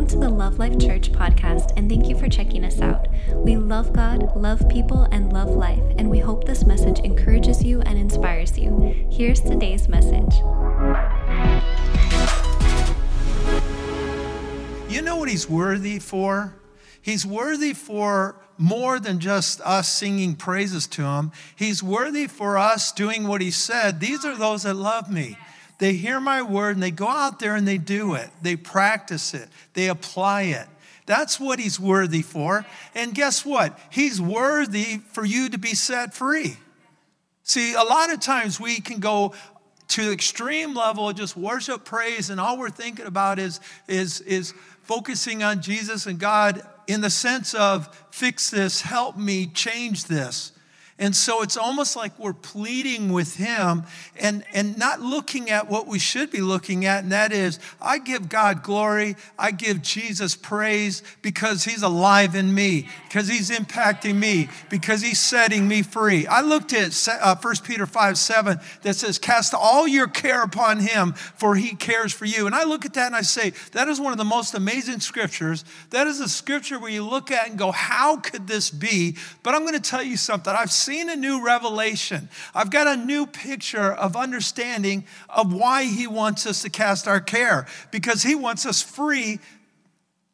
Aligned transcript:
Welcome 0.00 0.18
to 0.18 0.26
the 0.26 0.34
Love 0.34 0.58
Life 0.58 0.78
Church 0.78 1.12
podcast, 1.12 1.76
and 1.76 1.86
thank 1.86 2.08
you 2.08 2.18
for 2.18 2.26
checking 2.26 2.64
us 2.64 2.80
out. 2.80 3.06
We 3.34 3.58
love 3.58 3.92
God, 3.92 4.34
love 4.34 4.66
people, 4.70 5.02
and 5.12 5.30
love 5.30 5.50
life, 5.50 5.82
and 5.98 6.08
we 6.08 6.18
hope 6.18 6.44
this 6.44 6.64
message 6.64 7.00
encourages 7.00 7.62
you 7.62 7.82
and 7.82 7.98
inspires 7.98 8.58
you. 8.58 9.08
Here's 9.10 9.42
today's 9.42 9.88
message. 9.88 10.36
You 14.88 15.02
know 15.02 15.16
what 15.18 15.28
he's 15.28 15.50
worthy 15.50 15.98
for? 15.98 16.54
He's 17.02 17.26
worthy 17.26 17.74
for 17.74 18.36
more 18.56 19.00
than 19.00 19.18
just 19.20 19.60
us 19.60 19.86
singing 19.86 20.34
praises 20.34 20.86
to 20.86 21.02
him. 21.02 21.30
He's 21.56 21.82
worthy 21.82 22.26
for 22.26 22.56
us 22.56 22.90
doing 22.90 23.28
what 23.28 23.42
he 23.42 23.50
said. 23.50 24.00
These 24.00 24.24
are 24.24 24.34
those 24.34 24.62
that 24.62 24.76
love 24.76 25.12
me. 25.12 25.36
They 25.80 25.94
hear 25.94 26.20
my 26.20 26.42
word 26.42 26.76
and 26.76 26.82
they 26.82 26.90
go 26.90 27.08
out 27.08 27.40
there 27.40 27.56
and 27.56 27.66
they 27.66 27.78
do 27.78 28.14
it. 28.14 28.28
They 28.42 28.54
practice 28.54 29.32
it. 29.34 29.48
They 29.72 29.88
apply 29.88 30.42
it. 30.42 30.68
That's 31.06 31.40
what 31.40 31.58
he's 31.58 31.80
worthy 31.80 32.22
for. 32.22 32.64
And 32.94 33.14
guess 33.14 33.44
what? 33.44 33.76
He's 33.90 34.20
worthy 34.20 34.98
for 34.98 35.24
you 35.24 35.48
to 35.48 35.58
be 35.58 35.74
set 35.74 36.14
free. 36.14 36.58
See, 37.42 37.72
a 37.74 37.82
lot 37.82 38.12
of 38.12 38.20
times 38.20 38.60
we 38.60 38.80
can 38.80 39.00
go 39.00 39.34
to 39.88 40.04
the 40.04 40.12
extreme 40.12 40.74
level, 40.74 41.08
of 41.08 41.16
just 41.16 41.36
worship, 41.36 41.84
praise, 41.84 42.30
and 42.30 42.38
all 42.38 42.58
we're 42.58 42.70
thinking 42.70 43.06
about 43.06 43.38
is, 43.38 43.58
is, 43.88 44.20
is 44.20 44.54
focusing 44.82 45.42
on 45.42 45.62
Jesus 45.62 46.06
and 46.06 46.18
God 46.18 46.62
in 46.86 47.00
the 47.00 47.10
sense 47.10 47.54
of 47.54 47.88
fix 48.10 48.50
this, 48.50 48.82
help 48.82 49.16
me, 49.16 49.46
change 49.46 50.04
this. 50.04 50.52
And 51.00 51.16
so 51.16 51.42
it's 51.42 51.56
almost 51.56 51.96
like 51.96 52.16
we're 52.18 52.34
pleading 52.34 53.10
with 53.10 53.36
him 53.36 53.84
and, 54.20 54.44
and 54.52 54.76
not 54.76 55.00
looking 55.00 55.48
at 55.48 55.70
what 55.70 55.86
we 55.86 55.98
should 55.98 56.30
be 56.30 56.42
looking 56.42 56.84
at, 56.84 57.02
and 57.02 57.12
that 57.12 57.32
is 57.32 57.58
I 57.80 57.98
give 57.98 58.28
God 58.28 58.62
glory, 58.62 59.16
I 59.38 59.50
give 59.50 59.80
Jesus 59.80 60.36
praise 60.36 61.02
because 61.22 61.64
he's 61.64 61.82
alive 61.82 62.34
in 62.34 62.54
me, 62.54 62.86
because 63.08 63.28
he's 63.28 63.48
impacting 63.48 64.16
me, 64.16 64.50
because 64.68 65.00
he's 65.00 65.18
setting 65.18 65.66
me 65.66 65.80
free. 65.80 66.26
I 66.26 66.42
looked 66.42 66.74
at 66.74 67.08
uh, 67.08 67.34
1 67.34 67.54
Peter 67.64 67.86
5 67.86 68.18
7 68.18 68.60
that 68.82 68.94
says, 68.94 69.18
Cast 69.18 69.54
all 69.54 69.88
your 69.88 70.06
care 70.06 70.42
upon 70.42 70.80
him, 70.80 71.14
for 71.14 71.54
he 71.54 71.76
cares 71.76 72.12
for 72.12 72.26
you. 72.26 72.44
And 72.44 72.54
I 72.54 72.64
look 72.64 72.84
at 72.84 72.92
that 72.92 73.06
and 73.06 73.16
I 73.16 73.22
say, 73.22 73.54
That 73.72 73.88
is 73.88 73.98
one 73.98 74.12
of 74.12 74.18
the 74.18 74.24
most 74.26 74.52
amazing 74.52 75.00
scriptures. 75.00 75.64
That 75.90 76.06
is 76.06 76.20
a 76.20 76.28
scripture 76.28 76.78
where 76.78 76.90
you 76.90 77.08
look 77.08 77.30
at 77.30 77.48
and 77.48 77.58
go, 77.58 77.70
How 77.70 78.18
could 78.18 78.46
this 78.46 78.68
be? 78.68 79.16
But 79.42 79.54
I'm 79.54 79.62
going 79.62 79.72
to 79.72 79.80
tell 79.80 80.02
you 80.02 80.18
something. 80.18 80.52
I've 80.52 80.70
seen 80.70 80.89
seen 80.90 81.08
a 81.08 81.14
new 81.14 81.44
revelation. 81.44 82.28
I've 82.52 82.70
got 82.70 82.88
a 82.88 82.96
new 82.96 83.24
picture 83.24 83.92
of 83.92 84.16
understanding 84.16 85.04
of 85.28 85.52
why 85.54 85.84
He 85.84 86.08
wants 86.08 86.46
us 86.46 86.62
to 86.62 86.68
cast 86.68 87.06
our 87.06 87.20
care, 87.20 87.68
because 87.92 88.24
He 88.24 88.34
wants 88.34 88.66
us 88.66 88.82
free, 88.82 89.38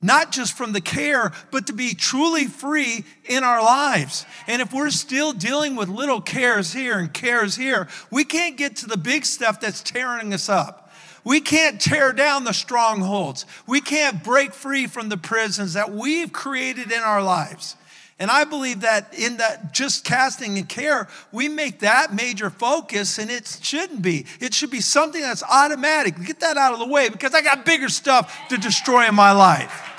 not 0.01 0.33
just 0.33 0.57
from 0.57 0.73
the 0.73 0.81
care, 0.81 1.31
but 1.51 1.67
to 1.67 1.75
be 1.75 1.93
truly 1.93 2.47
free 2.47 3.05
in 3.27 3.45
our 3.45 3.63
lives. 3.63 4.25
And 4.47 4.63
if 4.63 4.73
we're 4.73 4.89
still 4.89 5.35
dealing 5.35 5.77
with 5.77 5.91
little 5.91 6.23
cares 6.23 6.73
here 6.73 6.99
and 6.99 7.13
cares 7.13 7.57
here, 7.57 7.87
we 8.11 8.25
can't 8.25 8.57
get 8.57 8.77
to 8.77 8.87
the 8.87 8.97
big 8.97 9.27
stuff 9.27 9.61
that's 9.61 9.83
tearing 9.83 10.33
us 10.33 10.49
up. 10.49 10.91
We 11.23 11.41
can't 11.41 11.79
tear 11.79 12.15
down 12.15 12.45
the 12.45 12.55
strongholds. 12.55 13.45
We 13.67 13.83
can't 13.83 14.25
break 14.25 14.55
free 14.55 14.87
from 14.87 15.11
the 15.11 15.19
prisons 15.19 15.75
that 15.75 15.93
we've 15.93 16.33
created 16.33 16.93
in 16.93 17.01
our 17.01 17.23
lives. 17.23 17.77
And 18.19 18.31
I 18.31 18.45
believe 18.45 18.81
that 18.81 19.13
in 19.13 19.37
that 19.37 19.75
just 19.75 20.05
casting 20.05 20.57
and 20.57 20.67
care, 20.67 21.07
we 21.33 21.49
make 21.49 21.81
that 21.81 22.15
major 22.15 22.49
focus, 22.49 23.19
and 23.19 23.31
it 23.31 23.59
shouldn't 23.61 24.01
be. 24.01 24.25
It 24.41 24.55
should 24.55 24.71
be 24.71 24.81
something 24.81 25.21
that's 25.21 25.43
automatic. 25.43 26.15
Get 26.25 26.41
that 26.41 26.57
out 26.57 26.73
of 26.73 26.79
the 26.79 26.87
way 26.87 27.11
because 27.11 27.35
I 27.35 27.43
got 27.43 27.67
bigger 27.67 27.91
stuff 27.91 28.49
to 28.49 28.57
destroy 28.57 29.07
in 29.07 29.15
my 29.15 29.33
life. 29.33 29.93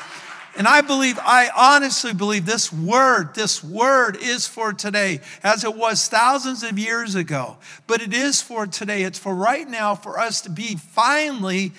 And 0.57 0.67
I 0.67 0.81
believe, 0.81 1.19
I 1.21 1.51
honestly 1.55 2.15
believe 2.15 2.47
this 2.47 2.73
word, 2.73 3.35
this 3.35 3.63
word 3.63 4.17
is 4.19 4.47
for 4.47 4.73
today, 4.73 5.19
as 5.43 5.63
it 5.63 5.75
was 5.75 6.07
thousands 6.07 6.63
of 6.63 6.79
years 6.79 7.13
ago. 7.13 7.57
But 7.85 8.01
it 8.01 8.11
is 8.11 8.41
for 8.41 8.65
today. 8.65 9.03
It's 9.03 9.19
for 9.19 9.35
right 9.35 9.69
now, 9.69 9.93
for 9.93 10.19
us 10.19 10.41
to 10.41 10.49
be 10.49 10.75
finally 10.75 11.73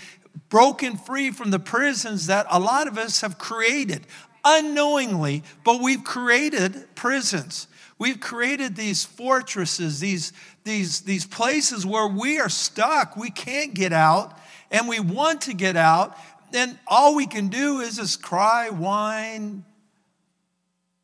broken 0.48 0.96
free 0.96 1.32
from 1.32 1.50
the 1.50 1.58
prisons 1.58 2.28
that 2.28 2.46
a 2.48 2.60
lot 2.60 2.86
of 2.86 2.96
us 2.96 3.20
have 3.22 3.36
created 3.36 4.06
unknowingly, 4.44 5.42
but 5.64 5.80
we've 5.80 6.04
created 6.04 6.94
prisons. 6.94 7.66
We've 7.98 8.20
created 8.20 8.76
these 8.76 9.04
fortresses, 9.04 10.00
these, 10.00 10.32
these, 10.64 11.00
these 11.00 11.26
places 11.26 11.84
where 11.84 12.06
we 12.06 12.38
are 12.38 12.48
stuck. 12.48 13.16
We 13.16 13.30
can't 13.30 13.74
get 13.74 13.92
out, 13.92 14.38
and 14.70 14.88
we 14.88 15.00
want 15.00 15.42
to 15.42 15.54
get 15.54 15.76
out. 15.76 16.16
And 16.54 16.78
all 16.86 17.14
we 17.16 17.26
can 17.26 17.48
do 17.48 17.80
is 17.80 17.96
just 17.96 18.22
cry, 18.22 18.70
whine, 18.70 19.64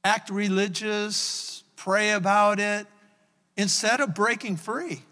act 0.04 0.30
religious, 0.30 1.64
pray 1.76 2.12
about 2.12 2.60
it, 2.60 2.86
instead 3.56 4.00
of 4.00 4.14
breaking 4.14 4.56
free. 4.56 5.02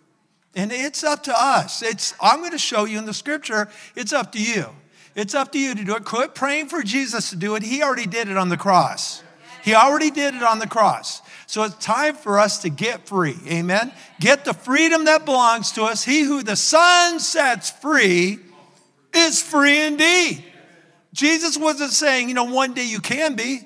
And 0.55 0.71
it's 0.71 1.03
up 1.03 1.25
to 1.25 1.35
us. 1.37 1.83
It's, 1.83 2.15
I'm 2.21 2.41
going 2.41 2.53
to 2.53 2.59
show 2.59 2.85
you 2.85 2.99
in 2.99 3.07
the 3.07 3.15
scripture, 3.15 3.69
it's 3.97 4.13
up 4.13 4.33
to 4.33 4.43
you. 4.43 4.67
It's 5.15 5.35
up 5.35 5.53
to 5.53 5.59
you 5.59 5.75
to 5.75 5.85
do 5.85 5.97
it. 5.97 6.05
Quit 6.05 6.35
praying 6.35 6.69
for 6.69 6.83
Jesus 6.83 7.31
to 7.31 7.37
do 7.37 7.55
it. 7.55 7.63
He 7.63 7.83
already 7.83 8.07
did 8.07 8.29
it 8.29 8.37
on 8.37 8.49
the 8.49 8.57
cross. 8.57 9.23
He 9.63 9.75
already 9.75 10.11
did 10.11 10.35
it 10.35 10.43
on 10.43 10.59
the 10.59 10.67
cross. 10.67 11.23
So 11.47 11.63
it's 11.63 11.77
time 11.77 12.15
for 12.15 12.39
us 12.39 12.63
to 12.63 12.71
get 12.71 13.07
free. 13.07 13.37
Amen. 13.47 13.93
Get 14.21 14.45
the 14.45 14.55
freedom 14.55 15.05
that 15.05 15.25
belongs 15.25 15.73
to 15.73 15.85
us. 15.85 16.03
He 16.03 16.23
who 16.23 16.43
the 16.43 16.57
Son 16.57 17.21
sets 17.21 17.71
free 17.71 18.39
is 19.15 19.43
free 19.43 19.83
indeed. 19.83 20.45
Jesus 21.13 21.59
wasn't 21.59 21.93
saying, 21.93 22.29
you 22.29 22.35
know, 22.35 22.45
one 22.45 22.73
day 22.73 22.85
you 22.85 23.01
can 23.01 23.35
be. 23.35 23.61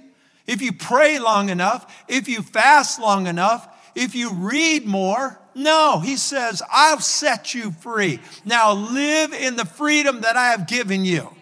If 0.46 0.62
you 0.62 0.72
pray 0.72 1.18
long 1.18 1.48
enough, 1.48 2.04
if 2.08 2.28
you 2.28 2.42
fast 2.42 3.00
long 3.00 3.26
enough, 3.26 3.68
if 3.94 4.14
you 4.14 4.32
read 4.32 4.84
more. 4.84 5.38
No, 5.56 6.00
he 6.00 6.18
says, 6.18 6.62
I've 6.70 7.02
set 7.02 7.54
you 7.54 7.72
free. 7.72 8.20
Now 8.44 8.74
live 8.74 9.32
in 9.32 9.56
the 9.56 9.64
freedom 9.64 10.20
that 10.20 10.36
I 10.36 10.50
have 10.50 10.68
given 10.68 11.06
you. 11.06 11.34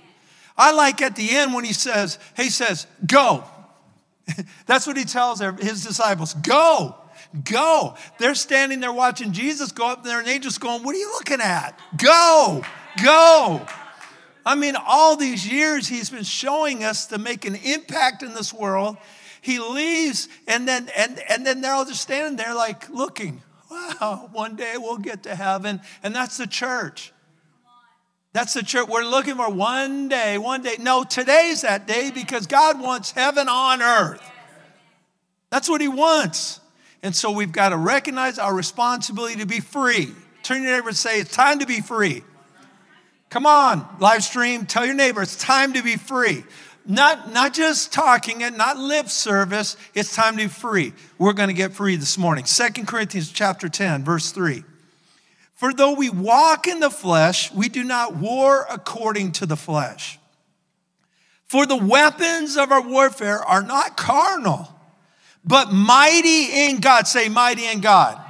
I 0.57 0.71
like 0.71 1.03
at 1.03 1.17
the 1.17 1.35
end 1.35 1.53
when 1.53 1.65
he 1.65 1.73
says, 1.73 2.21
he 2.37 2.49
says, 2.49 2.87
go. 3.05 3.43
That's 4.67 4.87
what 4.87 4.97
he 4.97 5.05
tells 5.05 5.41
his 5.41 5.83
disciples 5.83 6.35
go, 6.35 6.95
go. 7.43 7.97
They're 8.19 8.37
standing 8.37 8.79
there 8.79 8.93
watching 8.93 9.33
Jesus 9.33 9.73
go 9.73 9.89
up 9.89 10.05
there 10.05 10.21
and 10.21 10.29
they're 10.29 10.39
just 10.39 10.61
going, 10.61 10.85
What 10.85 10.95
are 10.95 10.99
you 10.99 11.09
looking 11.09 11.41
at? 11.41 11.77
Go, 11.97 12.63
go. 13.03 13.67
I 14.47 14.55
mean, 14.55 14.77
all 14.77 15.17
these 15.17 15.47
years 15.47 15.89
he's 15.89 16.09
been 16.09 16.23
showing 16.23 16.85
us 16.85 17.07
to 17.07 17.19
make 17.19 17.45
an 17.45 17.57
impact 17.57 18.23
in 18.23 18.33
this 18.33 18.55
world. 18.55 18.97
He 19.41 19.59
leaves 19.59 20.29
and 20.47 20.69
then 20.69 20.89
and, 20.97 21.21
and 21.29 21.45
then 21.45 21.61
they're 21.61 21.75
all 21.75 21.85
just 21.85 22.03
standing 22.03 22.37
there 22.37 22.55
like 22.55 22.89
looking. 22.91 23.43
Wow, 23.75 24.31
one 24.33 24.55
day 24.55 24.75
we'll 24.79 24.99
get 24.99 25.25
to 25.25 25.35
heaven. 25.35 25.81
And 26.03 26.15
that's 26.15 26.37
the 26.37 26.47
church. 26.47 27.13
That's 28.33 28.55
the 28.55 28.63
church. 28.63 28.89
We're 28.89 29.05
looking 29.05 29.35
for 29.35 29.51
one 29.51 30.09
day, 30.09 30.39
one 30.39 30.63
day. 30.63 30.77
No, 30.79 31.05
today's 31.05 31.63
that 31.63 31.87
day 31.87 32.11
because 32.13 32.47
God 32.47 32.81
wants 32.81 33.11
heaven 33.11 33.49
on 33.49 33.83
earth. 33.83 34.23
That's 35.51 35.69
what 35.69 35.81
He 35.81 35.89
wants. 35.89 36.61
And 37.03 37.15
so 37.15 37.31
we've 37.31 37.53
got 37.53 37.71
to 37.71 37.77
recognize 37.77 38.39
our 38.39 38.55
responsibility 38.55 39.37
to 39.37 39.47
be 39.47 39.61
free. 39.61 40.13
Turn 40.43 40.63
your 40.63 40.73
neighbor 40.73 40.89
and 40.89 40.97
say, 40.97 41.21
It's 41.21 41.35
time 41.35 41.59
to 41.59 41.67
be 41.67 41.81
free. 41.81 42.23
Come 43.31 43.47
on, 43.47 43.85
live 43.99 44.23
stream, 44.23 44.65
tell 44.65 44.87
your 44.87 44.95
neighbor 44.95 45.21
it's 45.21 45.35
time 45.35 45.73
to 45.73 45.83
be 45.83 45.97
free. 45.97 46.45
Not, 46.87 47.33
not 47.33 47.55
just 47.55 47.93
talking 47.93 48.43
it, 48.43 48.57
not 48.57 48.77
lip 48.77 49.09
service, 49.09 49.77
it's 49.95 50.15
time 50.15 50.37
to 50.37 50.45
be 50.45 50.49
free. 50.49 50.93
We're 51.19 51.33
going 51.33 51.49
to 51.49 51.55
get 51.55 51.73
free 51.73 51.97
this 51.97 52.19
morning. 52.19 52.45
Second 52.45 52.87
Corinthians 52.87 53.31
chapter 53.31 53.69
10, 53.69 54.05
verse 54.05 54.33
3. 54.33 54.65
For 55.55 55.73
though 55.73 55.95
we 55.95 56.11
walk 56.11 56.67
in 56.67 56.81
the 56.81 56.91
flesh, 56.91 57.51
we 57.53 57.71
do 57.71 57.85
not 57.85 58.17
war 58.17 58.67
according 58.71 59.33
to 59.33 59.47
the 59.47 59.57
flesh. 59.57 60.19
For 61.47 61.65
the 61.65 61.77
weapons 61.77 62.57
of 62.57 62.71
our 62.71 62.83
warfare 62.83 63.39
are 63.39 63.63
not 63.63 63.97
carnal, 63.97 64.69
but 65.45 65.73
mighty 65.73 66.67
in 66.67 66.81
God. 66.81 67.07
Say, 67.07 67.29
mighty 67.29 67.67
in 67.67 67.81
God. 67.81 68.21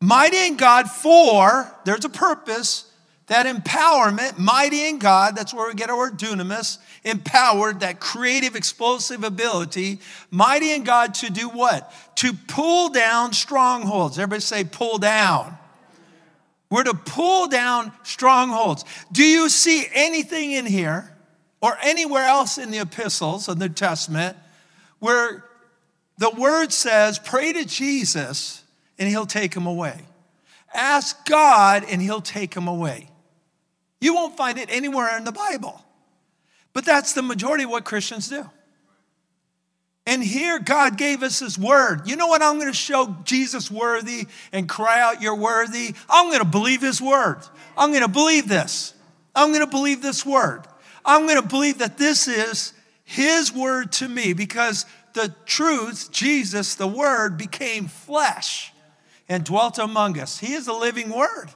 Mighty 0.00 0.46
in 0.46 0.56
God 0.56 0.90
for, 0.90 1.72
there's 1.84 2.04
a 2.04 2.10
purpose, 2.10 2.92
that 3.28 3.46
empowerment, 3.46 4.36
mighty 4.36 4.88
in 4.88 4.98
God, 4.98 5.36
that's 5.36 5.54
where 5.54 5.68
we 5.68 5.74
get 5.74 5.90
our 5.90 6.10
dunamis, 6.10 6.78
empowered, 7.04 7.80
that 7.80 8.00
creative, 8.00 8.54
explosive 8.54 9.24
ability, 9.24 9.98
mighty 10.30 10.72
in 10.72 10.84
God 10.84 11.14
to 11.14 11.30
do 11.30 11.48
what? 11.48 11.92
To 12.16 12.32
pull 12.32 12.90
down 12.90 13.32
strongholds. 13.32 14.18
Everybody 14.18 14.40
say, 14.40 14.64
pull 14.64 14.98
down. 14.98 15.56
We're 16.70 16.84
to 16.84 16.94
pull 16.94 17.48
down 17.48 17.92
strongholds. 18.02 18.84
Do 19.10 19.24
you 19.24 19.48
see 19.48 19.86
anything 19.92 20.52
in 20.52 20.64
here 20.64 21.12
or 21.60 21.76
anywhere 21.82 22.24
else 22.24 22.56
in 22.56 22.70
the 22.70 22.78
epistles 22.78 23.48
of 23.48 23.58
the 23.58 23.68
New 23.68 23.74
Testament 23.74 24.36
where 24.98 25.44
the 26.18 26.30
word 26.30 26.72
says, 26.72 27.18
pray 27.18 27.52
to 27.52 27.64
Jesus 27.64 28.62
and 28.98 29.08
he'll 29.08 29.26
take 29.26 29.54
him 29.54 29.66
away? 29.66 30.00
Ask 30.72 31.26
God 31.26 31.84
and 31.90 32.00
he'll 32.00 32.22
take 32.22 32.54
him 32.54 32.68
away. 32.68 33.10
You 34.00 34.14
won't 34.14 34.36
find 34.36 34.58
it 34.58 34.68
anywhere 34.70 35.16
in 35.18 35.24
the 35.24 35.32
Bible. 35.32 35.84
But 36.72 36.84
that's 36.84 37.12
the 37.12 37.22
majority 37.22 37.64
of 37.64 37.70
what 37.70 37.84
Christians 37.84 38.28
do. 38.28 38.48
And 40.06 40.22
here, 40.22 40.58
God 40.58 40.98
gave 40.98 41.22
us 41.22 41.38
His 41.38 41.58
word. 41.58 42.08
You 42.08 42.16
know 42.16 42.26
what? 42.26 42.42
I'm 42.42 42.56
going 42.56 42.70
to 42.70 42.76
show 42.76 43.16
Jesus 43.24 43.70
worthy 43.70 44.26
and 44.50 44.68
cry 44.68 45.00
out, 45.00 45.22
You're 45.22 45.36
worthy. 45.36 45.94
I'm 46.10 46.28
going 46.28 46.40
to 46.40 46.44
believe 46.44 46.80
His 46.80 47.00
word. 47.00 47.40
I'm 47.76 47.90
going 47.90 48.02
to 48.02 48.08
believe 48.08 48.48
this. 48.48 48.94
I'm 49.34 49.50
going 49.50 49.60
to 49.60 49.70
believe 49.70 50.02
this 50.02 50.26
word. 50.26 50.62
I'm 51.04 51.26
going 51.26 51.40
to 51.40 51.48
believe 51.48 51.78
that 51.78 51.98
this 51.98 52.26
is 52.26 52.72
His 53.04 53.52
word 53.52 53.92
to 53.92 54.08
me 54.08 54.32
because 54.32 54.86
the 55.14 55.34
truth, 55.46 56.10
Jesus, 56.10 56.74
the 56.74 56.88
word, 56.88 57.38
became 57.38 57.86
flesh 57.86 58.72
and 59.28 59.44
dwelt 59.44 59.78
among 59.78 60.18
us. 60.18 60.38
He 60.38 60.54
is 60.54 60.66
the 60.66 60.72
living 60.72 61.10
word. 61.10 61.48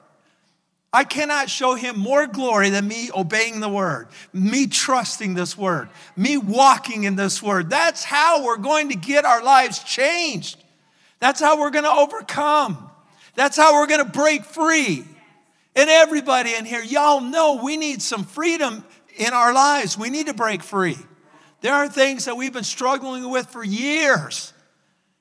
I 0.93 1.05
cannot 1.05 1.51
show 1.51 1.75
him 1.75 1.99
more 1.99 2.27
glory 2.27 2.71
than 2.71 2.89
me 2.89 3.11
obeying 3.15 3.61
the 3.61 3.69
word, 3.69 4.09
me 4.33 4.67
trusting 4.67 5.35
this 5.35 5.57
word, 5.57 5.89
me 6.17 6.39
walking 6.39 7.05
in 7.05 7.17
this 7.17 7.43
word. 7.43 7.69
That's 7.69 8.03
how 8.03 8.45
we're 8.45 8.57
going 8.57 8.89
to 8.91 8.97
get 8.97 9.25
our 9.25 9.43
lives 9.43 9.81
changed. 9.81 10.63
That's 11.19 11.41
how 11.41 11.61
we're 11.61 11.71
going 11.71 11.85
to 11.85 11.91
overcome. 11.91 12.91
That's 13.35 13.57
how 13.57 13.75
we're 13.75 13.89
going 13.89 14.05
to 14.05 14.11
break 14.11 14.45
free. 14.45 15.05
And 15.75 15.91
everybody 15.91 16.55
in 16.55 16.65
here, 16.65 16.83
y'all 16.83 17.21
know 17.21 17.61
we 17.63 17.77
need 17.77 18.01
some 18.01 18.25
freedom 18.25 18.85
in 19.19 19.35
our 19.35 19.53
lives. 19.53 19.99
We 19.99 20.09
need 20.09 20.27
to 20.27 20.35
break 20.35 20.63
free. 20.63 20.97
There 21.61 21.75
are 21.75 21.89
things 21.89 22.25
that 22.25 22.37
we've 22.37 22.53
been 22.53 22.65
struggling 22.65 23.29
with 23.29 23.49
for 23.49 23.63
years. 23.63 24.55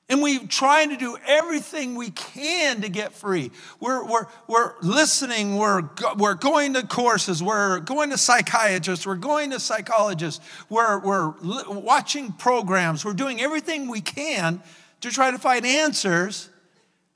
And 0.08 0.22
we're 0.22 0.46
trying 0.46 0.90
to 0.90 0.96
do 0.96 1.16
everything 1.26 1.96
we 1.96 2.10
can 2.10 2.82
to 2.82 2.88
get 2.88 3.12
free. 3.12 3.50
We're, 3.80 4.04
we're, 4.04 4.26
we're 4.46 4.74
listening, 4.80 5.56
we're, 5.56 5.88
we're 6.16 6.34
going 6.34 6.74
to 6.74 6.86
courses, 6.86 7.42
we're 7.42 7.80
going 7.80 8.10
to 8.10 8.18
psychiatrists, 8.18 9.04
we're 9.04 9.16
going 9.16 9.50
to 9.50 9.58
psychologists, 9.58 10.44
we're, 10.70 11.00
we're 11.00 11.34
watching 11.68 12.32
programs, 12.32 13.04
we're 13.04 13.14
doing 13.14 13.40
everything 13.40 13.88
we 13.88 14.00
can 14.00 14.62
to 15.00 15.10
try 15.10 15.32
to 15.32 15.38
find 15.38 15.66
answers. 15.66 16.50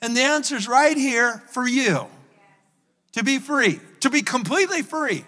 And 0.02 0.16
the 0.16 0.22
answer's 0.22 0.66
right 0.66 0.96
here 0.96 1.44
for 1.52 1.68
you 1.68 2.06
to 3.12 3.22
be 3.22 3.38
free, 3.38 3.78
to 4.00 4.10
be 4.10 4.22
completely 4.22 4.82
free, 4.82 5.24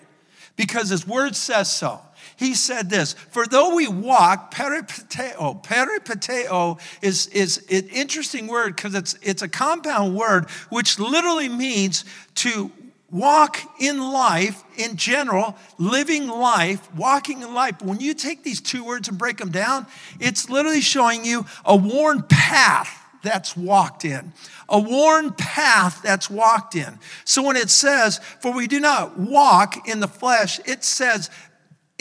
because 0.57 0.89
His 0.89 1.07
Word 1.07 1.37
says 1.37 1.71
so 1.71 2.01
he 2.43 2.55
said 2.55 2.91
this 2.91 3.15
For 3.31 3.47
though 3.47 3.75
we 3.75 3.89
walk, 3.89 4.53
peripateo, 4.53 5.35
oh, 5.39 5.55
peripateo 5.55 6.81
is, 7.01 7.29
is 7.29 7.59
an 7.71 7.89
interesting 7.89 8.49
word 8.49 8.77
because 8.77 8.95
it's, 8.95 9.17
it's 9.23 9.43
a 9.43 9.49
compound 9.49 10.17
word 10.17 10.51
which 10.69 10.99
literally 10.99 11.49
means 11.49 12.05
to 12.37 12.71
walk 13.11 13.59
in 13.79 14.01
life 14.01 14.65
in 14.77 14.97
general, 14.97 15.57
living 15.79 16.27
life, 16.27 16.93
walking 16.95 17.43
in 17.43 17.55
life. 17.55 17.81
When 17.83 18.01
you 18.01 18.15
take 18.15 18.43
these 18.43 18.61
two 18.61 18.85
words 18.85 19.09
and 19.09 19.19
break 19.19 19.37
them 19.37 19.51
down, 19.51 19.87
it's 20.19 20.51
literally 20.51 20.81
showing 20.81 21.25
you 21.25 21.47
a 21.65 21.77
worn 21.77 22.23
path 22.23 22.99
that's 23.23 23.57
walked 23.57 24.05
in, 24.05 24.33
a 24.69 24.81
worn 24.81 25.33
path 25.33 26.01
that's 26.03 26.29
walked 26.29 26.75
in. 26.75 26.99
So 27.25 27.43
when 27.43 27.57
it 27.57 27.71
says, 27.71 28.19
For 28.41 28.53
we 28.53 28.67
do 28.67 28.81
not 28.81 29.17
walk 29.17 29.87
in 29.89 30.01
the 30.01 30.09
flesh, 30.09 30.59
it 30.67 30.83
says, 30.83 31.31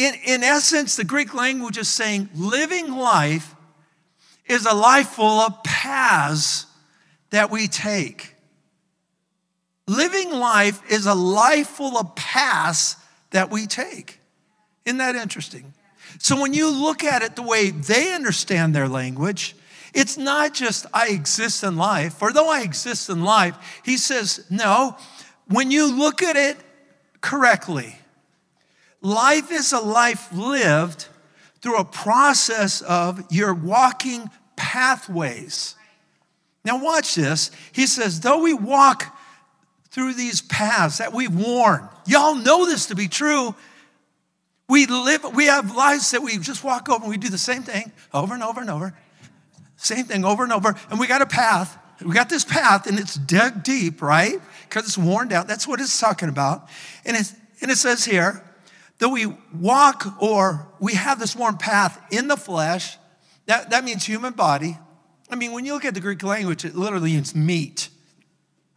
in, 0.06 0.16
in 0.26 0.44
essence, 0.44 0.96
the 0.96 1.04
Greek 1.04 1.34
language 1.34 1.78
is 1.78 1.90
saying 1.90 2.30
living 2.36 2.92
life 2.92 3.56
is 4.46 4.66
a 4.66 4.74
life 4.74 5.10
full 5.10 5.40
of 5.40 5.64
paths 5.64 6.66
that 7.30 7.52
we 7.52 7.68
take. 7.68 8.36
Living 9.88 10.32
life 10.32 10.82
is 10.90 11.06
a 11.06 11.14
life 11.14 11.68
full 11.68 11.98
of 11.98 12.16
paths 12.16 12.96
that 13.32 13.50
we 13.50 13.66
take. 13.68 14.20
Isn't 14.86 14.98
that 14.98 15.16
interesting? 15.16 15.74
So 16.20 16.40
when 16.40 16.54
you 16.54 16.70
look 16.70 17.04
at 17.04 17.22
it 17.22 17.36
the 17.36 17.42
way 17.42 17.72
they 17.72 18.14
understand 18.14 18.76
their 18.76 18.88
language, 18.88 19.56
it's 19.94 20.18
not 20.18 20.54
just 20.54 20.86
I 20.94 21.10
exist 21.10 21.64
in 21.64 21.76
life, 21.76 22.22
or 22.22 22.32
though 22.32 22.50
I 22.50 22.62
exist 22.62 23.10
in 23.10 23.24
life, 23.24 23.82
he 23.84 23.98
says, 23.98 24.46
no, 24.50 24.98
when 25.48 25.72
you 25.72 25.94
look 25.94 26.22
at 26.22 26.36
it 26.36 26.58
correctly, 27.20 27.98
Life 29.02 29.52
is 29.52 29.74
a 29.74 29.80
life 29.80 30.32
lived 30.32 31.08
through 31.62 31.78
a 31.78 31.86
process 31.86 32.82
of 32.82 33.24
you're 33.30 33.54
walking 33.54 34.30
pathways. 34.56 35.76
Now, 36.64 36.84
watch 36.84 37.16
this. 37.16 37.50
He 37.72 37.88
says, 37.88 38.20
though 38.20 38.42
we 38.42 38.54
walk 38.54 39.18
through 39.90 40.14
these 40.14 40.42
paths 40.42 41.00
that 41.00 41.14
we've 41.14 41.34
worn, 41.34 41.90
y'all 42.06 42.36
know 42.36 42.66
this 42.66 42.88
to 42.88 42.96
be 42.96 43.08
true. 43.08 43.56
We 44.70 44.86
live, 44.86 45.26
we 45.36 45.46
have 45.48 45.76
lives 45.76 46.12
that 46.12 46.22
we 46.22 46.38
just 46.38 46.64
walk 46.64 46.88
over 46.88 47.04
and 47.04 47.10
we 47.10 47.18
do 47.18 47.30
the 47.30 47.38
same 47.38 47.64
thing 47.64 47.92
over 48.14 48.34
and 48.34 48.44
over 48.44 48.62
and 48.62 48.70
over. 48.70 48.96
Same 49.76 50.06
thing 50.06 50.24
over 50.24 50.44
and 50.44 50.54
over. 50.54 50.76
And 50.90 51.00
we 51.00 51.08
got 51.08 51.22
a 51.22 51.26
path. 51.26 51.78
We 52.06 52.14
got 52.14 52.30
this 52.30 52.46
path 52.46 52.88
and 52.88 53.00
it's 53.00 53.16
dug 53.16 53.64
deep, 53.64 54.02
right? 54.02 54.40
Because 54.70 54.86
it's 54.86 54.98
worn 54.98 55.28
down. 55.28 55.48
That's 55.48 55.68
what 55.68 55.82
it's 55.82 56.00
talking 56.00 56.30
about. 56.30 56.70
And, 57.04 57.18
it's, 57.18 57.34
and 57.62 57.72
it 57.72 57.78
says 57.78 58.06
here, 58.06 58.44
Though 59.02 59.10
we 59.10 59.26
walk 59.52 60.22
or 60.22 60.68
we 60.80 60.94
have 60.94 61.20
this 61.20 61.36
worn 61.36 61.58
path 61.58 62.00
in 62.12 62.28
the 62.28 62.38
flesh, 62.38 63.00
that, 63.48 63.72
that 63.72 63.84
means 63.84 64.06
human 64.06 64.34
body. 64.34 64.78
I 65.28 65.36
mean, 65.36 65.54
when 65.54 65.66
you 65.66 65.74
look 65.74 65.86
at 65.86 65.96
the 65.96 66.00
Greek 66.00 66.22
language, 66.22 66.66
it 66.66 66.76
literally 66.76 67.14
means 67.14 67.34
meat. 67.34 67.90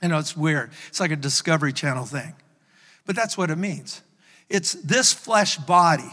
You 0.00 0.08
know, 0.08 0.18
it's 0.18 0.34
weird. 0.34 0.70
It's 0.88 0.98
like 0.98 1.10
a 1.10 1.16
Discovery 1.16 1.74
Channel 1.74 2.06
thing. 2.06 2.34
But 3.04 3.16
that's 3.16 3.36
what 3.36 3.50
it 3.50 3.58
means. 3.58 4.00
It's 4.48 4.72
this 4.72 5.12
flesh 5.12 5.58
body. 5.58 6.10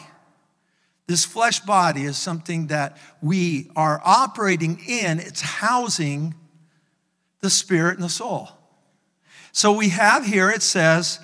This 1.08 1.24
flesh 1.24 1.62
body 1.62 2.04
is 2.04 2.18
something 2.18 2.68
that 2.68 2.98
we 3.22 3.72
are 3.78 4.02
operating 4.04 4.82
in, 4.90 5.20
it's 5.20 5.40
housing 5.40 6.36
the 7.40 7.50
spirit 7.50 7.96
and 7.96 8.04
the 8.04 8.10
soul. 8.10 8.50
So 9.54 9.72
we 9.72 9.88
have 9.88 10.26
here, 10.26 10.50
it 10.50 10.64
says, 10.64 11.22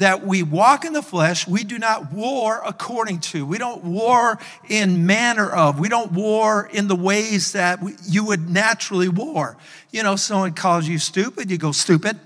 that 0.00 0.26
we 0.26 0.42
walk 0.42 0.86
in 0.86 0.94
the 0.94 1.02
flesh, 1.02 1.46
we 1.46 1.62
do 1.62 1.78
not 1.78 2.10
war 2.10 2.62
according 2.64 3.20
to. 3.20 3.44
We 3.44 3.58
don't 3.58 3.84
war 3.84 4.38
in 4.66 5.04
manner 5.04 5.48
of. 5.48 5.78
We 5.78 5.90
don't 5.90 6.12
war 6.12 6.70
in 6.72 6.88
the 6.88 6.96
ways 6.96 7.52
that 7.52 7.82
we, 7.82 7.94
you 8.08 8.24
would 8.24 8.48
naturally 8.48 9.10
war. 9.10 9.58
You 9.90 10.02
know, 10.02 10.16
someone 10.16 10.54
calls 10.54 10.88
you 10.88 10.98
stupid, 10.98 11.50
you 11.50 11.58
go 11.58 11.72
stupid. 11.72 12.18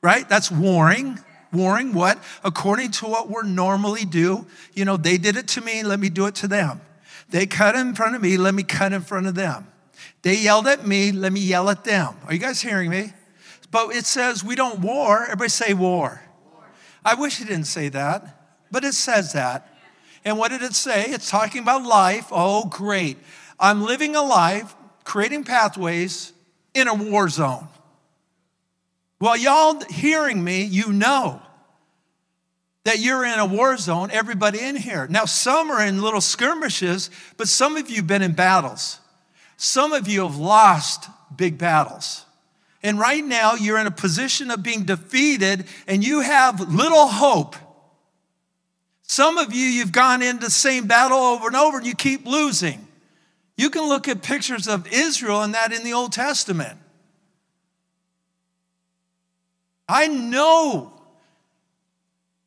Right? 0.00 0.26
That's 0.28 0.50
warring. 0.50 1.18
Warring 1.52 1.92
what? 1.92 2.18
According 2.42 2.92
to 2.92 3.06
what 3.06 3.28
we're 3.28 3.42
normally 3.42 4.06
do. 4.06 4.46
You 4.72 4.86
know, 4.86 4.96
they 4.96 5.18
did 5.18 5.36
it 5.36 5.48
to 5.48 5.60
me, 5.60 5.82
let 5.82 6.00
me 6.00 6.08
do 6.08 6.24
it 6.24 6.36
to 6.36 6.48
them. 6.48 6.80
They 7.28 7.44
cut 7.44 7.76
in 7.76 7.94
front 7.94 8.16
of 8.16 8.22
me, 8.22 8.38
let 8.38 8.54
me 8.54 8.62
cut 8.62 8.94
in 8.94 9.02
front 9.02 9.26
of 9.26 9.34
them. 9.34 9.66
They 10.22 10.38
yelled 10.38 10.66
at 10.68 10.86
me, 10.86 11.12
let 11.12 11.34
me 11.34 11.40
yell 11.40 11.68
at 11.68 11.84
them. 11.84 12.14
Are 12.26 12.32
you 12.32 12.40
guys 12.40 12.62
hearing 12.62 12.88
me? 12.88 13.12
But 13.70 13.94
it 13.94 14.06
says 14.06 14.42
we 14.42 14.54
don't 14.54 14.80
war. 14.80 15.24
Everybody 15.24 15.50
say 15.50 15.74
war. 15.74 16.22
I 17.06 17.14
wish 17.14 17.40
it 17.40 17.46
didn't 17.46 17.66
say 17.66 17.88
that, 17.90 18.42
but 18.72 18.84
it 18.84 18.94
says 18.94 19.32
that. 19.34 19.72
And 20.24 20.38
what 20.38 20.50
did 20.50 20.62
it 20.62 20.74
say? 20.74 21.04
It's 21.04 21.30
talking 21.30 21.62
about 21.62 21.84
life. 21.84 22.26
Oh, 22.32 22.64
great. 22.64 23.16
I'm 23.60 23.84
living 23.84 24.16
a 24.16 24.22
life, 24.22 24.74
creating 25.04 25.44
pathways 25.44 26.32
in 26.74 26.88
a 26.88 26.94
war 26.94 27.28
zone. 27.28 27.68
Well, 29.20 29.36
y'all 29.36 29.80
hearing 29.88 30.42
me, 30.42 30.64
you 30.64 30.92
know 30.92 31.40
that 32.82 32.98
you're 32.98 33.24
in 33.24 33.38
a 33.38 33.46
war 33.46 33.76
zone, 33.76 34.10
everybody 34.10 34.58
in 34.58 34.74
here. 34.74 35.06
Now, 35.08 35.26
some 35.26 35.70
are 35.70 35.86
in 35.86 36.02
little 36.02 36.20
skirmishes, 36.20 37.08
but 37.36 37.46
some 37.46 37.76
of 37.76 37.88
you 37.88 37.96
have 37.96 38.08
been 38.08 38.22
in 38.22 38.32
battles. 38.32 38.98
Some 39.56 39.92
of 39.92 40.08
you 40.08 40.22
have 40.22 40.36
lost 40.36 41.08
big 41.36 41.56
battles. 41.56 42.25
And 42.82 42.98
right 42.98 43.24
now, 43.24 43.54
you're 43.54 43.78
in 43.78 43.86
a 43.86 43.92
position 43.92 44.50
of 44.50 44.62
being 44.62 44.84
defeated 44.84 45.66
and 45.86 46.04
you 46.04 46.20
have 46.20 46.72
little 46.72 47.08
hope. 47.08 47.56
Some 49.02 49.38
of 49.38 49.54
you, 49.54 49.64
you've 49.64 49.92
gone 49.92 50.22
into 50.22 50.44
the 50.44 50.50
same 50.50 50.86
battle 50.86 51.18
over 51.18 51.46
and 51.46 51.56
over 51.56 51.78
and 51.78 51.86
you 51.86 51.94
keep 51.94 52.26
losing. 52.26 52.86
You 53.56 53.70
can 53.70 53.88
look 53.88 54.08
at 54.08 54.22
pictures 54.22 54.68
of 54.68 54.86
Israel 54.92 55.42
and 55.42 55.54
that 55.54 55.72
in 55.72 55.84
the 55.84 55.94
Old 55.94 56.12
Testament. 56.12 56.78
I 59.88 60.08
know 60.08 60.92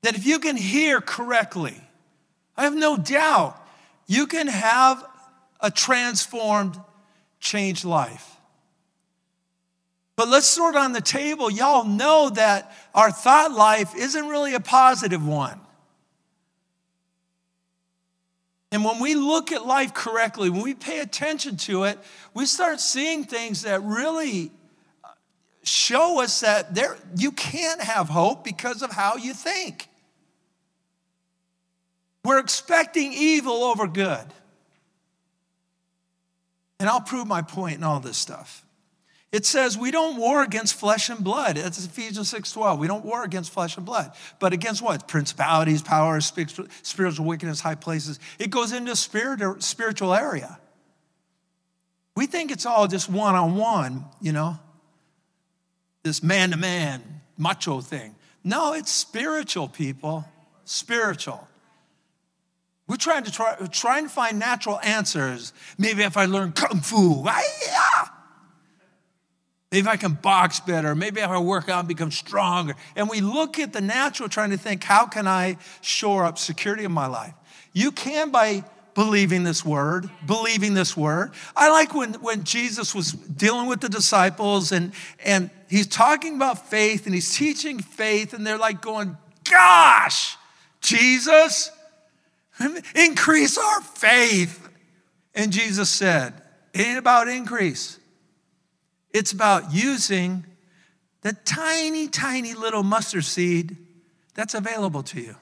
that 0.02 0.16
if 0.16 0.26
you 0.26 0.40
can 0.40 0.58
hear 0.58 1.02
correctly, 1.02 1.80
I 2.56 2.64
have 2.64 2.76
no 2.76 2.98
doubt 2.98 3.56
you 4.08 4.28
can 4.28 4.48
have 4.48 5.06
a 5.62 5.72
transformed, 5.72 6.80
changed 7.40 7.86
life. 7.86 8.39
But 10.20 10.28
let's 10.28 10.48
sort 10.48 10.76
on 10.76 10.92
the 10.92 11.00
table. 11.00 11.50
Y'all 11.50 11.86
know 11.86 12.30
that 12.32 12.74
our 12.94 13.10
thought 13.10 13.54
life 13.54 13.96
isn't 13.96 14.28
really 14.28 14.54
a 14.54 14.60
positive 14.60 15.26
one. 15.26 15.62
And 18.74 18.84
when 18.84 19.00
we 19.00 19.16
look 19.16 19.54
at 19.54 19.66
life 19.66 19.94
correctly, 19.94 20.50
when 20.50 20.62
we 20.62 20.74
pay 20.74 21.00
attention 21.00 21.56
to 21.56 21.86
it, 21.86 22.00
we 22.34 22.46
start 22.46 22.82
seeing 22.82 23.24
things 23.24 23.62
that 23.62 23.82
really 23.82 24.52
show 25.64 26.22
us 26.22 26.42
that 26.42 26.76
there, 26.76 26.98
you 27.16 27.32
can't 27.32 27.82
have 27.82 28.10
hope 28.10 28.44
because 28.44 28.82
of 28.82 28.92
how 28.92 29.16
you 29.16 29.34
think. 29.34 29.88
We're 32.26 32.40
expecting 32.40 33.14
evil 33.14 33.64
over 33.64 33.88
good. 33.88 34.26
And 36.78 36.90
I'll 36.90 37.00
prove 37.00 37.26
my 37.26 37.42
point 37.42 37.78
in 37.78 37.86
all 37.86 38.02
this 38.02 38.18
stuff. 38.18 38.66
It 39.32 39.46
says 39.46 39.78
we 39.78 39.92
don't 39.92 40.18
war 40.18 40.42
against 40.42 40.74
flesh 40.74 41.10
and 41.10 41.24
blood. 41.24 41.56
It's 41.56 41.86
Ephesians 41.86 42.34
6:12. 42.34 42.80
We 42.80 42.88
don't 42.88 43.06
war 43.06 43.24
against 43.24 43.52
flesh 43.52 43.78
and 43.78 43.86
blood, 43.86 44.12
but 44.40 44.54
against 44.54 44.82
what? 44.82 45.08
Principalities, 45.08 45.84
powers, 45.84 46.34
spiritual 46.82 47.26
wickedness, 47.26 47.60
high 47.60 47.76
places. 47.76 48.20
It 48.40 48.50
goes 48.50 48.72
into 48.72 48.96
spirit, 48.96 49.62
spiritual 49.62 50.16
area. 50.16 50.60
We 52.16 52.26
think 52.26 52.52
it's 52.52 52.66
all 52.66 52.88
just 52.88 53.08
one-on-one, 53.08 54.04
you 54.20 54.32
know, 54.32 54.58
this 56.04 56.24
man-to-man 56.24 57.22
macho 57.38 57.82
thing. 57.82 58.16
No, 58.44 58.74
it's 58.74 58.92
spiritual, 58.92 59.68
people. 59.68 60.26
Spiritual. 60.66 61.48
We're 62.88 62.98
trying 62.98 63.26
to 63.26 63.32
try, 63.32 64.02
to 64.02 64.10
find 64.10 64.40
natural 64.40 64.80
answers. 64.82 65.54
Maybe 65.78 66.02
if 66.02 66.18
I 66.18 66.26
learn 66.26 66.52
kung 66.54 66.82
fu, 66.82 67.24
yeah. 67.24 68.08
Maybe 69.72 69.88
I 69.88 69.98
can 69.98 70.14
box 70.14 70.60
better. 70.60 70.96
Maybe 70.96 71.22
I 71.22 71.38
work 71.38 71.70
out 71.70 71.80
and 71.80 71.88
become 71.88 72.12
stronger. 72.12 72.76
And 72.96 73.08
we 73.08 73.22
look 73.22 73.60
at 73.60 73.72
the 73.72 73.82
natural 73.82 74.28
trying 74.28 74.50
to 74.50 74.58
think, 74.58 74.84
how 74.84 75.06
can 75.06 75.28
I 75.28 75.58
shore 75.82 76.26
up 76.26 76.40
security 76.40 76.86
in 76.86 76.92
my 76.92 77.06
life? 77.06 77.34
You 77.72 77.92
can 77.92 78.32
by 78.32 78.64
believing 78.96 79.44
this 79.44 79.64
word, 79.64 80.10
believing 80.26 80.74
this 80.74 80.98
word. 80.98 81.32
I 81.56 81.70
like 81.70 81.94
when, 81.94 82.16
when 82.16 82.44
Jesus 82.44 82.96
was 82.96 83.12
dealing 83.12 83.68
with 83.68 83.80
the 83.80 83.90
disciples 83.90 84.72
and, 84.72 84.92
and 85.24 85.52
he's 85.70 85.86
talking 85.86 86.36
about 86.36 86.68
faith 86.68 87.06
and 87.06 87.14
he's 87.14 87.36
teaching 87.36 87.80
faith, 87.80 88.34
and 88.34 88.46
they're 88.46 88.58
like 88.58 88.82
going, 88.82 89.16
Gosh, 89.50 90.36
Jesus, 90.82 91.72
increase 92.96 93.58
our 93.58 93.82
faith. 93.82 94.68
And 95.36 95.52
Jesus 95.52 95.90
said, 95.90 96.34
It 96.74 96.82
ain't 96.82 96.98
about 96.98 97.28
increase. 97.28 97.99
It's 99.14 99.32
about 99.32 99.74
using 99.74 100.46
the 101.22 101.34
tiny, 101.34 102.08
tiny 102.08 102.54
little 102.54 102.84
mustard 102.84 103.26
seed 103.26 103.78
that's 104.36 104.54
available 104.54 105.04
to 105.04 105.22
you. 105.22 105.36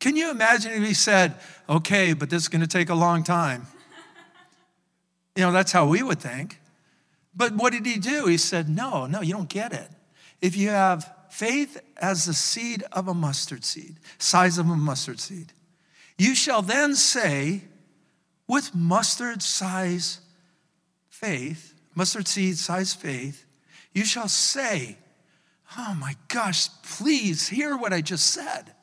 Can 0.00 0.16
you 0.16 0.30
imagine 0.30 0.72
if 0.72 0.82
he 0.86 0.94
said, 0.94 1.34
okay, 1.68 2.12
but 2.12 2.30
this 2.30 2.42
is 2.42 2.48
going 2.48 2.60
to 2.60 2.68
take 2.68 2.88
a 2.88 2.94
long 2.94 3.22
time? 3.22 3.66
You 5.36 5.44
know, 5.44 5.52
that's 5.52 5.70
how 5.70 5.86
we 5.86 6.02
would 6.02 6.18
think. 6.18 6.58
But 7.32 7.52
what 7.52 7.72
did 7.72 7.86
he 7.86 8.00
do? 8.00 8.26
He 8.26 8.38
said, 8.38 8.68
no, 8.68 9.06
no, 9.06 9.20
you 9.20 9.34
don't 9.34 9.48
get 9.48 9.72
it. 9.72 9.88
If 10.40 10.56
you 10.56 10.70
have 10.70 11.14
faith 11.30 11.80
as 11.98 12.24
the 12.24 12.34
seed 12.34 12.82
of 12.90 13.06
a 13.06 13.14
mustard 13.14 13.64
seed, 13.64 13.98
size 14.18 14.58
of 14.58 14.68
a 14.68 14.76
mustard 14.76 15.20
seed, 15.20 15.52
you 16.18 16.34
shall 16.34 16.60
then 16.60 16.96
say, 16.96 17.62
with 18.48 18.74
mustard 18.74 19.40
size 19.40 20.18
faith, 21.20 21.74
mustard 21.94 22.28
seed 22.28 22.56
size 22.56 22.94
faith, 22.94 23.44
you 23.92 24.04
shall 24.04 24.28
say, 24.28 24.98
Oh 25.76 25.96
my 26.00 26.16
gosh, 26.28 26.68
please 26.82 27.48
hear 27.48 27.76
what 27.76 27.92
I 27.92 28.00
just 28.00 28.30
said. 28.30 28.74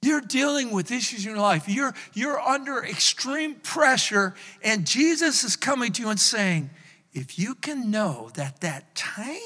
You're 0.00 0.22
dealing 0.22 0.70
with 0.70 0.90
issues 0.90 1.26
in 1.26 1.32
your 1.32 1.40
life. 1.40 1.68
You're, 1.68 1.94
you're 2.14 2.40
under 2.40 2.82
extreme 2.84 3.56
pressure, 3.56 4.34
and 4.62 4.86
Jesus 4.86 5.42
is 5.44 5.56
coming 5.56 5.92
to 5.92 6.02
you 6.02 6.08
and 6.08 6.20
saying, 6.20 6.70
if 7.16 7.38
you 7.38 7.54
can 7.54 7.90
know 7.90 8.30
that 8.34 8.60
that 8.60 8.94
tiny 8.94 9.40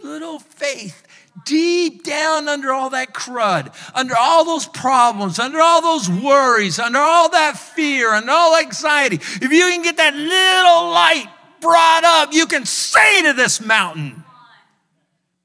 little 0.00 0.38
faith 0.38 1.02
deep 1.44 2.04
down 2.04 2.48
under 2.48 2.72
all 2.72 2.90
that 2.90 3.12
crud, 3.12 3.74
under 3.94 4.14
all 4.18 4.44
those 4.44 4.66
problems, 4.66 5.38
under 5.38 5.60
all 5.60 5.80
those 5.80 6.08
worries, 6.08 6.78
under 6.78 6.98
all 6.98 7.28
that 7.30 7.56
fear 7.58 8.12
and 8.14 8.28
all 8.28 8.56
anxiety, 8.56 9.16
if 9.16 9.52
you 9.52 9.62
can 9.62 9.82
get 9.82 9.96
that 9.96 10.14
little 10.14 10.90
light 10.90 11.26
brought 11.60 12.04
up, 12.04 12.32
you 12.32 12.46
can 12.46 12.64
say 12.64 13.22
to 13.22 13.32
this 13.32 13.60
mountain, 13.60 14.24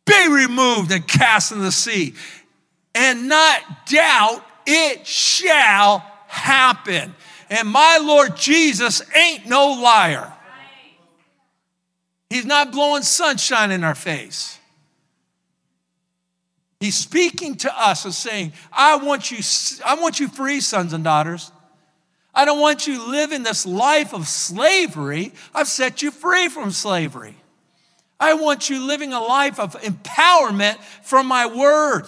be 0.06 0.28
removed 0.30 0.92
and 0.92 1.08
cast 1.08 1.52
in 1.52 1.60
the 1.60 1.72
sea, 1.72 2.14
and 2.94 3.30
not 3.30 3.88
doubt 3.88 4.46
it 4.66 5.08
shall 5.08 6.00
happen. 6.28 7.16
And 7.50 7.68
my 7.68 8.00
Lord 8.02 8.36
Jesus 8.36 9.02
ain't 9.16 9.48
no 9.48 9.74
liar. 9.82 10.32
He's 12.30 12.46
not 12.46 12.72
blowing 12.72 13.04
sunshine 13.04 13.72
in 13.72 13.84
our 13.84 13.96
face. 13.96 14.58
He's 16.84 16.98
speaking 16.98 17.56
to 17.60 17.74
us 17.82 18.04
and 18.04 18.14
saying, 18.14 18.52
I 18.70 18.98
want 18.98 19.32
you, 19.32 19.38
I 19.86 19.96
want 19.96 20.20
you 20.20 20.28
free, 20.28 20.60
sons 20.60 20.92
and 20.92 21.02
daughters. 21.02 21.50
I 22.36 22.44
don't 22.44 22.60
want 22.60 22.88
you 22.88 23.10
living 23.10 23.44
this 23.44 23.66
life 23.66 24.14
of 24.14 24.28
slavery. 24.28 25.32
I've 25.56 25.70
set 25.70 26.02
you 26.02 26.12
free 26.12 26.50
from 26.50 26.72
slavery. 26.72 27.38
I 28.20 28.34
want 28.34 28.70
you 28.70 28.86
living 28.86 29.14
a 29.14 29.22
life 29.22 29.62
of 29.62 29.82
empowerment 29.82 30.76
from 31.04 31.26
my 31.26 31.46
word. 31.46 32.04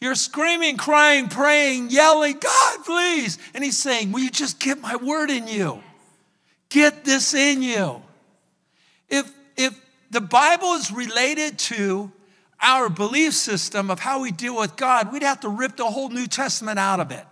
You're 0.00 0.14
screaming, 0.14 0.78
crying, 0.78 1.28
praying, 1.28 1.90
yelling, 1.90 2.38
God, 2.38 2.84
please. 2.86 3.36
And 3.52 3.62
he's 3.62 3.76
saying, 3.76 4.10
Will 4.10 4.20
you 4.20 4.30
just 4.30 4.58
get 4.58 4.80
my 4.80 4.96
word 4.96 5.28
in 5.28 5.46
you? 5.48 5.82
Get 6.70 7.04
this 7.04 7.34
in 7.34 7.60
you. 7.60 8.00
If, 9.10 9.30
if 9.58 9.78
the 10.10 10.22
Bible 10.22 10.72
is 10.76 10.90
related 10.90 11.58
to 11.58 12.10
our 12.62 12.88
belief 12.88 13.34
system 13.34 13.90
of 13.90 13.98
how 13.98 14.22
we 14.22 14.30
deal 14.30 14.56
with 14.56 14.76
God, 14.76 15.12
we'd 15.12 15.22
have 15.22 15.40
to 15.40 15.48
rip 15.48 15.76
the 15.76 15.84
whole 15.84 16.08
New 16.08 16.26
Testament 16.26 16.78
out 16.78 17.00
of 17.00 17.10
it. 17.10 17.26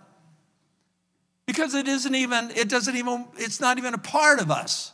Because 1.47 1.73
it 1.73 1.87
isn't 1.87 2.13
even, 2.13 2.51
it 2.51 2.69
doesn't 2.69 2.95
even, 2.95 3.25
it's 3.37 3.59
not 3.59 3.77
even 3.77 3.93
a 3.93 3.97
part 3.97 4.41
of 4.41 4.51
us. 4.51 4.91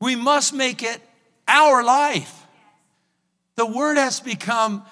We 0.00 0.14
must 0.14 0.54
make 0.54 0.82
it 0.82 1.00
our 1.48 1.82
life. 1.82 2.46
The 3.56 3.66
word 3.66 3.96
has 3.96 4.20
become 4.20 4.84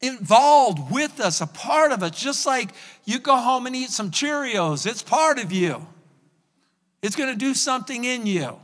involved 0.00 0.92
with 0.92 1.18
us, 1.18 1.40
a 1.40 1.46
part 1.46 1.90
of 1.90 2.02
us, 2.02 2.10
just 2.12 2.46
like 2.46 2.70
you 3.04 3.18
go 3.18 3.36
home 3.36 3.66
and 3.66 3.74
eat 3.74 3.90
some 3.90 4.10
Cheerios, 4.10 4.86
it's 4.86 5.02
part 5.02 5.38
of 5.38 5.50
you. 5.50 5.84
It's 7.02 7.16
going 7.16 7.32
to 7.32 7.38
do 7.38 7.54
something 7.54 8.04
in 8.04 8.26
you 8.26 8.58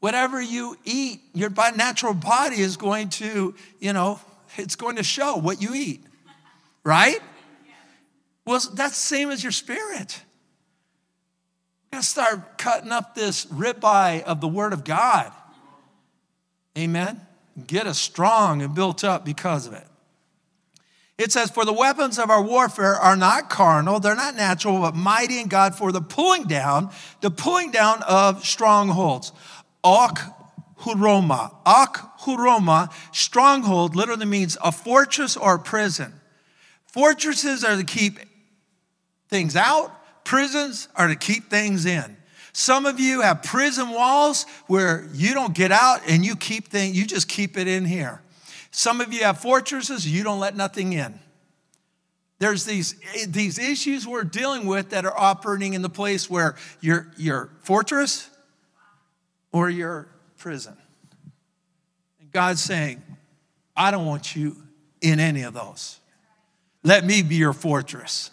whatever 0.00 0.40
you 0.40 0.76
eat, 0.84 1.20
your 1.34 1.50
natural 1.50 2.14
body 2.14 2.60
is 2.60 2.76
going 2.76 3.08
to, 3.10 3.54
you 3.80 3.92
know, 3.92 4.20
it's 4.56 4.76
going 4.76 4.96
to 4.96 5.02
show 5.02 5.36
what 5.36 5.60
you 5.60 5.74
eat, 5.74 6.04
right? 6.84 7.20
Well, 8.44 8.60
that's 8.74 8.94
the 8.94 9.16
same 9.16 9.30
as 9.30 9.42
your 9.42 9.52
spirit. 9.52 10.22
You 11.84 11.98
gotta 11.98 12.04
start 12.04 12.58
cutting 12.58 12.92
up 12.92 13.14
this 13.14 13.46
ribeye 13.46 14.22
of 14.22 14.40
the 14.40 14.48
Word 14.48 14.72
of 14.72 14.84
God. 14.84 15.32
Amen. 16.78 17.20
Get 17.66 17.86
us 17.86 17.98
strong 17.98 18.62
and 18.62 18.74
built 18.74 19.02
up 19.02 19.24
because 19.24 19.66
of 19.66 19.72
it. 19.72 19.86
It 21.18 21.32
says, 21.32 21.50
For 21.50 21.64
the 21.64 21.72
weapons 21.72 22.18
of 22.18 22.28
our 22.28 22.42
warfare 22.42 22.94
are 22.94 23.16
not 23.16 23.48
carnal, 23.48 24.00
they're 24.00 24.14
not 24.14 24.36
natural, 24.36 24.80
but 24.80 24.94
mighty 24.94 25.40
in 25.40 25.48
God 25.48 25.74
for 25.74 25.90
the 25.90 26.02
pulling 26.02 26.44
down, 26.44 26.90
the 27.22 27.30
pulling 27.30 27.70
down 27.70 28.02
of 28.02 28.44
strongholds. 28.44 29.32
Ok 29.86 30.18
Huroma. 30.78 31.52
Ok 31.64 32.00
Huroma, 32.24 32.90
stronghold, 33.12 33.94
literally 33.94 34.26
means 34.26 34.58
a 34.62 34.72
fortress 34.72 35.36
or 35.36 35.54
a 35.54 35.58
prison. 35.60 36.12
Fortresses 36.86 37.62
are 37.62 37.76
to 37.76 37.84
keep 37.84 38.18
things 39.28 39.54
out, 39.54 39.92
prisons 40.24 40.88
are 40.96 41.06
to 41.06 41.14
keep 41.14 41.48
things 41.48 41.86
in. 41.86 42.16
Some 42.52 42.84
of 42.84 42.98
you 42.98 43.20
have 43.20 43.44
prison 43.44 43.90
walls 43.90 44.44
where 44.66 45.08
you 45.12 45.34
don't 45.34 45.54
get 45.54 45.70
out 45.70 46.00
and 46.08 46.24
you 46.24 46.34
keep 46.34 46.66
things, 46.66 46.96
you 46.96 47.06
just 47.06 47.28
keep 47.28 47.56
it 47.56 47.68
in 47.68 47.84
here. 47.84 48.22
Some 48.72 49.00
of 49.00 49.12
you 49.12 49.22
have 49.22 49.38
fortresses, 49.38 50.04
you 50.10 50.24
don't 50.24 50.40
let 50.40 50.56
nothing 50.56 50.94
in. 50.94 51.20
There's 52.40 52.64
these, 52.64 52.96
these 53.28 53.58
issues 53.60 54.04
we're 54.04 54.24
dealing 54.24 54.66
with 54.66 54.90
that 54.90 55.04
are 55.04 55.16
operating 55.16 55.74
in 55.74 55.82
the 55.82 55.88
place 55.88 56.28
where 56.28 56.56
your, 56.80 57.12
your 57.16 57.50
fortress 57.62 58.30
or 59.56 59.70
your 59.70 60.06
prison. 60.36 60.76
And 62.20 62.30
God's 62.30 62.62
saying, 62.62 63.02
I 63.74 63.90
don't 63.90 64.04
want 64.04 64.36
you 64.36 64.54
in 65.00 65.18
any 65.18 65.44
of 65.44 65.54
those. 65.54 65.98
Let 66.84 67.06
me 67.06 67.22
be 67.22 67.36
your 67.36 67.54
fortress. 67.54 68.30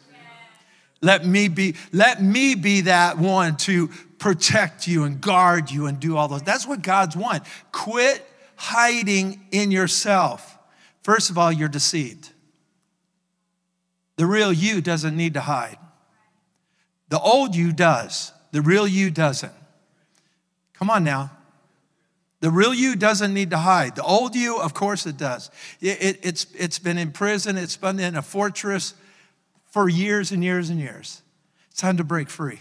Let 1.01 1.25
me 1.25 1.47
be, 1.47 1.75
let 1.93 2.21
me 2.21 2.55
be 2.55 2.81
that 2.81 3.17
one 3.17 3.55
to 3.57 3.87
protect 4.19 4.85
you 4.85 5.05
and 5.05 5.21
guard 5.21 5.71
you 5.71 5.85
and 5.85 5.97
do 5.97 6.17
all 6.17 6.27
those. 6.27 6.43
That's 6.43 6.67
what 6.67 6.81
God's 6.81 7.15
want. 7.15 7.43
Quit 7.71 8.25
hiding 8.57 9.45
in 9.51 9.71
yourself. 9.71 10.57
First 11.03 11.29
of 11.29 11.37
all, 11.37 11.53
you're 11.53 11.69
deceived. 11.69 12.31
The 14.17 14.25
real 14.25 14.51
you 14.51 14.81
doesn't 14.81 15.15
need 15.15 15.35
to 15.35 15.41
hide. 15.41 15.77
The 17.07 17.19
old 17.19 17.55
you 17.55 17.71
does. 17.71 18.33
The 18.51 18.61
real 18.61 18.85
you 18.85 19.09
doesn't. 19.09 19.53
Come 20.83 20.89
on 20.89 21.05
now. 21.05 21.31
The 22.41 22.51
real 22.51 22.73
you 22.73 22.97
doesn't 22.97 23.33
need 23.33 23.51
to 23.51 23.57
hide. 23.57 23.95
The 23.95 24.03
old 24.03 24.35
you, 24.35 24.59
of 24.59 24.73
course 24.73 25.05
it 25.05 25.15
does. 25.15 25.49
It, 25.79 26.03
it, 26.03 26.19
it's, 26.23 26.45
it's 26.59 26.77
been 26.77 26.97
in 26.97 27.13
prison, 27.13 27.57
it's 27.57 27.77
been 27.77 28.01
in 28.01 28.17
a 28.17 28.21
fortress 28.21 28.93
for 29.67 29.87
years 29.87 30.33
and 30.33 30.43
years 30.43 30.69
and 30.69 30.81
years. 30.81 31.21
It's 31.71 31.79
time 31.79 31.95
to 31.95 32.03
break 32.03 32.29
free. 32.29 32.59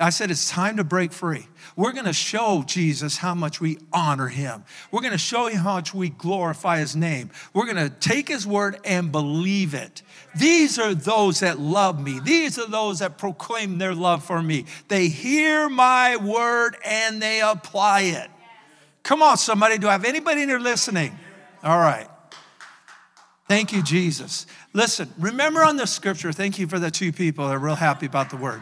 I 0.00 0.08
said, 0.08 0.30
it's 0.30 0.48
time 0.48 0.78
to 0.78 0.84
break 0.84 1.12
free. 1.12 1.46
We're 1.76 1.92
going 1.92 2.06
to 2.06 2.14
show 2.14 2.64
Jesus 2.66 3.18
how 3.18 3.34
much 3.34 3.60
we 3.60 3.76
honor 3.92 4.28
him. 4.28 4.64
We're 4.90 5.02
going 5.02 5.12
to 5.12 5.18
show 5.18 5.48
him 5.48 5.58
how 5.58 5.74
much 5.74 5.92
we 5.92 6.08
glorify 6.08 6.78
his 6.78 6.96
name. 6.96 7.28
We're 7.52 7.70
going 7.70 7.90
to 7.90 7.90
take 7.90 8.28
his 8.28 8.46
word 8.46 8.78
and 8.82 9.12
believe 9.12 9.74
it. 9.74 10.00
These 10.36 10.78
are 10.78 10.94
those 10.94 11.40
that 11.40 11.58
love 11.58 12.00
me. 12.00 12.20
These 12.20 12.58
are 12.58 12.68
those 12.68 13.00
that 13.00 13.18
proclaim 13.18 13.78
their 13.78 13.94
love 13.94 14.22
for 14.22 14.42
me. 14.42 14.66
They 14.88 15.08
hear 15.08 15.68
my 15.68 16.16
word 16.16 16.76
and 16.84 17.20
they 17.20 17.40
apply 17.40 18.02
it. 18.02 18.30
Come 19.02 19.22
on, 19.22 19.36
somebody. 19.36 19.78
Do 19.78 19.88
I 19.88 19.92
have 19.92 20.04
anybody 20.04 20.42
in 20.42 20.48
here 20.48 20.58
listening? 20.58 21.18
All 21.62 21.78
right. 21.78 22.08
Thank 23.48 23.72
you, 23.72 23.82
Jesus. 23.82 24.46
Listen, 24.74 25.12
remember 25.18 25.64
on 25.64 25.76
the 25.76 25.86
scripture, 25.86 26.32
thank 26.32 26.58
you 26.58 26.66
for 26.66 26.78
the 26.78 26.90
two 26.90 27.12
people 27.12 27.48
that 27.48 27.54
are 27.54 27.58
real 27.58 27.74
happy 27.74 28.06
about 28.06 28.30
the 28.30 28.36
word 28.36 28.60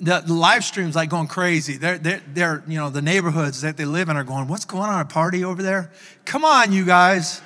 the, 0.00 0.32
live 0.32 0.64
streams 0.64 0.96
like 0.96 1.10
going 1.10 1.28
crazy. 1.28 1.76
They're, 1.76 1.98
they're, 1.98 2.22
they're, 2.26 2.64
you 2.66 2.78
know, 2.78 2.90
the 2.90 3.02
neighborhoods 3.02 3.60
that 3.62 3.76
they 3.76 3.84
live 3.84 4.08
in 4.08 4.16
are 4.16 4.24
going, 4.24 4.48
what's 4.48 4.64
going 4.64 4.88
on, 4.88 5.00
a 5.00 5.04
party 5.04 5.44
over 5.44 5.62
there? 5.62 5.92
Come 6.24 6.44
on, 6.44 6.72
you 6.72 6.84
guys. 6.84 7.42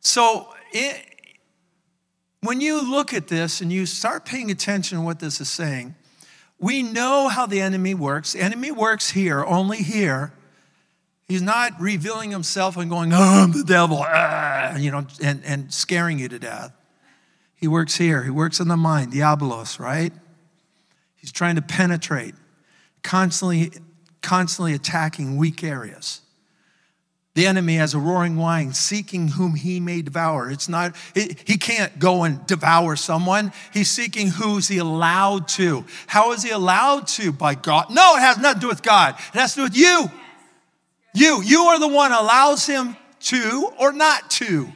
So 0.00 0.48
it, 0.72 1.05
when 2.46 2.60
you 2.60 2.88
look 2.88 3.12
at 3.12 3.28
this 3.28 3.60
and 3.60 3.72
you 3.72 3.86
start 3.86 4.24
paying 4.24 4.50
attention 4.50 4.98
to 4.98 5.04
what 5.04 5.18
this 5.18 5.40
is 5.40 5.48
saying, 5.48 5.94
we 6.58 6.82
know 6.82 7.28
how 7.28 7.46
the 7.46 7.60
enemy 7.60 7.94
works. 7.94 8.32
The 8.32 8.40
enemy 8.40 8.70
works 8.70 9.10
here, 9.10 9.44
only 9.44 9.78
here. 9.78 10.32
He's 11.28 11.42
not 11.42 11.72
revealing 11.80 12.30
himself 12.30 12.76
and 12.76 12.88
going, 12.88 13.12
oh, 13.12 13.16
I'm 13.16 13.52
the 13.52 13.64
devil, 13.64 13.98
ah, 14.00 14.76
you 14.76 14.90
know, 14.90 15.06
and, 15.22 15.42
and 15.44 15.74
scaring 15.74 16.18
you 16.18 16.28
to 16.28 16.38
death. 16.38 16.72
He 17.56 17.66
works 17.66 17.96
here. 17.96 18.22
He 18.22 18.30
works 18.30 18.60
in 18.60 18.68
the 18.68 18.76
mind, 18.76 19.12
diabolos, 19.12 19.80
right? 19.80 20.12
He's 21.16 21.32
trying 21.32 21.56
to 21.56 21.62
penetrate, 21.62 22.34
constantly, 23.02 23.72
constantly 24.22 24.72
attacking 24.72 25.36
weak 25.36 25.64
areas. 25.64 26.20
The 27.36 27.46
enemy 27.46 27.74
has 27.74 27.92
a 27.92 27.98
roaring 27.98 28.38
lion 28.38 28.72
seeking 28.72 29.28
whom 29.28 29.56
he 29.56 29.78
may 29.78 30.00
devour. 30.00 30.50
It's 30.50 30.70
not, 30.70 30.96
he 31.14 31.58
can't 31.58 31.98
go 31.98 32.24
and 32.24 32.44
devour 32.46 32.96
someone. 32.96 33.52
He's 33.74 33.90
seeking 33.90 34.28
who's 34.28 34.68
he 34.68 34.78
allowed 34.78 35.46
to. 35.48 35.84
How 36.06 36.32
is 36.32 36.42
he 36.42 36.48
allowed 36.48 37.08
to? 37.08 37.32
By 37.32 37.54
God. 37.54 37.90
No, 37.90 38.16
it 38.16 38.20
has 38.20 38.38
nothing 38.38 38.60
to 38.60 38.64
do 38.64 38.68
with 38.68 38.82
God. 38.82 39.16
It 39.34 39.38
has 39.38 39.52
to 39.52 39.56
do 39.58 39.62
with 39.64 39.76
you. 39.76 40.10
You. 41.12 41.42
You 41.42 41.60
are 41.64 41.78
the 41.78 41.88
one 41.88 42.10
allows 42.10 42.64
him 42.64 42.96
to 43.24 43.70
or 43.78 43.92
not 43.92 44.30
to. 44.30 44.72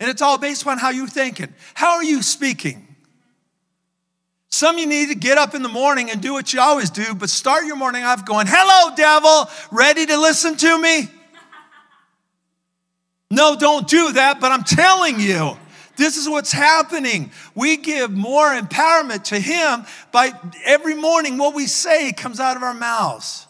And 0.00 0.08
it's 0.08 0.22
all 0.22 0.38
based 0.38 0.66
on 0.66 0.78
how 0.78 0.88
you're 0.88 1.06
thinking. 1.06 1.52
How 1.74 1.96
are 1.96 2.04
you 2.04 2.22
speaking? 2.22 2.96
Some 4.48 4.78
you 4.78 4.86
need 4.86 5.10
to 5.10 5.14
get 5.14 5.36
up 5.36 5.54
in 5.54 5.62
the 5.62 5.68
morning 5.68 6.10
and 6.10 6.22
do 6.22 6.32
what 6.32 6.50
you 6.54 6.62
always 6.62 6.88
do, 6.88 7.14
but 7.14 7.28
start 7.28 7.66
your 7.66 7.76
morning 7.76 8.04
off 8.04 8.24
going, 8.24 8.46
Hello, 8.48 8.96
devil, 8.96 9.50
ready 9.70 10.06
to 10.06 10.18
listen 10.18 10.56
to 10.56 10.80
me? 10.80 11.10
No, 13.30 13.56
don't 13.56 13.86
do 13.86 14.12
that, 14.12 14.40
but 14.40 14.52
I'm 14.52 14.64
telling 14.64 15.20
you, 15.20 15.56
this 15.96 16.16
is 16.16 16.28
what's 16.28 16.52
happening. 16.52 17.30
We 17.54 17.76
give 17.76 18.10
more 18.10 18.48
empowerment 18.48 19.24
to 19.24 19.38
him 19.38 19.84
by 20.12 20.32
every 20.64 20.94
morning 20.94 21.36
what 21.36 21.54
we 21.54 21.66
say 21.66 22.12
comes 22.12 22.40
out 22.40 22.56
of 22.56 22.62
our 22.62 22.72
mouths. 22.72 23.46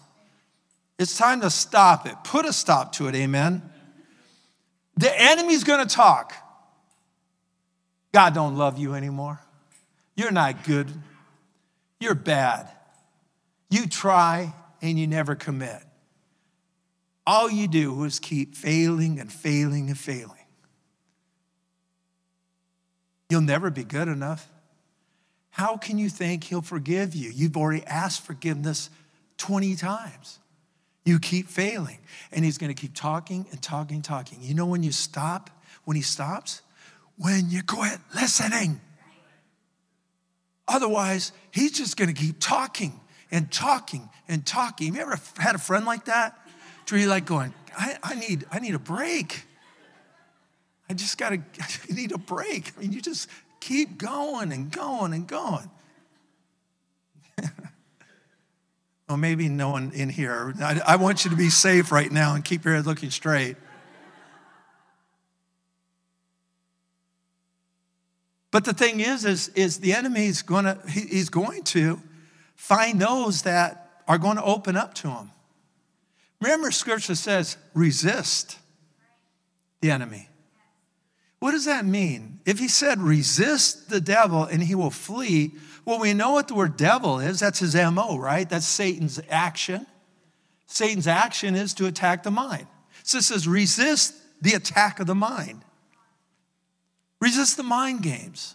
It's 0.98 1.16
time 1.16 1.42
to 1.42 1.50
stop 1.50 2.06
it. 2.06 2.16
Put 2.24 2.44
a 2.44 2.52
stop 2.52 2.92
to 2.94 3.06
it, 3.06 3.14
amen. 3.14 3.62
The 4.96 5.20
enemy's 5.20 5.62
to 5.86 5.94
talk. 5.94 6.34
God 8.12 8.34
don't 8.34 8.56
love 8.56 8.78
you 8.78 8.94
anymore. 8.94 9.40
You're 10.16 10.32
not 10.32 10.64
good. 10.64 10.88
You're 12.00 12.16
bad. 12.16 12.68
You 13.70 13.86
try 13.86 14.54
and 14.82 14.98
you 14.98 15.06
never 15.06 15.36
commit. 15.36 15.82
All 17.28 17.50
you 17.50 17.68
do 17.68 18.04
is 18.04 18.18
keep 18.18 18.54
failing 18.54 19.20
and 19.20 19.30
failing 19.30 19.88
and 19.88 19.98
failing. 19.98 20.46
You'll 23.28 23.42
never 23.42 23.68
be 23.68 23.84
good 23.84 24.08
enough. 24.08 24.48
How 25.50 25.76
can 25.76 25.98
you 25.98 26.08
think 26.08 26.44
he'll 26.44 26.62
forgive 26.62 27.14
you? 27.14 27.30
You've 27.30 27.58
already 27.58 27.84
asked 27.84 28.24
forgiveness 28.24 28.88
20 29.36 29.76
times. 29.76 30.38
You 31.04 31.18
keep 31.18 31.48
failing, 31.48 31.98
and 32.32 32.46
he's 32.46 32.56
going 32.56 32.74
to 32.74 32.80
keep 32.80 32.94
talking 32.94 33.44
and 33.50 33.60
talking 33.60 34.00
talking. 34.00 34.38
You 34.40 34.54
know 34.54 34.64
when 34.64 34.82
you 34.82 34.90
stop, 34.90 35.50
when 35.84 35.96
he 35.98 36.02
stops? 36.02 36.62
When 37.18 37.50
you 37.50 37.62
quit 37.62 37.98
listening. 38.14 38.80
Otherwise, 40.66 41.32
he's 41.50 41.72
just 41.72 41.98
going 41.98 42.08
to 42.08 42.18
keep 42.18 42.36
talking 42.40 42.98
and 43.30 43.52
talking 43.52 44.08
and 44.28 44.46
talking. 44.46 44.94
Have 44.94 44.96
you 44.96 45.02
ever 45.02 45.20
had 45.36 45.54
a 45.54 45.58
friend 45.58 45.84
like 45.84 46.06
that? 46.06 46.34
You're 46.96 47.08
like 47.08 47.26
going, 47.26 47.52
I, 47.76 47.96
I 48.02 48.14
need, 48.14 48.46
I 48.50 48.58
need 48.60 48.74
a 48.74 48.78
break. 48.78 49.44
I 50.88 50.94
just 50.94 51.18
got 51.18 51.30
to, 51.30 51.36
I 51.60 51.92
need 51.92 52.12
a 52.12 52.18
break. 52.18 52.72
I 52.76 52.80
mean, 52.80 52.92
you 52.92 53.00
just 53.00 53.28
keep 53.60 53.98
going 53.98 54.52
and 54.52 54.70
going 54.70 55.12
and 55.12 55.26
going. 55.26 55.70
well, 59.08 59.18
maybe 59.18 59.48
no 59.48 59.70
one 59.70 59.92
in 59.92 60.08
here. 60.08 60.54
I, 60.60 60.80
I 60.86 60.96
want 60.96 61.24
you 61.24 61.30
to 61.30 61.36
be 61.36 61.50
safe 61.50 61.92
right 61.92 62.10
now 62.10 62.34
and 62.34 62.44
keep 62.44 62.64
your 62.64 62.74
head 62.74 62.86
looking 62.86 63.10
straight. 63.10 63.56
But 68.50 68.64
the 68.64 68.72
thing 68.72 69.00
is, 69.00 69.24
is, 69.26 69.48
is 69.50 69.78
the 69.78 69.92
enemy 69.92 70.26
is 70.26 70.42
gonna, 70.42 70.78
he, 70.88 71.00
he's 71.00 71.28
going 71.28 71.64
to 71.64 72.00
find 72.56 73.00
those 73.00 73.42
that 73.42 74.02
are 74.08 74.16
going 74.16 74.36
to 74.36 74.42
open 74.42 74.74
up 74.74 74.94
to 74.94 75.10
him. 75.10 75.30
Remember, 76.40 76.70
scripture 76.70 77.14
says, 77.14 77.56
resist 77.74 78.58
the 79.80 79.90
enemy. 79.90 80.28
What 81.40 81.52
does 81.52 81.66
that 81.66 81.84
mean? 81.84 82.40
If 82.44 82.58
he 82.58 82.68
said 82.68 83.00
resist 83.00 83.90
the 83.90 84.00
devil 84.00 84.44
and 84.44 84.62
he 84.62 84.74
will 84.74 84.90
flee, 84.90 85.52
well, 85.84 86.00
we 86.00 86.12
know 86.12 86.32
what 86.32 86.48
the 86.48 86.54
word 86.54 86.76
devil 86.76 87.20
is. 87.20 87.40
That's 87.40 87.60
his 87.60 87.74
MO, 87.74 88.18
right? 88.18 88.48
That's 88.48 88.66
Satan's 88.66 89.20
action. 89.30 89.86
Satan's 90.66 91.06
action 91.06 91.54
is 91.54 91.74
to 91.74 91.86
attack 91.86 92.24
the 92.24 92.30
mind. 92.30 92.66
So 93.04 93.18
it 93.18 93.24
says 93.24 93.48
resist 93.48 94.14
the 94.42 94.54
attack 94.54 95.00
of 95.00 95.06
the 95.06 95.14
mind. 95.14 95.62
Resist 97.20 97.56
the 97.56 97.62
mind 97.62 98.02
games. 98.02 98.54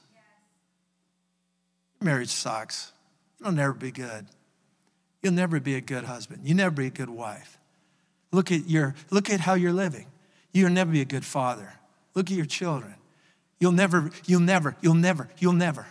Marriage 1.99 2.29
sucks. 2.29 2.91
It'll 3.39 3.53
never 3.53 3.73
be 3.73 3.91
good. 3.91 4.27
You'll 5.21 5.33
never 5.33 5.59
be 5.59 5.75
a 5.75 5.81
good 5.81 6.03
husband. 6.03 6.41
You'll 6.43 6.57
never 6.57 6.75
be 6.75 6.87
a 6.87 6.91
good 6.91 7.09
wife. 7.09 7.57
Look 8.33 8.51
at 8.51 8.67
your 8.67 8.95
look 9.11 9.29
at 9.29 9.39
how 9.39 9.53
you're 9.53 9.71
living. 9.71 10.07
You'll 10.51 10.71
never 10.71 10.91
be 10.91 11.01
a 11.01 11.05
good 11.05 11.23
father. 11.23 11.73
Look 12.15 12.29
at 12.29 12.35
your 12.35 12.45
children. 12.45 12.95
You'll 13.59 13.71
never, 13.71 14.11
you'll 14.25 14.41
never, 14.41 14.75
you'll 14.81 14.93
never, 14.93 15.29
you'll 15.39 15.53
never. 15.53 15.87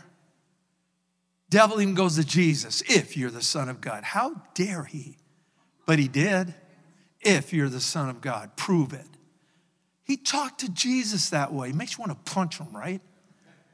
Devil 1.48 1.81
even 1.81 1.94
goes 1.94 2.16
to 2.16 2.24
Jesus, 2.24 2.83
if 2.83 3.16
you're 3.16 3.31
the 3.31 3.42
Son 3.42 3.68
of 3.68 3.81
God. 3.81 4.05
How 4.05 4.42
dare 4.55 4.85
he? 4.85 5.16
But 5.87 5.98
he 5.98 6.09
did. 6.09 6.55
If 7.20 7.52
you're 7.52 7.68
the 7.68 7.81
Son 7.81 8.09
of 8.09 8.20
God, 8.20 8.57
prove 8.57 8.92
it. 8.92 9.07
He 10.05 10.16
talked 10.16 10.61
to 10.61 10.68
Jesus 10.70 11.31
that 11.31 11.52
way. 11.52 11.70
It 11.70 11.74
makes 11.74 11.96
you 11.96 12.02
want 12.02 12.12
to 12.12 12.33
punch 12.33 12.59
him, 12.59 12.74
right? 12.74 13.00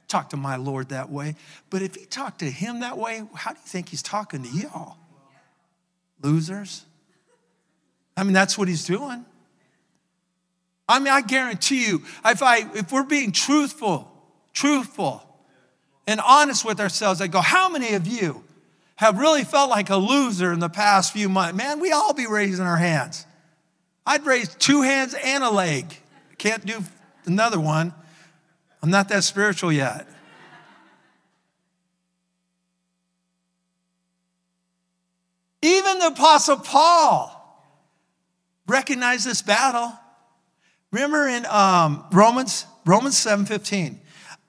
Talk 0.08 0.30
to 0.30 0.36
my 0.36 0.56
Lord 0.56 0.90
that 0.90 1.10
way. 1.10 1.36
But 1.70 1.82
if 1.82 1.94
he 1.94 2.04
talked 2.04 2.40
to 2.40 2.50
him 2.50 2.80
that 2.80 2.98
way, 2.98 3.22
how 3.34 3.52
do 3.52 3.58
you 3.58 3.66
think 3.66 3.88
he's 3.88 4.02
talking 4.02 4.42
to 4.42 4.48
y'all? 4.48 4.96
Losers? 6.22 6.84
I 8.18 8.24
mean, 8.24 8.32
that's 8.32 8.58
what 8.58 8.66
he's 8.66 8.84
doing. 8.84 9.24
I 10.88 10.98
mean, 10.98 11.12
I 11.12 11.20
guarantee 11.20 11.86
you, 11.86 12.02
if, 12.24 12.42
I, 12.42 12.68
if 12.74 12.90
we're 12.90 13.04
being 13.04 13.30
truthful, 13.30 14.10
truthful, 14.52 15.22
and 16.06 16.20
honest 16.20 16.64
with 16.64 16.80
ourselves, 16.80 17.20
I 17.20 17.28
go, 17.28 17.40
how 17.40 17.68
many 17.68 17.94
of 17.94 18.06
you 18.06 18.42
have 18.96 19.18
really 19.18 19.44
felt 19.44 19.70
like 19.70 19.90
a 19.90 19.96
loser 19.96 20.52
in 20.52 20.58
the 20.58 20.68
past 20.68 21.12
few 21.12 21.28
months? 21.28 21.56
Man, 21.56 21.78
we 21.78 21.92
all 21.92 22.12
be 22.12 22.26
raising 22.26 22.64
our 22.64 22.76
hands. 22.76 23.24
I'd 24.04 24.26
raise 24.26 24.52
two 24.54 24.82
hands 24.82 25.14
and 25.22 25.44
a 25.44 25.50
leg. 25.50 25.84
Can't 26.38 26.64
do 26.64 26.82
another 27.26 27.60
one. 27.60 27.92
I'm 28.82 28.90
not 28.90 29.10
that 29.10 29.22
spiritual 29.22 29.70
yet. 29.70 30.08
Even 35.62 35.98
the 35.98 36.06
Apostle 36.08 36.56
Paul 36.56 37.37
recognized 38.68 39.26
this 39.26 39.42
battle. 39.42 39.92
Remember 40.92 41.26
in 41.26 41.46
um, 41.46 42.04
Romans, 42.12 42.66
Romans 42.84 43.16
7:15. 43.16 43.96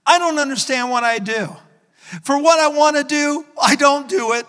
I 0.06 0.20
don't 0.20 0.40
understand 0.40 0.92
what 0.92 1.04
I 1.04 1.20
do. 1.20 1.56
For 2.24 2.42
what 2.42 2.60
I 2.60 2.68
want 2.70 2.98
to 2.98 3.04
do, 3.04 3.46
I 3.62 3.76
don't 3.76 4.10
do 4.10 4.34
it. 4.34 4.46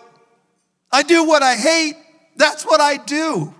I 0.91 1.03
do 1.03 1.23
what 1.23 1.43
I 1.43 1.55
hate. 1.55 1.95
That's 2.35 2.65
what 2.65 2.81
I 2.81 2.97
do. 2.97 3.53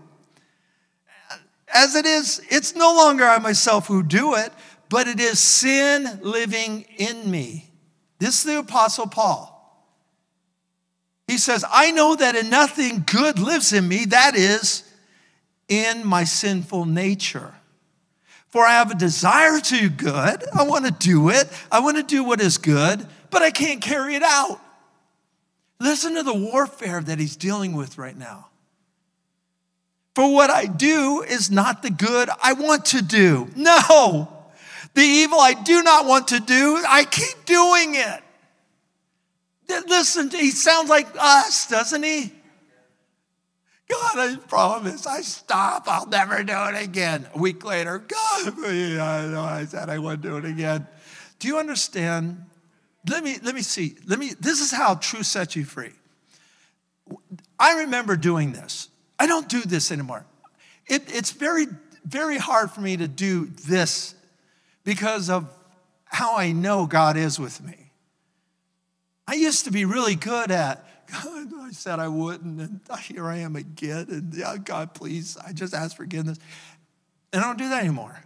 as 1.73 1.95
it 1.95 2.05
is, 2.05 2.41
it's 2.49 2.75
no 2.75 2.93
longer 2.95 3.23
I 3.23 3.37
myself 3.37 3.87
who 3.87 4.03
do 4.03 4.35
it, 4.35 4.51
but 4.89 5.07
it 5.07 5.19
is 5.19 5.39
sin 5.39 6.19
living 6.21 6.85
in 6.97 7.29
me. 7.29 7.69
This 8.19 8.39
is 8.39 8.43
the 8.43 8.59
Apostle 8.59 9.07
Paul. 9.07 9.47
He 11.27 11.37
says, 11.37 11.63
I 11.71 11.91
know 11.91 12.15
that 12.15 12.35
in 12.35 12.49
nothing 12.49 13.03
good 13.05 13.39
lives 13.39 13.71
in 13.71 13.87
me, 13.87 14.05
that 14.05 14.35
is, 14.35 14.83
in 15.71 16.05
my 16.05 16.25
sinful 16.25 16.83
nature. 16.83 17.53
For 18.49 18.65
I 18.65 18.73
have 18.73 18.91
a 18.91 18.95
desire 18.95 19.61
to 19.61 19.79
do 19.79 19.89
good. 19.89 20.43
I 20.53 20.63
want 20.63 20.85
to 20.85 20.91
do 20.91 21.29
it. 21.29 21.47
I 21.71 21.79
want 21.79 21.95
to 21.95 22.03
do 22.03 22.25
what 22.25 22.41
is 22.41 22.57
good, 22.57 23.07
but 23.29 23.41
I 23.41 23.51
can't 23.51 23.81
carry 23.81 24.15
it 24.15 24.23
out. 24.23 24.59
Listen 25.79 26.15
to 26.15 26.23
the 26.23 26.33
warfare 26.33 26.99
that 27.01 27.17
he's 27.17 27.37
dealing 27.37 27.71
with 27.71 27.97
right 27.97 28.17
now. 28.17 28.49
For 30.13 30.31
what 30.33 30.49
I 30.49 30.65
do 30.65 31.23
is 31.25 31.49
not 31.49 31.81
the 31.81 31.89
good 31.89 32.29
I 32.43 32.51
want 32.51 32.85
to 32.87 33.01
do. 33.01 33.49
No, 33.55 34.27
the 34.93 35.01
evil 35.01 35.39
I 35.39 35.53
do 35.53 35.81
not 35.81 36.05
want 36.05 36.27
to 36.27 36.41
do, 36.41 36.83
I 36.85 37.05
keep 37.05 37.45
doing 37.45 37.95
it. 37.95 38.21
Listen, 39.87 40.29
he 40.29 40.51
sounds 40.51 40.89
like 40.89 41.07
us, 41.17 41.67
doesn't 41.67 42.03
he? 42.03 42.33
God, 44.13 44.29
I 44.31 44.35
promise, 44.47 45.07
I 45.07 45.21
stop. 45.21 45.87
I'll 45.87 46.07
never 46.07 46.43
do 46.43 46.53
it 46.53 46.83
again. 46.83 47.27
A 47.33 47.37
week 47.37 47.63
later, 47.63 47.99
God, 47.99 48.59
I 48.59 49.65
said 49.65 49.89
I 49.89 49.99
wouldn't 49.99 50.21
do 50.21 50.37
it 50.37 50.45
again. 50.45 50.87
Do 51.39 51.47
you 51.47 51.57
understand? 51.57 52.45
Let 53.07 53.23
me 53.23 53.37
let 53.41 53.55
me 53.55 53.61
see. 53.61 53.95
Let 54.05 54.19
me. 54.19 54.33
This 54.39 54.61
is 54.61 54.71
how 54.71 54.95
truth 54.95 55.25
sets 55.25 55.55
you 55.55 55.65
free. 55.65 55.91
I 57.59 57.79
remember 57.79 58.15
doing 58.15 58.53
this. 58.53 58.89
I 59.19 59.27
don't 59.27 59.49
do 59.49 59.61
this 59.61 59.91
anymore. 59.91 60.25
It, 60.87 61.03
it's 61.07 61.31
very 61.31 61.67
very 62.05 62.37
hard 62.37 62.71
for 62.71 62.81
me 62.81 62.97
to 62.97 63.07
do 63.07 63.45
this 63.45 64.15
because 64.83 65.29
of 65.29 65.49
how 66.05 66.35
I 66.35 66.51
know 66.51 66.85
God 66.85 67.17
is 67.17 67.39
with 67.39 67.63
me. 67.63 67.91
I 69.27 69.35
used 69.35 69.65
to 69.65 69.71
be 69.71 69.85
really 69.85 70.15
good 70.15 70.51
at, 70.51 70.85
God, 71.11 71.47
I 71.59 71.71
said 71.71 71.99
I 71.99 72.07
wouldn't, 72.07 72.59
and 72.59 72.79
here 73.01 73.27
I 73.27 73.37
am 73.37 73.55
again, 73.55 74.07
and 74.09 74.33
yeah, 74.33 74.55
God, 74.57 74.93
please, 74.93 75.37
I 75.37 75.51
just 75.53 75.73
ask 75.73 75.95
forgiveness. 75.95 76.37
And 77.33 77.41
I 77.41 77.47
don't 77.47 77.57
do 77.57 77.69
that 77.69 77.83
anymore. 77.83 78.23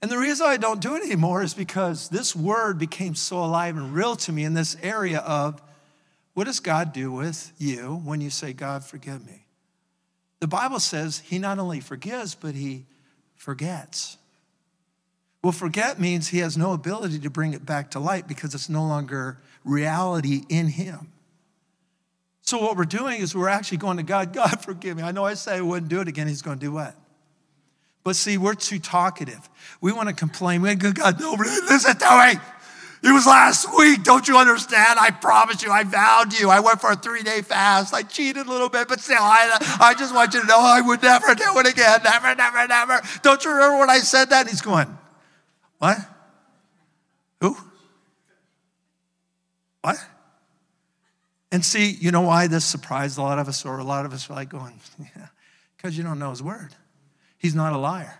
And 0.00 0.10
the 0.10 0.18
reason 0.18 0.46
I 0.46 0.56
don't 0.56 0.80
do 0.80 0.96
it 0.96 1.02
anymore 1.04 1.42
is 1.42 1.54
because 1.54 2.08
this 2.08 2.34
word 2.34 2.78
became 2.78 3.14
so 3.14 3.38
alive 3.38 3.76
and 3.76 3.94
real 3.94 4.16
to 4.16 4.32
me 4.32 4.44
in 4.44 4.54
this 4.54 4.76
area 4.82 5.20
of 5.20 5.62
what 6.34 6.44
does 6.44 6.60
God 6.60 6.92
do 6.92 7.12
with 7.12 7.52
you 7.58 8.00
when 8.04 8.20
you 8.20 8.30
say, 8.30 8.52
God, 8.52 8.84
forgive 8.84 9.24
me? 9.24 9.46
The 10.40 10.48
Bible 10.48 10.80
says 10.80 11.20
he 11.20 11.38
not 11.38 11.60
only 11.60 11.78
forgives, 11.78 12.34
but 12.34 12.54
he 12.54 12.86
forgets. 13.36 14.18
Well, 15.42 15.52
forget 15.52 16.00
means 16.00 16.28
he 16.28 16.38
has 16.38 16.56
no 16.56 16.72
ability 16.72 17.20
to 17.20 17.30
bring 17.30 17.52
it 17.52 17.64
back 17.64 17.92
to 17.92 18.00
light 18.00 18.26
because 18.26 18.54
it's 18.54 18.68
no 18.68 18.84
longer 18.84 19.38
reality 19.64 20.42
in 20.48 20.68
him. 20.68 21.12
So, 22.42 22.58
what 22.58 22.76
we're 22.76 22.84
doing 22.84 23.20
is 23.20 23.34
we're 23.34 23.48
actually 23.48 23.78
going 23.78 23.96
to 23.96 24.02
God, 24.02 24.32
God, 24.32 24.60
forgive 24.64 24.96
me. 24.96 25.02
I 25.02 25.12
know 25.12 25.24
I 25.24 25.34
say 25.34 25.56
I 25.56 25.60
wouldn't 25.60 25.88
do 25.88 26.00
it 26.00 26.08
again. 26.08 26.28
He's 26.28 26.42
going 26.42 26.58
to 26.58 26.64
do 26.64 26.72
what? 26.72 26.94
But 28.04 28.16
see, 28.16 28.36
we're 28.36 28.54
too 28.54 28.80
talkative. 28.80 29.48
We 29.80 29.92
want 29.92 30.08
to 30.08 30.14
complain. 30.14 30.60
We 30.60 30.74
go, 30.74 30.92
God, 30.92 31.20
no, 31.20 31.32
listen 31.34 31.96
to 31.96 32.34
me. 32.34 32.40
It 33.04 33.12
was 33.12 33.26
last 33.26 33.66
week. 33.76 34.04
Don't 34.04 34.28
you 34.28 34.36
understand? 34.36 34.98
I 34.98 35.10
promise 35.10 35.62
you, 35.62 35.72
I 35.72 35.82
vowed 35.82 36.32
you. 36.32 36.50
I 36.50 36.60
went 36.60 36.80
for 36.80 36.92
a 36.92 36.96
three 36.96 37.22
day 37.22 37.42
fast. 37.42 37.92
I 37.92 38.02
cheated 38.02 38.46
a 38.46 38.50
little 38.50 38.68
bit, 38.68 38.86
but 38.86 39.00
still, 39.00 39.18
I, 39.18 39.76
I 39.80 39.94
just 39.94 40.14
want 40.14 40.34
you 40.34 40.40
to 40.40 40.46
know 40.46 40.60
I 40.60 40.80
would 40.80 41.02
never 41.02 41.34
do 41.34 41.58
it 41.58 41.66
again. 41.66 42.00
Never, 42.04 42.34
never, 42.36 42.66
never. 42.68 43.02
Don't 43.22 43.44
you 43.44 43.52
remember 43.52 43.78
when 43.78 43.90
I 43.90 43.98
said 43.98 44.30
that? 44.30 44.42
And 44.42 44.50
he's 44.50 44.60
going, 44.60 44.86
What? 45.78 45.98
Who? 47.40 47.56
What? 49.80 49.96
And 51.52 51.62
see, 51.62 51.90
you 51.90 52.10
know 52.10 52.22
why 52.22 52.46
this 52.46 52.64
surprised 52.64 53.18
a 53.18 53.22
lot 53.22 53.38
of 53.38 53.46
us, 53.46 53.64
or 53.66 53.78
a 53.78 53.84
lot 53.84 54.06
of 54.06 54.14
us 54.14 54.28
are 54.30 54.32
like 54.32 54.48
going, 54.48 54.80
yeah, 54.98 55.28
because 55.76 55.96
you 55.96 56.02
don't 56.02 56.18
know 56.18 56.30
his 56.30 56.42
word. 56.42 56.74
He's 57.36 57.54
not 57.54 57.74
a 57.74 57.78
liar. 57.78 58.18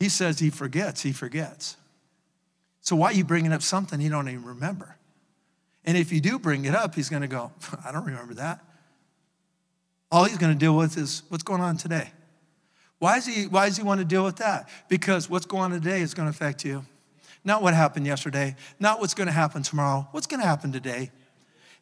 He 0.00 0.08
says 0.08 0.40
he 0.40 0.50
forgets, 0.50 1.02
he 1.02 1.12
forgets. 1.12 1.76
So 2.80 2.96
why 2.96 3.10
are 3.10 3.14
you 3.14 3.24
bringing 3.24 3.52
up 3.52 3.62
something 3.62 4.00
he 4.00 4.08
don't 4.08 4.28
even 4.28 4.44
remember? 4.44 4.96
And 5.84 5.96
if 5.96 6.10
you 6.10 6.20
do 6.20 6.40
bring 6.40 6.64
it 6.64 6.74
up, 6.74 6.96
he's 6.96 7.08
going 7.08 7.22
to 7.22 7.28
go, 7.28 7.52
I 7.84 7.92
don't 7.92 8.04
remember 8.04 8.34
that. 8.34 8.64
All 10.10 10.24
he's 10.24 10.38
going 10.38 10.52
to 10.52 10.58
deal 10.58 10.76
with 10.76 10.98
is 10.98 11.22
what's 11.28 11.44
going 11.44 11.60
on 11.60 11.76
today. 11.76 12.10
Why, 12.98 13.18
is 13.18 13.26
he, 13.26 13.46
why 13.46 13.68
does 13.68 13.76
he 13.76 13.84
want 13.84 14.00
to 14.00 14.04
deal 14.04 14.24
with 14.24 14.36
that? 14.36 14.68
Because 14.88 15.30
what's 15.30 15.46
going 15.46 15.72
on 15.72 15.80
today 15.80 16.00
is 16.00 16.14
going 16.14 16.26
to 16.26 16.30
affect 16.30 16.64
you. 16.64 16.84
Not 17.44 17.62
what 17.62 17.74
happened 17.74 18.06
yesterday, 18.06 18.56
not 18.80 18.98
what's 18.98 19.14
going 19.14 19.26
to 19.28 19.32
happen 19.32 19.62
tomorrow, 19.62 20.08
what's 20.10 20.26
going 20.26 20.40
to 20.40 20.46
happen 20.46 20.72
today. 20.72 21.10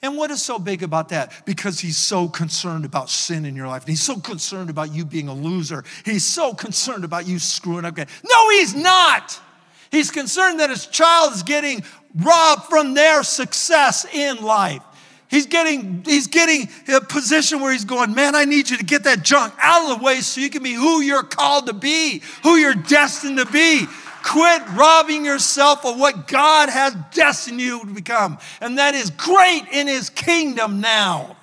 And 0.03 0.17
what 0.17 0.31
is 0.31 0.43
so 0.43 0.59
big 0.59 0.83
about 0.83 1.11
that? 1.11 1.45
Because 1.45 1.79
he's 1.79 1.99
so 1.99 2.27
concerned 2.27 2.87
about 2.87 3.11
sin 3.11 3.45
in 3.45 3.55
your 3.55 3.69
life. 3.69 3.83
And 3.83 3.91
he's 3.91 4.03
so 4.03 4.19
concerned 4.19 4.71
about 4.71 4.95
you 4.95 5.05
being 5.05 5.29
a 5.29 5.35
loser. 5.35 5.85
He's 6.07 6.25
so 6.25 6.55
concerned 6.55 7.05
about 7.05 7.29
you 7.29 7.39
screwing 7.39 7.85
up. 7.85 7.99
No, 7.99 8.51
he's 8.51 8.75
not. 8.75 9.39
He's 9.91 10.11
concerned 10.11 10.61
that 10.61 10.71
his 10.71 10.87
child 10.87 11.35
is 11.35 11.43
getting 11.43 11.85
robbed 12.15 12.65
from 12.65 12.95
their 12.95 13.23
success 13.23 14.07
in 14.07 14.43
life. 14.43 14.83
He's 15.29 15.47
getting, 15.47 16.03
he's 16.05 16.27
getting 16.27 16.69
a 16.93 17.01
position 17.01 17.61
where 17.61 17.71
he's 17.71 17.85
going, 17.85 18.15
man, 18.15 18.35
I 18.35 18.47
need 18.47 18.69
you 18.69 18.79
to 18.79 18.85
get 18.85 19.05
that 19.05 19.23
junk 19.23 19.55
out 19.59 19.91
of 19.91 19.99
the 19.99 20.05
way 20.05 20.23
so 20.23 20.41
you 20.41 20.51
can 20.51 20.63
be 20.63 20.73
who 20.73 21.03
you're 21.03 21.23
called 21.23 21.67
to 21.67 21.73
be, 21.73 22.23
who 22.43 22.57
you're 22.57 22.75
destined 22.75 23.39
to 23.39 23.47
be. 23.47 23.87
Quit 24.23 24.63
robbing 24.71 25.25
yourself 25.25 25.85
of 25.85 25.99
what 25.99 26.29
God 26.29 26.69
has 26.69 26.95
destined 27.13 27.61
you 27.61 27.81
to 27.81 27.87
become. 27.87 28.39
And 28.61 28.79
that 28.79 28.95
is 28.95 29.11
great 29.11 29.65
in 29.73 29.87
his 29.87 30.11
kingdom 30.11 30.81
now. 30.81 31.37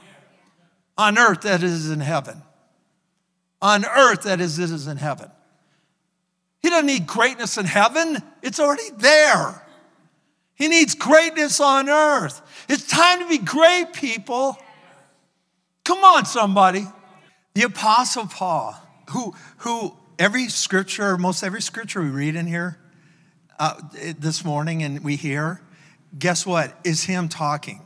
On 0.98 1.18
earth 1.18 1.42
that 1.42 1.64
is 1.64 1.90
in 1.92 2.00
heaven. 2.00 2.42
On 3.62 3.86
earth 3.86 4.24
that 4.24 4.42
is, 4.42 4.60
it 4.60 4.72
is 4.72 4.88
in 4.88 4.98
heaven. 4.98 5.30
He 6.62 6.70
doesn't 6.70 6.88
need 6.88 7.08
greatness 7.08 7.58
in 7.58 7.66
heaven, 7.66 8.22
it's 8.42 8.60
already 8.60 8.90
there. 8.98 9.64
He 10.56 10.68
needs 10.68 10.96
greatness 10.96 11.60
on 11.60 11.88
earth. 11.88 12.42
It's 12.68 12.88
time 12.88 13.20
to 13.20 13.30
be 13.30 13.38
great, 13.38 13.94
people. 13.94 14.58
Come 15.84 16.00
on, 16.00 16.26
somebody. 16.26 16.86
The 17.54 17.64
Apostle 17.64 18.26
Paul, 18.26 18.76
who, 19.12 19.36
who 19.58 19.96
every 20.20 20.48
scripture, 20.50 21.18
most 21.18 21.44
every 21.44 21.62
scripture 21.62 22.02
we 22.02 22.10
read 22.10 22.36
in 22.36 22.48
here 22.48 22.78
uh, 23.60 23.80
this 24.20 24.44
morning 24.44 24.84
and 24.84 25.04
we 25.04 25.16
hear, 25.16 25.62
guess 26.18 26.46
what? 26.46 26.78
Is 26.84 27.04
him 27.04 27.30
talking. 27.30 27.82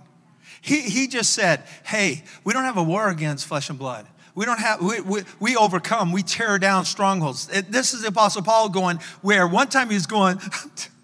He, 0.61 0.81
he 0.81 1.07
just 1.07 1.31
said, 1.31 1.63
hey, 1.83 2.23
we 2.43 2.53
don't 2.53 2.63
have 2.63 2.77
a 2.77 2.83
war 2.83 3.09
against 3.09 3.47
flesh 3.47 3.69
and 3.69 3.79
blood. 3.79 4.07
We 4.35 4.45
don't 4.45 4.59
have, 4.59 4.81
we, 4.81 5.01
we, 5.01 5.23
we 5.39 5.55
overcome, 5.55 6.11
we 6.11 6.23
tear 6.23 6.57
down 6.57 6.85
strongholds. 6.85 7.47
This 7.47 7.93
is 7.93 8.03
the 8.03 8.09
Apostle 8.09 8.43
Paul 8.43 8.69
going, 8.69 8.99
where 9.21 9.47
one 9.47 9.67
time 9.67 9.89
he's 9.89 10.05
going, 10.05 10.39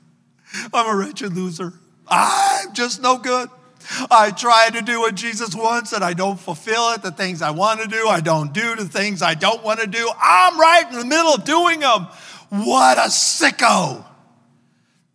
I'm 0.74 0.88
a 0.88 0.98
wretched 0.98 1.34
loser. 1.34 1.74
I'm 2.08 2.74
just 2.74 3.02
no 3.02 3.18
good. 3.18 3.50
I 4.12 4.32
try 4.32 4.70
to 4.70 4.82
do 4.82 5.00
what 5.00 5.16
Jesus 5.16 5.56
wants 5.56 5.94
and 5.94 6.04
I 6.04 6.14
don't 6.14 6.40
fulfill 6.40 6.92
it. 6.92 7.02
The 7.02 7.12
things 7.12 7.42
I 7.42 7.52
want 7.52 7.82
to 7.82 7.88
do, 7.88 8.08
I 8.08 8.20
don't 8.20 8.54
do. 8.54 8.76
The 8.76 8.86
things 8.86 9.22
I 9.22 9.34
don't 9.34 9.64
want 9.64 9.80
to 9.80 9.88
do, 9.88 10.10
I'm 10.22 10.60
right 10.60 10.86
in 10.90 11.00
the 11.00 11.06
middle 11.06 11.34
of 11.34 11.44
doing 11.44 11.80
them. 11.80 12.08
What 12.50 12.98
a 12.98 13.10
sicko. 13.10 14.06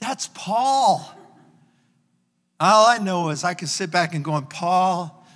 That's 0.00 0.28
Paul. 0.34 1.08
All 2.58 2.86
I 2.86 2.98
know 2.98 3.30
is 3.30 3.44
I 3.44 3.54
can 3.54 3.68
sit 3.68 3.90
back 3.90 4.14
and 4.14 4.24
go, 4.24 4.40
Paul, 4.40 5.26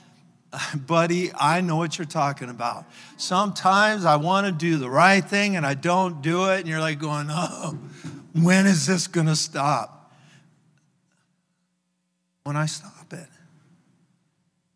buddy, 0.86 1.30
I 1.34 1.60
know 1.60 1.76
what 1.76 1.98
you're 1.98 2.06
talking 2.06 2.48
about. 2.48 2.84
Sometimes 3.16 4.04
I 4.04 4.16
want 4.16 4.46
to 4.46 4.52
do 4.52 4.76
the 4.76 4.90
right 4.90 5.24
thing 5.24 5.56
and 5.56 5.66
I 5.66 5.74
don't 5.74 6.22
do 6.22 6.50
it, 6.50 6.60
and 6.60 6.68
you're 6.68 6.80
like 6.80 6.98
going, 6.98 7.26
oh, 7.30 7.78
when 8.32 8.66
is 8.66 8.86
this 8.86 9.06
going 9.06 9.26
to 9.26 9.36
stop? 9.36 10.05
When 12.46 12.54
I 12.54 12.66
stop 12.66 13.12
it. 13.12 13.26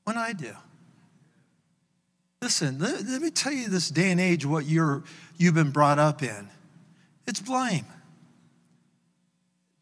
When 0.02 0.18
I 0.18 0.32
do. 0.32 0.50
Listen, 2.42 2.80
let, 2.80 3.06
let 3.06 3.22
me 3.22 3.30
tell 3.30 3.52
you 3.52 3.68
this 3.68 3.90
day 3.90 4.10
and 4.10 4.20
age 4.20 4.44
what 4.44 4.66
you're, 4.66 5.04
you've 5.38 5.54
been 5.54 5.70
brought 5.70 6.00
up 6.00 6.20
in. 6.20 6.48
It's 7.28 7.38
blame. 7.38 7.84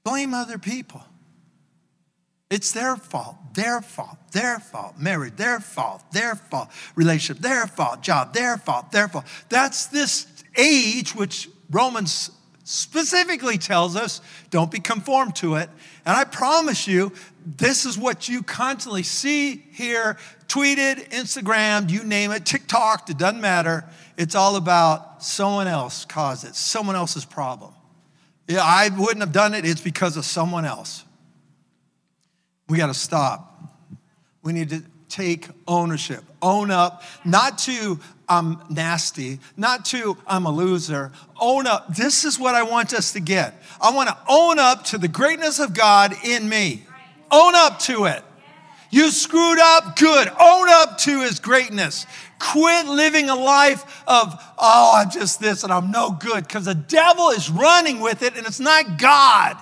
Blame 0.05 0.35
other 0.35 0.59
people. 0.59 1.03
It's 2.51 2.73
their 2.73 2.95
fault, 2.97 3.37
their 3.55 3.81
fault, 3.81 4.19
their 4.33 4.59
fault. 4.59 4.99
marriage, 4.99 5.37
their 5.37 5.59
fault, 5.59 6.03
their 6.13 6.35
fault. 6.35 6.69
Relationship, 6.95 7.43
their 7.43 7.67
fault. 7.67 8.03
Job, 8.03 8.35
their 8.35 8.59
fault, 8.59 8.93
their 8.93 9.09
fault. 9.09 9.25
That's 9.49 9.87
this 9.87 10.27
age 10.59 11.15
which 11.15 11.49
Romans 11.71 12.33
specifically 12.69 13.57
tells 13.57 13.97
us 13.97 14.21
don't 14.51 14.71
be 14.71 14.79
conformed 14.79 15.35
to 15.35 15.55
it. 15.55 15.71
And 16.05 16.15
I 16.15 16.25
promise 16.25 16.87
you, 16.87 17.13
this 17.57 17.87
is 17.87 17.97
what 17.97 18.29
you 18.29 18.43
constantly 18.43 19.03
see, 19.03 19.65
hear, 19.73 20.19
tweeted, 20.49 21.09
Instagram, 21.09 21.89
you 21.89 22.05
name 22.05 22.31
it, 22.31 22.45
TikTok, 22.45 23.09
it 23.09 23.17
doesn't 23.17 23.41
matter. 23.41 23.87
It's 24.19 24.35
all 24.35 24.57
about 24.57 25.23
someone 25.23 25.67
else 25.67 26.05
caused 26.05 26.47
it, 26.47 26.55
someone 26.55 26.95
else's 26.95 27.25
problem. 27.25 27.73
Yeah, 28.47 28.61
I 28.63 28.91
wouldn't 28.91 29.21
have 29.21 29.33
done 29.33 29.55
it, 29.55 29.65
it's 29.65 29.81
because 29.81 30.19
of 30.19 30.27
someone 30.27 30.67
else. 30.67 31.05
We 32.69 32.77
got 32.77 32.89
to 32.89 32.95
stop. 32.95 33.63
We 34.43 34.53
need 34.53 34.69
to 34.71 34.83
take 35.09 35.49
ownership, 35.67 36.23
own 36.43 36.71
up, 36.71 37.03
not 37.25 37.59
to 37.59 37.99
I'm 38.29 38.61
nasty, 38.69 39.41
not 39.57 39.87
to 39.87 40.19
I'm 40.27 40.45
a 40.45 40.51
loser. 40.51 41.13
Own 41.41 41.67
up. 41.67 41.95
This 41.95 42.25
is 42.25 42.39
what 42.39 42.55
I 42.55 42.63
want 42.63 42.93
us 42.93 43.13
to 43.15 43.21
get. 43.21 43.55
I 43.81 43.91
want 43.91 44.11
to 44.11 44.19
own 44.29 44.59
up 44.59 44.85
to 44.87 44.99
the 44.99 45.09
greatness 45.09 45.59
of 45.59 45.73
God 45.73 46.15
in 46.25 46.49
me. 46.49 46.85
Own 47.31 47.55
up 47.55 47.79
to 47.81 48.05
it. 48.05 48.23
You 48.91 49.11
screwed 49.11 49.59
up, 49.59 49.97
good. 49.97 50.29
Own 50.29 50.69
up 50.69 50.99
to 50.99 51.21
his 51.21 51.41
greatness. 51.41 52.07
Quit 52.39 52.87
living 52.87 53.29
a 53.29 53.35
life 53.35 54.03
of, 54.07 54.35
oh, 54.59 54.93
I'm 54.97 55.11
just 55.11 55.41
this 55.41 55.65
and 55.65 55.73
I'm 55.73 55.91
no 55.91 56.11
good, 56.11 56.47
because 56.47 56.67
the 56.67 56.75
devil 56.75 57.31
is 57.31 57.51
running 57.51 58.01
with 58.01 58.23
it 58.23 58.37
and 58.37 58.47
it's 58.47 58.61
not 58.61 58.99
God. 58.99 59.57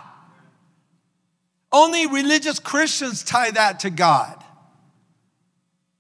Only 1.73 2.07
religious 2.07 2.59
Christians 2.59 3.25
tie 3.25 3.51
that 3.53 3.81
to 3.81 3.91
God. 3.91 4.43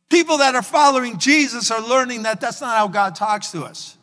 People 0.08 0.38
that 0.38 0.54
are 0.54 0.62
following 0.62 1.18
Jesus 1.18 1.70
are 1.70 1.80
learning 1.80 2.22
that 2.22 2.40
that's 2.40 2.60
not 2.60 2.76
how 2.76 2.88
God 2.88 3.16
talks 3.16 3.50
to 3.52 3.64
us. 3.64 3.96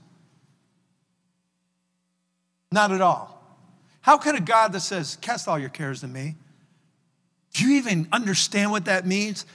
Not 2.71 2.91
at 2.91 3.01
all. 3.01 3.33
How 4.01 4.17
can 4.17 4.35
a 4.35 4.41
God 4.41 4.73
that 4.73 4.81
says, 4.81 5.17
Cast 5.21 5.47
all 5.47 5.57
your 5.57 5.69
cares 5.69 6.01
to 6.01 6.07
me? 6.07 6.35
Do 7.53 7.65
you 7.65 7.77
even 7.77 8.07
understand 8.11 8.71
what 8.71 8.85
that 8.85 9.05
means? 9.05 9.45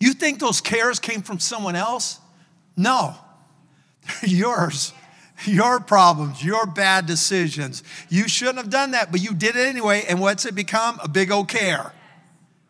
You 0.00 0.12
think 0.12 0.40
those 0.40 0.60
cares 0.60 0.98
came 0.98 1.22
from 1.22 1.38
someone 1.38 1.76
else? 1.76 2.20
No, 2.76 3.14
they're 4.20 4.30
yours. 4.30 4.92
Your 5.44 5.80
problems, 5.80 6.42
your 6.42 6.64
bad 6.66 7.04
decisions. 7.06 7.82
You 8.08 8.26
shouldn't 8.26 8.56
have 8.56 8.70
done 8.70 8.92
that, 8.92 9.10
but 9.10 9.22
you 9.22 9.34
did 9.34 9.54
it 9.54 9.66
anyway. 9.66 10.04
And 10.08 10.18
what's 10.18 10.46
it 10.46 10.54
become? 10.54 10.98
A 11.02 11.08
big 11.08 11.30
old 11.30 11.48
care. 11.48 11.92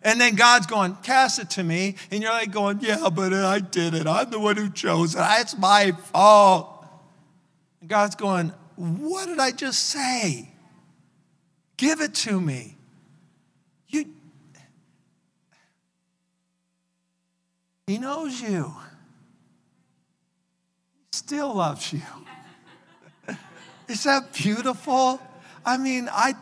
And 0.02 0.20
then 0.20 0.34
God's 0.34 0.66
going, 0.66 0.94
cast 1.02 1.38
it 1.38 1.50
to 1.50 1.64
me. 1.64 1.96
And 2.10 2.22
you're 2.22 2.32
like 2.32 2.52
going, 2.52 2.78
yeah, 2.80 3.08
but 3.12 3.32
I 3.32 3.58
did 3.58 3.94
it. 3.94 4.06
I'm 4.06 4.30
the 4.30 4.38
one 4.38 4.56
who 4.56 4.70
chose 4.70 5.14
it. 5.14 5.20
It's 5.22 5.56
my 5.58 5.92
fault. 5.92 6.86
And 7.80 7.90
God's 7.90 8.14
going, 8.14 8.52
what 8.76 9.26
did 9.26 9.38
I 9.38 9.50
just 9.50 9.84
say? 9.84 10.50
Give 11.76 12.00
it 12.00 12.14
to 12.14 12.40
me. 12.40 12.76
You, 13.88 14.06
he 17.86 17.98
knows 17.98 18.40
you. 18.40 18.74
He 21.10 21.16
still 21.18 21.54
loves 21.54 21.92
you. 21.92 22.02
Is 23.88 24.04
that 24.04 24.32
beautiful? 24.32 25.20
I 25.64 25.78
mean, 25.78 26.08
I 26.10 26.34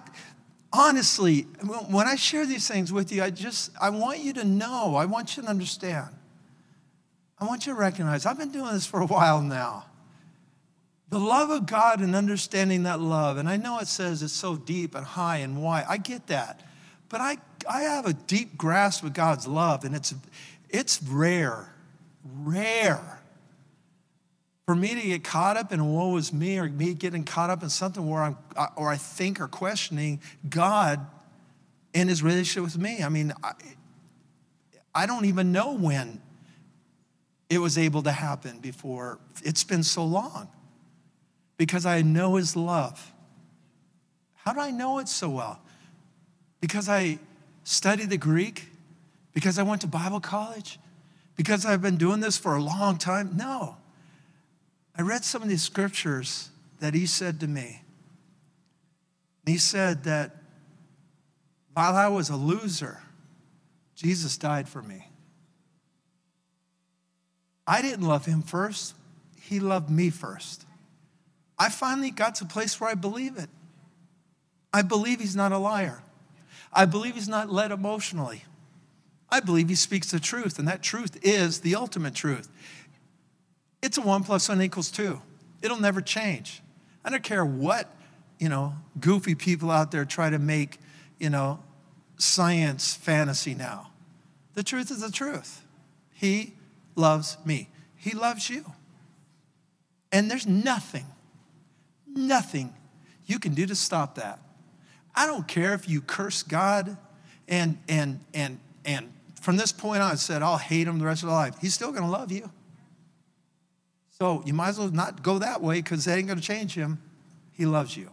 honestly, 0.75 1.43
when 1.63 2.07
I 2.07 2.17
share 2.17 2.45
these 2.45 2.67
things 2.67 2.93
with 2.93 3.13
you, 3.13 3.23
I 3.23 3.31
just, 3.31 3.71
I 3.81 3.91
want 3.91 4.19
you 4.19 4.33
to 4.35 4.45
know, 4.45 4.97
I 4.97 5.05
want 5.05 5.37
you 5.37 5.45
to 5.45 5.49
understand. 5.49 6.09
I 7.39 7.47
want 7.47 7.67
you 7.67 7.73
to 7.73 7.79
recognize, 7.79 8.27
I've 8.27 8.39
been 8.39 8.51
doing 8.51 8.73
this 8.73 8.87
for 8.87 9.01
a 9.01 9.07
while 9.07 9.41
now. 9.41 9.87
The 11.11 11.21
love 11.21 11.51
of 11.51 11.67
God 11.67 12.01
and 12.01 12.17
understanding 12.17 12.83
that 12.85 13.01
love, 13.01 13.37
and 13.37 13.49
I 13.49 13.57
know 13.57 13.79
it 13.79 13.87
says 13.87 14.23
it's 14.23 14.33
so 14.33 14.57
deep 14.57 14.95
and 14.97 15.07
high 15.07 15.39
and 15.39 15.63
wide. 15.63 15.85
I 15.89 15.97
get 15.97 16.27
that. 16.27 16.61
But 17.09 17.21
I, 17.21 17.39
I 17.71 17.83
have 17.83 18.07
a 18.07 18.13
deep 18.13 18.57
grasp 18.57 19.05
of 19.05 19.13
God's 19.13 19.47
love, 19.47 19.85
and 19.85 19.95
it's, 19.95 20.13
it's 20.69 21.01
rare, 21.03 21.73
rare 22.25 23.14
for 24.67 24.75
me 24.75 24.95
to 24.95 25.01
get 25.01 25.25
caught 25.25 25.57
up 25.57 25.73
in 25.73 25.85
woe 25.93 26.17
is 26.17 26.33
me 26.33 26.59
or 26.59 26.69
me 26.69 26.95
getting 26.95 27.25
caught 27.25 27.51
up 27.51 27.63
in 27.63 27.69
something 27.69 28.09
where 28.09 28.23
I'm, 28.23 28.39
uh, 28.57 28.69
or 28.77 28.91
I 28.91 28.97
think 28.97 29.41
or 29.41 29.49
questioning 29.49 30.21
God 30.49 31.07
and 31.93 32.09
his 32.09 32.23
relationship 32.23 32.65
with 32.65 32.79
me. 32.79 33.03
I 33.03 33.09
mean, 33.09 33.33
I, 33.43 33.53
I 34.95 35.07
don't 35.07 35.27
even 35.27 35.53
know 35.53 35.75
when 35.75 36.23
it 37.51 37.59
was 37.59 37.77
able 37.77 38.03
to 38.05 38.13
happen 38.13 38.59
before. 38.61 39.19
It's 39.43 39.65
been 39.65 39.83
so 39.83 40.05
long 40.05 40.49
because 41.59 41.85
I 41.85 42.01
know 42.01 42.37
his 42.37 42.57
love. 42.57 43.13
How 44.35 44.53
do 44.53 44.61
I 44.61 44.71
know 44.71 44.99
it 44.99 45.09
so 45.09 45.29
well? 45.29 45.61
Because 46.61 46.89
I 46.89 47.19
studied 47.65 48.09
the 48.09 48.17
Greek? 48.17 48.69
Because 49.35 49.59
I 49.59 49.63
went 49.63 49.83
to 49.83 49.87
Bible 49.87 50.21
college? 50.21 50.79
Because 51.37 51.67
I've 51.67 51.83
been 51.83 51.97
doing 51.97 52.21
this 52.21 52.39
for 52.39 52.55
a 52.55 52.63
long 52.63 52.97
time? 52.97 53.37
No. 53.37 53.77
I 54.97 55.03
read 55.03 55.25
some 55.25 55.43
of 55.43 55.49
these 55.49 55.63
scriptures 55.63 56.51
that 56.81 56.95
he 56.95 57.07
said 57.07 57.41
to 57.41 57.49
me. 57.49 57.83
He 59.47 59.59
said 59.59 60.05
that 60.05 60.37
while 61.75 61.97
I 61.97 62.09
was 62.09 62.31
a 62.31 62.37
loser, 62.37 63.01
Jesus 63.95 64.37
died 64.37 64.69
for 64.69 64.83
me. 64.83 65.09
I 67.67 67.83
didn't 67.83 68.07
love 68.07 68.27
him 68.27 68.43
first, 68.43 68.95
he 69.41 69.61
loved 69.61 69.91
me 69.91 70.11
first. 70.11 70.65
I 71.59 71.69
finally 71.69 72.11
got 72.11 72.37
to 72.37 72.45
a 72.45 72.49
place 72.49 72.81
where 72.81 72.91
I 72.91 72.95
believe 72.95 73.37
it. 73.37 73.49
I 74.73 74.83
believe 74.83 75.21
he's 75.21 75.37
not 75.37 75.53
a 75.53 75.59
liar. 75.59 76.03
I 76.73 76.85
believe 76.85 77.15
he's 77.15 77.29
not 77.29 77.51
led 77.51 77.71
emotionally. 77.71 78.45
I 79.31 79.41
believe 79.41 79.69
he 79.69 79.75
speaks 79.75 80.11
the 80.11 80.21
truth, 80.21 80.59
and 80.59 80.67
that 80.69 80.83
truth 80.83 81.19
is 81.23 81.61
the 81.61 81.75
ultimate 81.75 82.15
truth. 82.15 82.49
It's 83.85 83.99
a 83.99 84.01
one 84.01 84.25
plus 84.25 84.49
one 84.49 84.63
equals 84.63 84.91
two. 84.91 85.21
It'll 85.61 85.79
never 85.79 86.01
change. 86.01 86.63
I 87.05 87.11
don't 87.11 87.23
care 87.23 87.45
what, 87.45 87.95
you 88.39 88.49
know, 88.49 88.73
goofy 88.99 89.35
people 89.35 89.71
out 89.71 89.91
there 89.91 90.07
try 90.07 90.31
to 90.31 90.39
make, 90.39 90.79
you 91.19 91.29
know, 91.29 91.63
science 92.17 92.95
fantasy 92.95 93.55
now. 93.55 93.91
The 94.55 94.63
truth 94.63 94.91
is 94.91 95.03
the 95.03 95.11
truth. 95.11 95.67
He 96.15 96.55
loves 96.97 97.37
me. 97.45 97.69
He 97.95 98.13
loves 98.13 98.49
you. 98.49 98.65
And 100.11 100.31
there's 100.31 100.47
nothing, 100.47 101.05
nothing 102.07 102.73
you 103.27 103.39
can 103.39 103.53
do 103.53 103.67
to 103.67 103.75
stop 103.75 104.15
that. 104.15 104.39
I 105.15 105.27
don't 105.27 105.47
care 105.47 105.75
if 105.75 105.87
you 105.91 106.01
curse 106.01 106.43
God 106.43 106.97
and 107.49 107.77
and 107.87 108.21
and 108.33 108.61
and 108.87 109.13
from 109.43 109.59
this 109.59 109.73
point 109.73 110.01
on 110.01 110.17
said 110.17 110.41
I'll 110.43 110.57
hate 110.57 110.87
him 110.87 110.99
the 110.99 111.05
rest 111.05 111.23
of 111.23 111.29
my 111.29 111.35
life. 111.35 111.57
He's 111.61 111.75
still 111.75 111.93
to 111.93 112.07
love 112.07 112.33
you. 112.33 112.51
So 114.25 114.43
you 114.47 114.55
might 114.55 114.71
as 114.71 114.79
well 114.79 114.89
not 114.89 115.23
go 115.23 115.39
that 115.41 115.61
way 115.61 115.83
because 115.83 116.07
that 116.07 116.17
ain't 116.17 116.29
going 116.29 116.39
to 116.39 116.43
change 116.43 116.73
him. 116.73 116.99
He 117.53 117.67
loves 117.67 117.95
you. 117.95 118.09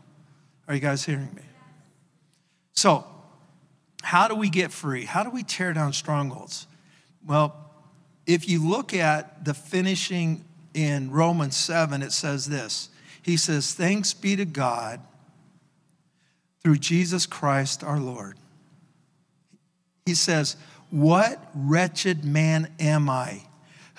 Are 0.67 0.73
you 0.73 0.81
guys 0.81 1.05
hearing 1.05 1.33
me? 1.33 1.43
So, 2.73 3.05
how 4.03 4.27
do 4.27 4.35
we 4.35 4.49
get 4.49 4.73
free? 4.73 5.05
How 5.05 5.23
do 5.23 5.29
we 5.29 5.41
tear 5.41 5.71
down 5.71 5.93
strongholds? 5.93 6.67
Well, 7.25 7.55
if 8.27 8.49
you 8.49 8.67
look 8.69 8.93
at 8.93 9.45
the 9.45 9.53
finishing 9.53 10.43
in 10.73 11.11
Romans 11.11 11.55
7, 11.55 12.01
it 12.01 12.11
says 12.11 12.45
this 12.45 12.89
He 13.21 13.37
says, 13.37 13.73
Thanks 13.73 14.13
be 14.13 14.35
to 14.35 14.43
God 14.43 14.99
through 16.61 16.79
Jesus 16.79 17.25
Christ 17.25 17.85
our 17.85 18.01
Lord. 18.01 18.35
He 20.05 20.15
says, 20.15 20.57
What 20.89 21.41
wretched 21.55 22.25
man 22.25 22.69
am 22.81 23.09
I? 23.09 23.43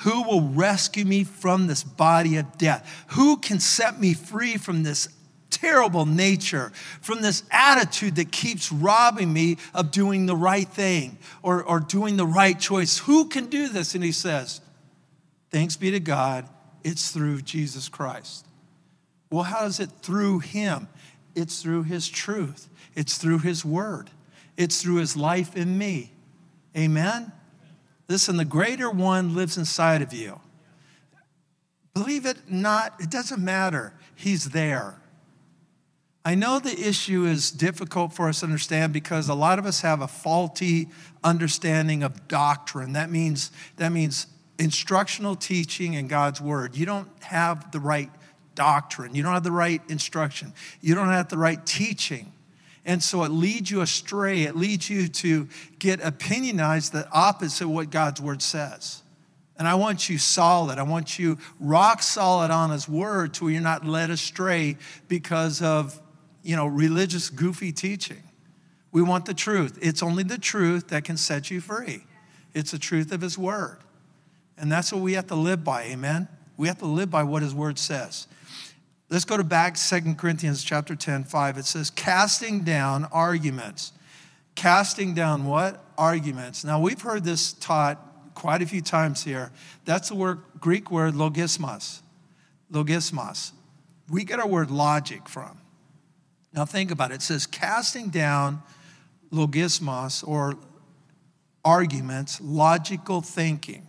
Who 0.03 0.23
will 0.23 0.43
rescue 0.43 1.05
me 1.05 1.25
from 1.25 1.67
this 1.67 1.85
body 1.85 2.37
of 2.37 2.59
death? 2.59 3.05
Who 3.09 3.37
can 3.37 3.61
set 3.61 4.01
me 4.01 4.15
free 4.15 4.57
from 4.57 4.83
this 4.83 5.09
terrible 5.51 6.07
nature, 6.07 6.73
from 7.01 7.23
this 7.23 7.45
attitude 7.51 8.17
that 8.17 8.33
keeps 8.33 8.73
robbing 8.73 9.33
me 9.33 9.59
of 9.75 9.93
doing 9.93 10.27
the 10.27 10.35
right 10.35 10.69
thing 10.69 11.19
or, 11.43 11.63
or 11.63 11.79
doing 11.79 12.17
the 12.17 12.27
right 12.27 12.59
choice? 12.59 12.99
Who 12.99 13.29
can 13.29 13.47
do 13.47 13.69
this? 13.69 13.95
And 13.95 14.03
he 14.03 14.13
says, 14.13 14.61
Thanks 15.51 15.77
be 15.77 15.91
to 15.93 16.01
God, 16.01 16.49
it's 16.83 17.11
through 17.11 17.43
Jesus 17.43 17.89
Christ. 17.89 18.47
Well, 19.31 19.45
how 19.45 19.67
is 19.67 19.79
it 19.79 19.91
through 20.03 20.41
him? 20.41 20.89
It's 21.35 21.63
through 21.63 21.85
his 21.85 22.09
truth, 22.09 22.69
it's 22.95 23.19
through 23.19 23.39
his 23.41 23.65
word, 23.65 24.11
it's 24.57 24.83
through 24.83 24.97
his 24.97 25.17
life 25.17 25.57
in 25.57 25.79
me. 25.79 26.13
Amen? 26.77 27.31
Listen, 28.13 28.37
the 28.37 28.45
greater 28.45 28.91
one 28.91 29.35
lives 29.35 29.57
inside 29.57 30.03
of 30.03 30.13
you. 30.13 30.39
Believe 31.95 32.27
it 32.27 32.37
not, 32.47 32.93
it 33.01 33.11
doesn't 33.11 33.43
matter. 33.43 33.95
He's 34.15 34.51
there. 34.51 35.01
I 36.23 36.35
know 36.35 36.59
the 36.59 36.79
issue 36.79 37.25
is 37.25 37.51
difficult 37.51 38.13
for 38.13 38.29
us 38.29 38.41
to 38.41 38.47
understand 38.47 38.93
because 38.93 39.31
a 39.31 39.35
lot 39.35 39.59
of 39.59 39.65
us 39.65 39.81
have 39.81 40.03
a 40.03 40.07
faulty 40.07 40.91
understanding 41.25 42.03
of 42.03 42.29
doctrine. 42.29 42.93
That 42.93 43.11
means, 43.11 43.51
that 43.79 43.93
means 43.93 44.27
instructional 44.59 45.35
teaching 45.35 45.95
in 45.95 46.07
God's 46.07 46.39
word. 46.39 46.77
You 46.77 46.85
don't 46.85 47.09
have 47.23 47.73
the 47.73 47.81
right 47.81 48.11
doctrine. 48.55 49.15
You 49.15 49.23
don't 49.23 49.33
have 49.33 49.43
the 49.43 49.51
right 49.51 49.81
instruction. 49.89 50.53
You 50.83 50.95
don't 50.95 51.09
have 51.09 51.31
the 51.31 51.39
right 51.39 51.65
teaching. 51.65 52.31
And 52.85 53.03
so 53.03 53.23
it 53.23 53.31
leads 53.31 53.71
you 53.71 53.81
astray. 53.81 54.43
It 54.43 54.57
leads 54.57 54.91
you 54.91 55.09
to 55.09 55.49
get 55.79 56.01
opinionized 56.01 56.91
the 56.91 57.09
opposite 57.13 57.65
of 57.65 57.71
what 57.71 57.91
God's 57.91 58.21
word 58.21 58.43
says. 58.43 59.03
And 59.57 59.69
I 59.69 59.77
want 59.77 60.09
you 60.09 60.19
solid. 60.19 60.79
I 60.79 60.83
want 60.83 61.19
you 61.19 61.39
rock 61.61 62.03
solid 62.03 62.51
on 62.51 62.71
his 62.71 62.89
word 62.89 63.35
to 63.35 63.45
where 63.45 63.53
you're 63.53 63.63
not 63.63 63.87
led 63.87 64.11
astray 64.11 64.77
because 65.07 65.63
of, 65.63 66.01
you 66.43 66.57
know, 66.57 66.67
religious 66.67 67.31
goofy 67.31 67.71
teaching. 67.71 68.23
We 68.91 69.03
want 69.03 69.27
the 69.27 69.35
truth. 69.35 69.79
It's 69.81 70.03
only 70.03 70.25
the 70.25 70.39
truth 70.39 70.89
that 70.89 71.05
can 71.05 71.17
set 71.17 71.51
you 71.51 71.61
free. 71.61 72.05
It's 72.55 72.73
the 72.73 72.79
truth 72.79 73.13
of 73.13 73.21
his 73.21 73.39
word. 73.39 73.79
And 74.59 74.71
that's 74.71 74.93
what 74.93 75.01
we 75.01 75.15
have 75.15 75.29
to 75.29 75.35
live 75.35 75.65
by. 75.65 75.85
Amen. 75.85 76.29
We 76.57 76.69
have 76.69 76.79
to 76.79 76.87
live 76.87 77.11
by 77.11 77.23
what 77.23 77.43
his 77.43 77.55
word 77.55 77.79
says. 77.79 78.27
Let's 79.13 79.27
go 79.27 79.37
to 79.37 79.45
back 79.45 79.77
Second 79.77 80.17
Corinthians 80.17 80.65
chapter 80.65 80.97
10, 80.97 81.25
5. 81.25 81.59
It 81.59 81.67
says, 81.67 81.91
casting 81.91 82.61
down 82.61 83.05
arguments. 83.13 83.93
Casting 84.55 85.13
down 85.13 85.45
what? 85.45 85.85
Arguments. 85.99 86.65
Now 86.65 86.81
we've 86.81 87.03
heard 87.03 87.23
this 87.23 87.53
taught 87.53 88.01
quite 88.35 88.63
a 88.63 88.67
few 88.67 88.81
times 88.81 89.23
here. 89.23 89.53
That's 89.85 90.09
the 90.09 90.15
word, 90.15 90.39
Greek 90.61 90.91
word 90.91 91.13
logismos. 91.13 92.01
Logismos. 92.73 93.53
We 94.09 94.25
get 94.25 94.41
our 94.41 94.49
word 94.49 94.71
logic 94.71 95.29
from. 95.29 95.59
Now 96.55 96.65
think 96.65 96.91
about 96.91 97.11
it. 97.11 97.17
It 97.17 97.23
says 97.23 97.47
casting 97.47 98.09
down 98.09 98.63
logismos 99.31 100.27
or 100.27 100.57
arguments, 101.63 102.41
logical 102.41 103.21
thinking. 103.21 103.87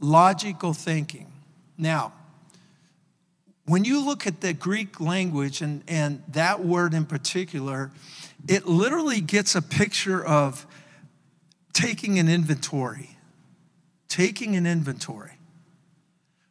Logical 0.00 0.72
thinking. 0.72 1.30
Now, 1.76 2.14
when 3.66 3.84
you 3.84 4.04
look 4.04 4.26
at 4.26 4.40
the 4.40 4.52
Greek 4.52 5.00
language 5.00 5.60
and, 5.60 5.82
and 5.86 6.22
that 6.28 6.64
word 6.64 6.94
in 6.94 7.06
particular, 7.06 7.90
it 8.48 8.66
literally 8.66 9.20
gets 9.20 9.54
a 9.54 9.62
picture 9.62 10.24
of 10.24 10.66
taking 11.72 12.18
an 12.18 12.28
inventory. 12.28 13.16
Taking 14.08 14.56
an 14.56 14.66
inventory. 14.66 15.32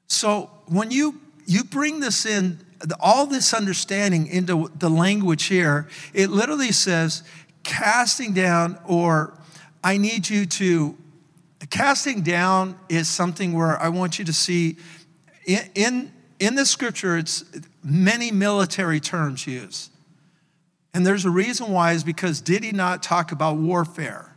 So 0.08 0.50
when 0.68 0.92
you 0.92 1.20
you 1.46 1.64
bring 1.64 2.00
this 2.00 2.26
in, 2.26 2.60
all 3.00 3.26
this 3.26 3.54
understanding 3.54 4.28
into 4.28 4.72
the 4.78 4.90
language 4.90 5.46
here, 5.46 5.88
it 6.14 6.30
literally 6.30 6.72
says 6.72 7.24
casting 7.64 8.34
down, 8.34 8.78
or 8.88 9.38
I 9.84 9.98
need 9.98 10.30
you 10.30 10.46
to, 10.46 10.98
casting 11.70 12.22
down 12.22 12.78
is 12.90 13.10
something 13.10 13.54
where 13.54 13.78
I 13.80 13.90
want 13.90 14.18
you 14.18 14.26
to 14.26 14.34
see 14.34 14.78
in, 15.46 15.60
in 15.76 16.12
in 16.42 16.56
the 16.56 16.66
scripture, 16.66 17.18
it's 17.20 17.46
many 17.84 18.32
military 18.32 19.00
terms 19.00 19.46
used. 19.46 19.92
And 20.92 21.06
there's 21.06 21.24
a 21.24 21.30
reason 21.30 21.72
why, 21.72 21.94
is 21.94 22.04
because 22.04 22.42
did 22.42 22.64
he 22.64 22.72
not 22.72 23.04
talk 23.04 23.32
about 23.32 23.58
warfare? 23.58 24.34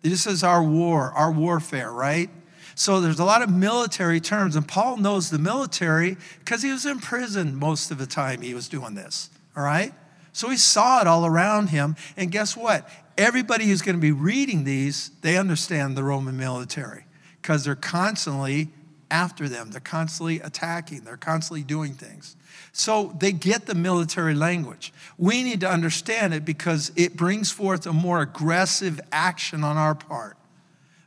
This 0.00 0.26
is 0.26 0.42
our 0.42 0.62
war, 0.62 1.12
our 1.12 1.30
warfare, 1.30 1.92
right? 1.92 2.30
So 2.74 3.02
there's 3.02 3.18
a 3.18 3.24
lot 3.24 3.42
of 3.42 3.50
military 3.50 4.18
terms, 4.18 4.56
and 4.56 4.66
Paul 4.66 4.96
knows 4.96 5.28
the 5.28 5.38
military 5.38 6.16
because 6.38 6.62
he 6.62 6.72
was 6.72 6.86
in 6.86 7.00
prison 7.00 7.54
most 7.54 7.90
of 7.90 7.98
the 7.98 8.06
time 8.06 8.40
he 8.40 8.54
was 8.54 8.66
doing 8.66 8.94
this, 8.94 9.28
all 9.54 9.62
right? 9.62 9.92
So 10.32 10.48
he 10.48 10.56
saw 10.56 11.02
it 11.02 11.06
all 11.06 11.26
around 11.26 11.68
him. 11.68 11.96
And 12.16 12.32
guess 12.32 12.56
what? 12.56 12.88
Everybody 13.18 13.66
who's 13.66 13.82
going 13.82 13.96
to 13.96 14.00
be 14.00 14.12
reading 14.12 14.64
these, 14.64 15.10
they 15.20 15.36
understand 15.36 15.98
the 15.98 16.02
Roman 16.02 16.38
military 16.38 17.04
because 17.42 17.64
they're 17.64 17.74
constantly 17.74 18.68
after 19.10 19.48
them. 19.48 19.70
They're 19.70 19.80
constantly 19.80 20.40
attacking, 20.40 21.04
they're 21.04 21.16
constantly 21.16 21.62
doing 21.62 21.94
things. 21.94 22.36
So 22.72 23.16
they 23.18 23.32
get 23.32 23.66
the 23.66 23.74
military 23.74 24.34
language. 24.34 24.92
We 25.16 25.42
need 25.42 25.60
to 25.60 25.70
understand 25.70 26.34
it 26.34 26.44
because 26.44 26.92
it 26.94 27.16
brings 27.16 27.50
forth 27.50 27.86
a 27.86 27.92
more 27.92 28.20
aggressive 28.20 29.00
action 29.10 29.64
on 29.64 29.76
our 29.76 29.94
part. 29.94 30.36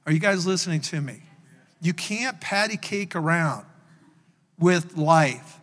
Are 0.05 0.11
you 0.11 0.19
guys 0.19 0.47
listening 0.47 0.81
to 0.81 0.99
me? 0.99 1.21
You 1.81 1.93
can't 1.93 2.41
patty 2.41 2.77
cake 2.77 3.15
around 3.15 3.65
with 4.57 4.97
life. 4.97 5.59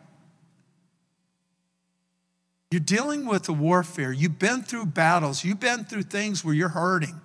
You're 2.70 2.80
dealing 2.80 3.26
with 3.26 3.48
a 3.48 3.52
warfare. 3.52 4.12
You've 4.12 4.38
been 4.38 4.62
through 4.62 4.86
battles. 4.86 5.44
You've 5.44 5.60
been 5.60 5.84
through 5.84 6.02
things 6.02 6.44
where 6.44 6.54
you're 6.54 6.68
hurting. 6.68 7.20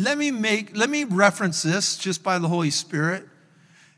Let 0.00 0.16
me 0.16 0.30
make 0.30 0.76
let 0.76 0.90
me 0.90 1.02
reference 1.02 1.60
this 1.60 1.96
just 1.96 2.22
by 2.22 2.38
the 2.38 2.46
Holy 2.46 2.70
Spirit. 2.70 3.24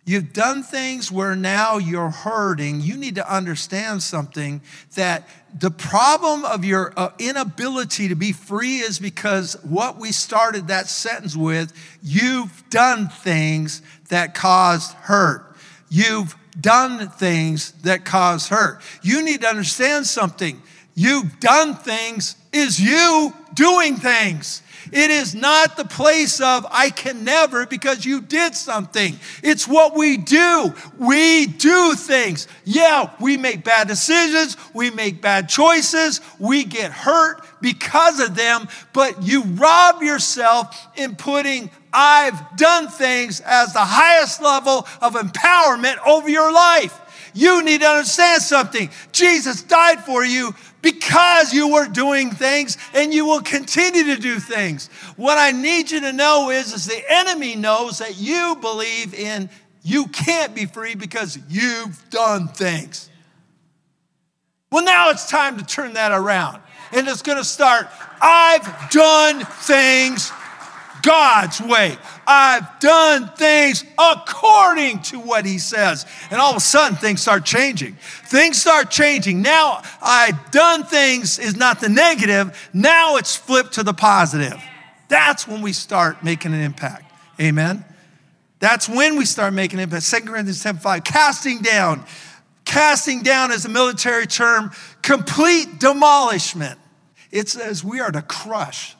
You've 0.06 0.32
done 0.32 0.62
things 0.62 1.12
where 1.12 1.36
now 1.36 1.76
you're 1.76 2.08
hurting. 2.08 2.80
You 2.80 2.96
need 2.96 3.16
to 3.16 3.32
understand 3.32 4.02
something 4.02 4.62
that 4.94 5.28
the 5.54 5.70
problem 5.70 6.46
of 6.46 6.64
your 6.64 6.94
uh, 6.96 7.10
inability 7.18 8.08
to 8.08 8.14
be 8.14 8.32
free 8.32 8.78
is 8.78 8.98
because 8.98 9.62
what 9.62 9.98
we 9.98 10.10
started 10.10 10.68
that 10.68 10.88
sentence 10.88 11.36
with, 11.36 11.74
you've 12.02 12.64
done 12.70 13.08
things 13.08 13.82
that 14.08 14.34
caused 14.34 14.94
hurt. 14.94 15.54
You've 15.90 16.34
done 16.58 17.10
things 17.10 17.72
that 17.82 18.06
cause 18.06 18.48
hurt. 18.48 18.80
You 19.02 19.22
need 19.22 19.42
to 19.42 19.48
understand 19.48 20.06
something. 20.06 20.62
You've 20.94 21.40
done 21.40 21.74
things 21.74 22.36
is 22.54 22.80
you 22.80 23.34
doing 23.52 23.96
things. 23.96 24.62
It 24.92 25.10
is 25.10 25.34
not 25.34 25.76
the 25.76 25.84
place 25.84 26.40
of 26.40 26.66
I 26.70 26.90
can 26.90 27.24
never 27.24 27.66
because 27.66 28.04
you 28.04 28.20
did 28.20 28.54
something. 28.54 29.18
It's 29.42 29.68
what 29.68 29.94
we 29.94 30.16
do. 30.16 30.74
We 30.98 31.46
do 31.46 31.94
things. 31.94 32.48
Yeah, 32.64 33.10
we 33.20 33.36
make 33.36 33.64
bad 33.64 33.88
decisions, 33.88 34.56
we 34.74 34.90
make 34.90 35.20
bad 35.20 35.48
choices, 35.48 36.20
we 36.38 36.64
get 36.64 36.90
hurt 36.90 37.44
because 37.60 38.20
of 38.20 38.34
them, 38.34 38.68
but 38.92 39.22
you 39.22 39.42
rob 39.42 40.02
yourself 40.02 40.76
in 40.96 41.16
putting 41.16 41.70
I've 41.92 42.56
done 42.56 42.88
things 42.88 43.40
as 43.40 43.72
the 43.72 43.84
highest 43.84 44.40
level 44.40 44.86
of 45.00 45.14
empowerment 45.14 45.96
over 46.06 46.28
your 46.28 46.52
life. 46.52 46.98
You 47.34 47.62
need 47.62 47.80
to 47.80 47.86
understand 47.86 48.42
something. 48.42 48.90
Jesus 49.12 49.62
died 49.62 50.04
for 50.04 50.24
you 50.24 50.54
because 50.82 51.52
you 51.52 51.68
were 51.72 51.86
doing 51.86 52.30
things 52.30 52.78
and 52.94 53.12
you 53.12 53.26
will 53.26 53.42
continue 53.42 54.14
to 54.14 54.20
do 54.20 54.38
things. 54.38 54.88
What 55.16 55.38
I 55.38 55.52
need 55.52 55.90
you 55.90 56.00
to 56.00 56.12
know 56.12 56.50
is, 56.50 56.72
is 56.72 56.86
the 56.86 57.02
enemy 57.08 57.56
knows 57.56 57.98
that 57.98 58.18
you 58.18 58.56
believe 58.60 59.14
in 59.14 59.50
you 59.82 60.06
can't 60.08 60.54
be 60.54 60.66
free 60.66 60.94
because 60.94 61.38
you've 61.48 62.02
done 62.10 62.48
things. 62.48 63.08
Well, 64.70 64.84
now 64.84 65.10
it's 65.10 65.28
time 65.28 65.58
to 65.58 65.64
turn 65.64 65.94
that 65.94 66.12
around. 66.12 66.60
And 66.92 67.08
it's 67.08 67.22
going 67.22 67.38
to 67.38 67.44
start 67.44 67.88
I've 68.20 68.90
done 68.90 69.44
things 69.44 70.32
God's 71.02 71.60
way. 71.60 71.96
I've 72.26 72.80
done 72.80 73.28
things 73.36 73.84
according 73.98 75.02
to 75.02 75.20
what 75.20 75.44
he 75.44 75.58
says. 75.58 76.06
And 76.30 76.40
all 76.40 76.50
of 76.50 76.56
a 76.56 76.60
sudden, 76.60 76.96
things 76.96 77.22
start 77.22 77.44
changing. 77.44 77.94
Things 78.26 78.60
start 78.60 78.90
changing. 78.90 79.42
Now, 79.42 79.82
I've 80.02 80.50
done 80.50 80.84
things 80.84 81.38
is 81.38 81.56
not 81.56 81.80
the 81.80 81.88
negative. 81.88 82.70
Now 82.72 83.16
it's 83.16 83.36
flipped 83.36 83.74
to 83.74 83.82
the 83.82 83.94
positive. 83.94 84.60
That's 85.08 85.46
when 85.46 85.62
we 85.62 85.72
start 85.72 86.22
making 86.22 86.54
an 86.54 86.60
impact. 86.60 87.12
Amen. 87.40 87.84
That's 88.60 88.88
when 88.88 89.16
we 89.16 89.24
start 89.24 89.54
making 89.54 89.80
impact. 89.80 90.08
2 90.08 90.20
Corinthians 90.20 90.62
10 90.62 90.78
5, 90.78 91.04
casting 91.04 91.58
down. 91.58 92.04
Casting 92.64 93.22
down 93.22 93.50
is 93.50 93.64
a 93.64 93.68
military 93.68 94.26
term, 94.26 94.70
complete 95.02 95.80
demolishment. 95.80 96.78
It 97.32 97.48
says 97.48 97.82
we 97.82 98.00
are 98.00 98.12
to 98.12 98.22
crush 98.22 98.94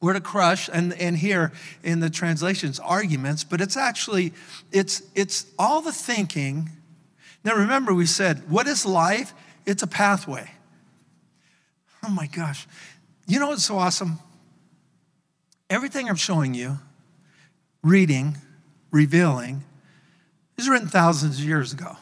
we're 0.00 0.12
to 0.12 0.20
crush 0.20 0.68
and, 0.72 0.92
and 0.94 1.16
here 1.16 1.52
in 1.82 2.00
the 2.00 2.10
translations 2.10 2.78
arguments 2.78 3.44
but 3.44 3.60
it's 3.60 3.76
actually 3.76 4.32
it's 4.72 5.02
it's 5.14 5.46
all 5.58 5.80
the 5.80 5.92
thinking. 5.92 6.70
Now 7.44 7.54
remember 7.54 7.92
we 7.94 8.06
said 8.06 8.50
what 8.50 8.66
is 8.66 8.86
life? 8.86 9.32
It's 9.66 9.82
a 9.82 9.86
pathway. 9.86 10.50
Oh 12.04 12.10
my 12.10 12.26
gosh. 12.26 12.66
You 13.26 13.38
know 13.38 13.48
what's 13.48 13.64
so 13.64 13.78
awesome? 13.78 14.18
Everything 15.70 16.08
i'm 16.08 16.16
showing 16.16 16.54
you 16.54 16.78
reading 17.82 18.36
revealing 18.90 19.64
is 20.56 20.68
written 20.68 20.88
thousands 20.88 21.38
of 21.38 21.44
years 21.44 21.72
ago. 21.72 21.96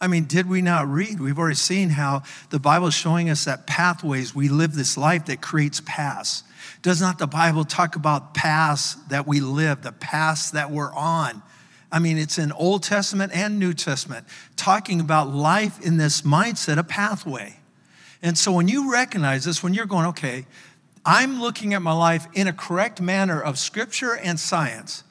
I 0.00 0.08
mean, 0.08 0.24
did 0.24 0.48
we 0.48 0.62
not 0.62 0.88
read? 0.88 1.20
We've 1.20 1.38
already 1.38 1.54
seen 1.54 1.90
how 1.90 2.24
the 2.50 2.58
Bible 2.58 2.88
is 2.88 2.94
showing 2.94 3.30
us 3.30 3.44
that 3.44 3.68
pathways, 3.68 4.34
we 4.34 4.48
live 4.48 4.74
this 4.74 4.96
life 4.96 5.26
that 5.26 5.40
creates 5.40 5.80
paths. 5.84 6.42
Does 6.82 7.00
not 7.00 7.18
the 7.18 7.28
Bible 7.28 7.64
talk 7.64 7.96
about 7.96 8.34
paths 8.34 8.96
that 9.08 9.26
we 9.26 9.40
live, 9.40 9.82
the 9.82 9.92
paths 9.92 10.50
that 10.50 10.70
we're 10.70 10.92
on? 10.92 11.42
I 11.92 11.98
mean, 11.98 12.18
it's 12.18 12.38
in 12.38 12.52
Old 12.52 12.82
Testament 12.82 13.32
and 13.34 13.58
New 13.58 13.72
Testament, 13.72 14.26
talking 14.56 15.00
about 15.00 15.28
life 15.28 15.80
in 15.80 15.96
this 15.96 16.22
mindset, 16.22 16.78
a 16.78 16.84
pathway. 16.84 17.56
And 18.22 18.36
so 18.36 18.50
when 18.52 18.66
you 18.66 18.92
recognize 18.92 19.44
this, 19.44 19.62
when 19.62 19.74
you're 19.74 19.86
going, 19.86 20.06
okay, 20.06 20.46
I'm 21.04 21.40
looking 21.40 21.74
at 21.74 21.82
my 21.82 21.92
life 21.92 22.26
in 22.34 22.46
a 22.46 22.52
correct 22.52 23.00
manner 23.00 23.40
of 23.40 23.58
scripture 23.58 24.16
and 24.16 24.38
science, 24.40 25.04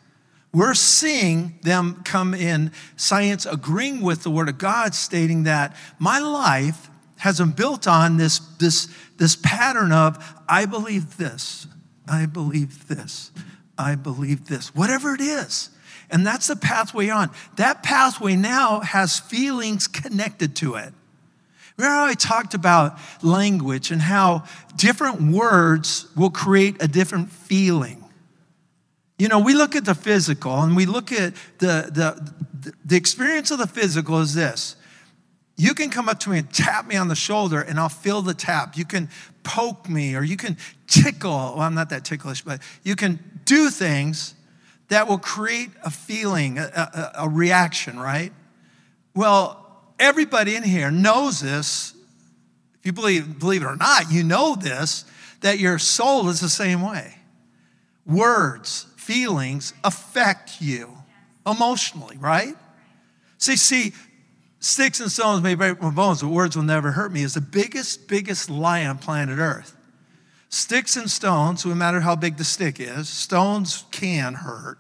We're 0.54 0.74
seeing 0.74 1.60
them 1.62 2.02
come 2.04 2.34
in, 2.34 2.72
science 2.98 3.46
agreeing 3.46 4.02
with 4.02 4.24
the 4.24 4.30
Word 4.30 4.50
of 4.50 4.58
God, 4.58 4.94
stating 4.94 5.44
that 5.44 5.76
my 5.98 6.20
life 6.20 6.90
has 7.22 7.38
been 7.38 7.52
built 7.52 7.88
on 7.88 8.18
this, 8.18 8.40
this, 8.58 8.88
this 9.18 9.36
pattern 9.36 9.92
of 9.92 10.18
I 10.50 10.66
believe 10.66 11.18
this, 11.18 11.68
I 12.08 12.26
believe 12.26 12.88
this, 12.88 13.32
I 13.78 13.94
believe 13.94 14.48
this, 14.48 14.74
whatever 14.74 15.14
it 15.14 15.22
is. 15.22 15.70
And 16.10 16.26
that's 16.26 16.48
the 16.48 16.56
pathway 16.56 17.10
on. 17.10 17.30
That 17.58 17.84
pathway 17.84 18.36
now 18.36 18.80
has 18.80 19.20
feelings 19.20 19.88
connected 19.88 20.56
to 20.58 20.76
it. 20.76 20.94
Remember 21.78 21.96
how 21.96 22.06
I 22.06 22.16
talked 22.16 22.56
about 22.56 22.98
language 23.22 23.92
and 23.92 24.02
how 24.02 24.46
different 24.76 25.22
words 25.22 26.08
will 26.18 26.32
create 26.32 26.82
a 26.82 26.88
different 26.88 27.32
feeling? 27.32 28.04
You 29.20 29.28
know, 29.28 29.38
we 29.38 29.54
look 29.54 29.76
at 29.76 29.86
the 29.86 29.94
physical 29.94 30.60
and 30.60 30.76
we 30.76 30.88
look 30.88 31.12
at 31.12 31.36
the, 31.60 31.88
the, 31.94 32.74
the 32.84 32.98
experience 32.98 33.52
of 33.52 33.60
the 33.60 33.68
physical 33.68 34.20
is 34.22 34.34
this. 34.34 34.76
You 35.62 35.76
can 35.76 35.92
come 35.92 36.10
up 36.10 36.20
to 36.22 36.32
me 36.32 36.40
and 36.40 36.52
tap 36.52 36.88
me 36.88 36.96
on 36.96 37.08
the 37.08 37.16
shoulder 37.16 37.62
and 37.62 37.80
I'll 37.80 37.88
feel 37.88 38.24
the 38.24 38.34
tap. 38.34 38.76
You 38.76 38.84
can 38.84 39.10
poke 39.44 39.88
me 39.88 40.16
or 40.16 40.24
you 40.24 40.36
can 40.36 40.58
tickle. 40.88 41.30
Well, 41.30 41.60
I'm 41.60 41.76
not 41.76 41.90
that 41.90 42.04
ticklish, 42.04 42.42
but 42.42 42.62
you 42.82 42.96
can 42.96 43.20
do 43.46 43.70
things 43.70 44.34
that 44.88 45.08
will 45.08 45.20
create 45.20 45.70
a 45.84 45.92
feeling, 45.92 46.58
a, 46.58 46.64
a, 46.64 47.12
a 47.26 47.30
reaction, 47.30 48.00
right? 48.00 48.34
Well, 49.16 49.84
everybody 50.00 50.56
in 50.56 50.64
here 50.64 50.90
knows 50.90 51.42
this. 51.42 51.94
If 52.80 52.88
you 52.88 52.94
believe, 52.94 53.38
believe 53.38 53.62
it 53.62 53.68
or 53.68 53.76
not, 53.76 54.12
you 54.12 54.24
know 54.24 54.56
this, 54.56 55.06
that 55.42 55.60
your 55.60 55.78
soul 55.78 56.30
is 56.30 56.40
the 56.40 56.50
same 56.50 56.82
way. 56.82 57.18
Words, 58.08 58.88
feelings 58.98 59.76
affect 59.84 60.60
you 60.60 60.98
emotionally, 61.46 62.18
right? 62.18 62.56
See, 63.38 63.56
see, 63.56 63.94
sticks 64.62 65.02
and 65.02 65.12
stones 65.12 65.44
may 65.44 65.56
break 65.56 65.82
my 65.82 65.90
bones, 65.90 66.22
but 66.22 66.30
words 66.30 66.56
will 66.56 66.64
never 66.64 66.92
hurt 66.92 67.12
me 67.12 67.24
is 67.24 67.34
the 67.34 67.42
biggest, 67.42 68.08
biggest 68.08 68.50
lie 68.50 68.86
on 68.86 68.98
planet 68.98 69.38
Earth. 69.38 69.76
Sticks 70.48 70.96
and 70.96 71.10
stones, 71.10 71.66
no 71.66 71.76
matter 71.76 72.00
how 72.00 72.16
big 72.16 72.38
the 72.38 72.44
stick 72.44 72.80
is, 72.80 73.10
stones 73.10 73.86
can 73.92 74.34
hurt, 74.34 74.78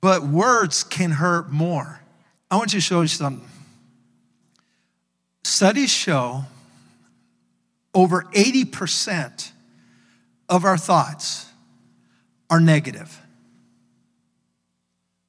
but 0.00 0.22
words 0.22 0.82
can 0.84 1.10
hurt 1.10 1.50
more. 1.50 2.00
I 2.50 2.56
want 2.56 2.72
you 2.72 2.80
to 2.80 2.84
show 2.84 3.02
you 3.02 3.08
something. 3.08 3.48
Studies 5.42 5.90
show 5.90 6.44
over 7.94 8.22
80% 8.32 9.52
of 10.48 10.64
our 10.64 10.76
thoughts 10.76 11.46
are 12.50 12.60
negative. 12.60 13.21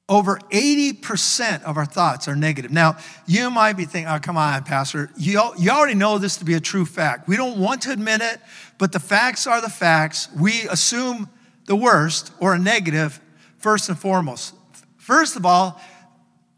Over 0.06 0.38
80% 0.50 1.62
of 1.62 1.78
our 1.78 1.86
thoughts 1.86 2.28
are 2.28 2.36
negative. 2.36 2.70
Now, 2.70 2.98
you 3.26 3.50
might 3.50 3.72
be 3.72 3.86
thinking, 3.86 4.12
oh, 4.12 4.18
come 4.18 4.36
on, 4.36 4.62
Pastor. 4.64 5.10
You, 5.16 5.40
you 5.58 5.70
already 5.70 5.94
know 5.94 6.18
this 6.18 6.36
to 6.38 6.44
be 6.44 6.54
a 6.54 6.60
true 6.60 6.84
fact. 6.84 7.26
We 7.26 7.36
don't 7.36 7.58
want 7.58 7.82
to 7.82 7.92
admit 7.92 8.20
it, 8.20 8.38
but 8.78 8.92
the 8.92 9.00
facts 9.00 9.46
are 9.46 9.62
the 9.62 9.70
facts. 9.70 10.28
We 10.38 10.68
assume 10.68 11.30
the 11.64 11.76
worst 11.76 12.32
or 12.38 12.54
a 12.54 12.58
negative 12.58 13.18
first 13.56 13.88
and 13.88 13.98
foremost. 13.98 14.54
First 14.98 15.36
of 15.36 15.46
all, 15.46 15.80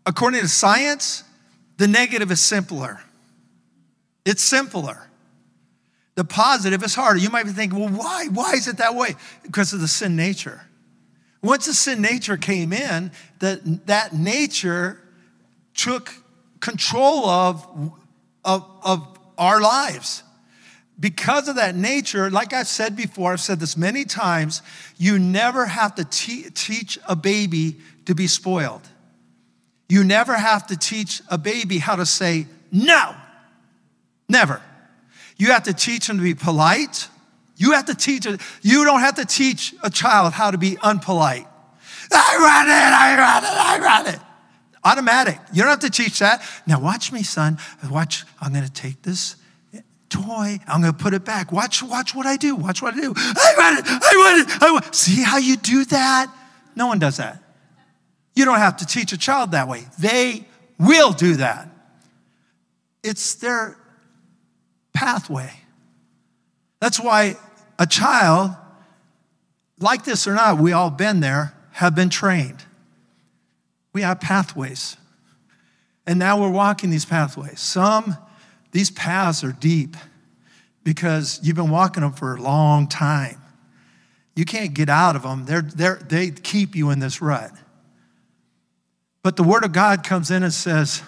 according 0.04 0.40
to 0.40 0.48
science, 0.48 1.22
the 1.76 1.86
negative 1.86 2.32
is 2.32 2.40
simpler. 2.40 3.00
It's 4.24 4.42
simpler. 4.42 5.08
The 6.16 6.24
positive 6.24 6.82
is 6.82 6.96
harder. 6.96 7.20
You 7.20 7.30
might 7.30 7.44
be 7.44 7.52
thinking, 7.52 7.78
well, 7.78 7.90
why? 7.90 8.26
Why 8.32 8.54
is 8.54 8.66
it 8.66 8.78
that 8.78 8.96
way? 8.96 9.14
Because 9.44 9.72
of 9.72 9.80
the 9.80 9.88
sin 9.88 10.16
nature. 10.16 10.62
Once 11.46 11.66
the 11.66 11.74
sin 11.74 12.02
nature 12.02 12.36
came 12.36 12.72
in, 12.72 13.12
that, 13.38 13.86
that 13.86 14.12
nature 14.12 15.00
took 15.74 16.12
control 16.58 17.26
of, 17.26 17.92
of, 18.44 18.68
of 18.82 19.18
our 19.38 19.60
lives. 19.60 20.24
Because 20.98 21.46
of 21.46 21.54
that 21.56 21.76
nature, 21.76 22.30
like 22.30 22.52
I've 22.52 22.66
said 22.66 22.96
before, 22.96 23.32
I've 23.32 23.40
said 23.40 23.60
this 23.60 23.76
many 23.76 24.04
times, 24.04 24.60
you 24.98 25.20
never 25.20 25.66
have 25.66 25.94
to 25.94 26.04
te- 26.04 26.50
teach 26.50 26.98
a 27.06 27.14
baby 27.14 27.76
to 28.06 28.14
be 28.14 28.26
spoiled. 28.26 28.82
You 29.88 30.02
never 30.02 30.34
have 30.34 30.66
to 30.66 30.76
teach 30.76 31.22
a 31.28 31.38
baby 31.38 31.78
how 31.78 31.94
to 31.94 32.06
say 32.06 32.46
no. 32.72 33.14
Never. 34.28 34.60
You 35.36 35.52
have 35.52 35.62
to 35.64 35.74
teach 35.74 36.08
them 36.08 36.16
to 36.16 36.22
be 36.24 36.34
polite. 36.34 37.08
You 37.56 37.72
have 37.72 37.86
to 37.86 37.94
teach 37.94 38.26
it. 38.26 38.40
You 38.62 38.84
don't 38.84 39.00
have 39.00 39.16
to 39.16 39.24
teach 39.24 39.74
a 39.82 39.90
child 39.90 40.32
how 40.32 40.50
to 40.50 40.58
be 40.58 40.76
unpolite. 40.76 41.46
I 42.12 42.36
run 42.38 42.68
it, 42.68 42.94
I 42.94 43.16
run 43.18 43.44
it, 43.44 43.50
I 43.50 43.78
run 43.78 44.14
it. 44.14 44.20
Automatic. 44.84 45.40
You 45.52 45.62
don't 45.62 45.70
have 45.70 45.80
to 45.80 45.90
teach 45.90 46.20
that. 46.20 46.42
Now 46.66 46.80
watch 46.80 47.10
me, 47.10 47.22
son. 47.24 47.58
Watch. 47.90 48.24
I'm 48.40 48.52
to 48.52 48.70
take 48.70 49.02
this 49.02 49.36
toy. 50.08 50.58
I'm 50.68 50.82
to 50.82 50.92
put 50.92 51.12
it 51.12 51.24
back. 51.24 51.50
Watch, 51.50 51.82
watch 51.82 52.14
what 52.14 52.24
I 52.26 52.36
do. 52.36 52.54
Watch 52.54 52.82
what 52.82 52.94
I 52.94 53.00
do. 53.00 53.12
I 53.16 53.54
run 53.58 53.78
it. 53.78 53.84
I 53.86 54.14
run 54.14 54.40
it. 54.40 54.62
I 54.62 54.70
run 54.70 54.84
it. 54.84 54.94
See 54.94 55.22
how 55.22 55.38
you 55.38 55.56
do 55.56 55.84
that? 55.86 56.32
No 56.76 56.86
one 56.86 57.00
does 57.00 57.16
that. 57.16 57.42
You 58.34 58.44
don't 58.44 58.58
have 58.58 58.76
to 58.76 58.86
teach 58.86 59.12
a 59.12 59.18
child 59.18 59.52
that 59.52 59.66
way. 59.66 59.86
They 59.98 60.46
will 60.78 61.12
do 61.12 61.36
that. 61.36 61.68
It's 63.02 63.34
their 63.36 63.76
pathway. 64.92 65.50
That's 66.80 67.00
why 67.00 67.36
a 67.78 67.86
child, 67.86 68.52
like 69.78 70.04
this 70.04 70.26
or 70.26 70.34
not, 70.34 70.58
we 70.58 70.72
all 70.72 70.90
been 70.90 71.20
there, 71.20 71.54
have 71.72 71.94
been 71.94 72.08
trained. 72.08 72.64
We 73.92 74.02
have 74.02 74.20
pathways. 74.20 74.96
And 76.06 76.18
now 76.18 76.40
we're 76.40 76.50
walking 76.50 76.90
these 76.90 77.04
pathways. 77.04 77.60
Some, 77.60 78.16
these 78.72 78.90
paths 78.90 79.42
are 79.42 79.52
deep 79.52 79.96
because 80.84 81.40
you've 81.42 81.56
been 81.56 81.70
walking 81.70 82.02
them 82.02 82.12
for 82.12 82.36
a 82.36 82.40
long 82.40 82.88
time. 82.88 83.40
You 84.36 84.44
can't 84.44 84.74
get 84.74 84.88
out 84.88 85.16
of 85.16 85.22
them. 85.22 85.46
They're, 85.46 85.62
they're, 85.62 85.96
they 85.96 86.30
keep 86.30 86.76
you 86.76 86.90
in 86.90 86.98
this 86.98 87.20
rut. 87.20 87.50
But 89.22 89.36
the 89.36 89.42
Word 89.42 89.64
of 89.64 89.72
God 89.72 90.04
comes 90.04 90.30
in 90.30 90.42
and 90.42 90.52
says, 90.52 91.02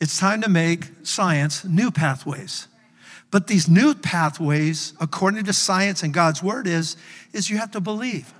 it's 0.00 0.18
time 0.18 0.40
to 0.42 0.48
make 0.48 0.86
science 1.02 1.64
new 1.64 1.90
pathways. 1.90 2.68
But 3.30 3.46
these 3.46 3.68
new 3.68 3.94
pathways, 3.94 4.94
according 5.00 5.44
to 5.44 5.52
science 5.52 6.02
and 6.02 6.14
God's 6.14 6.42
Word, 6.42 6.66
is, 6.66 6.96
is 7.32 7.50
you 7.50 7.58
have 7.58 7.72
to 7.72 7.80
believe. 7.80 8.32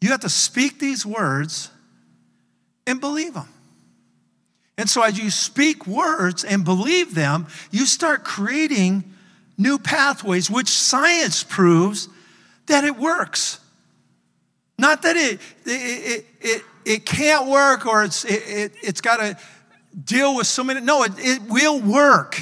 You 0.00 0.10
have 0.10 0.20
to 0.20 0.28
speak 0.28 0.78
these 0.78 1.04
words 1.04 1.70
and 2.86 3.00
believe 3.00 3.34
them. 3.34 3.48
And 4.78 4.88
so, 4.88 5.02
as 5.02 5.18
you 5.18 5.30
speak 5.30 5.86
words 5.86 6.44
and 6.44 6.64
believe 6.64 7.14
them, 7.14 7.48
you 7.70 7.84
start 7.84 8.24
creating 8.24 9.04
new 9.58 9.76
pathways, 9.78 10.48
which 10.48 10.68
science 10.68 11.42
proves 11.42 12.08
that 12.66 12.84
it 12.84 12.96
works. 12.96 13.58
Not 14.78 15.02
that 15.02 15.16
it, 15.16 15.40
it, 15.66 16.24
it, 16.40 16.62
it 16.84 17.06
can't 17.06 17.48
work 17.48 17.86
or 17.86 18.04
it's, 18.04 18.24
it, 18.24 18.42
it, 18.46 18.72
it's 18.80 19.00
got 19.00 19.16
to 19.16 19.36
deal 20.04 20.36
with 20.36 20.46
so 20.46 20.62
many. 20.62 20.80
No, 20.80 21.02
it, 21.02 21.12
it 21.18 21.42
will 21.42 21.80
work. 21.80 22.40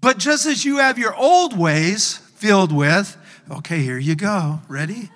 But 0.00 0.18
just 0.18 0.46
as 0.46 0.64
you 0.64 0.78
have 0.78 0.98
your 0.98 1.14
old 1.14 1.56
ways 1.56 2.16
filled 2.16 2.72
with, 2.72 3.16
okay, 3.50 3.82
here 3.82 3.98
you 3.98 4.14
go. 4.14 4.60
Ready? 4.68 5.10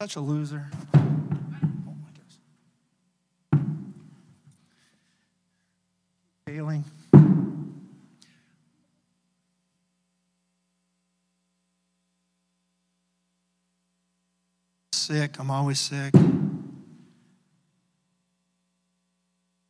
Such 0.00 0.16
a 0.16 0.20
loser. 0.20 0.66
Failing. 6.46 6.84
sick. 15.06 15.38
I'm 15.38 15.52
always 15.52 15.78
sick. 15.78 16.12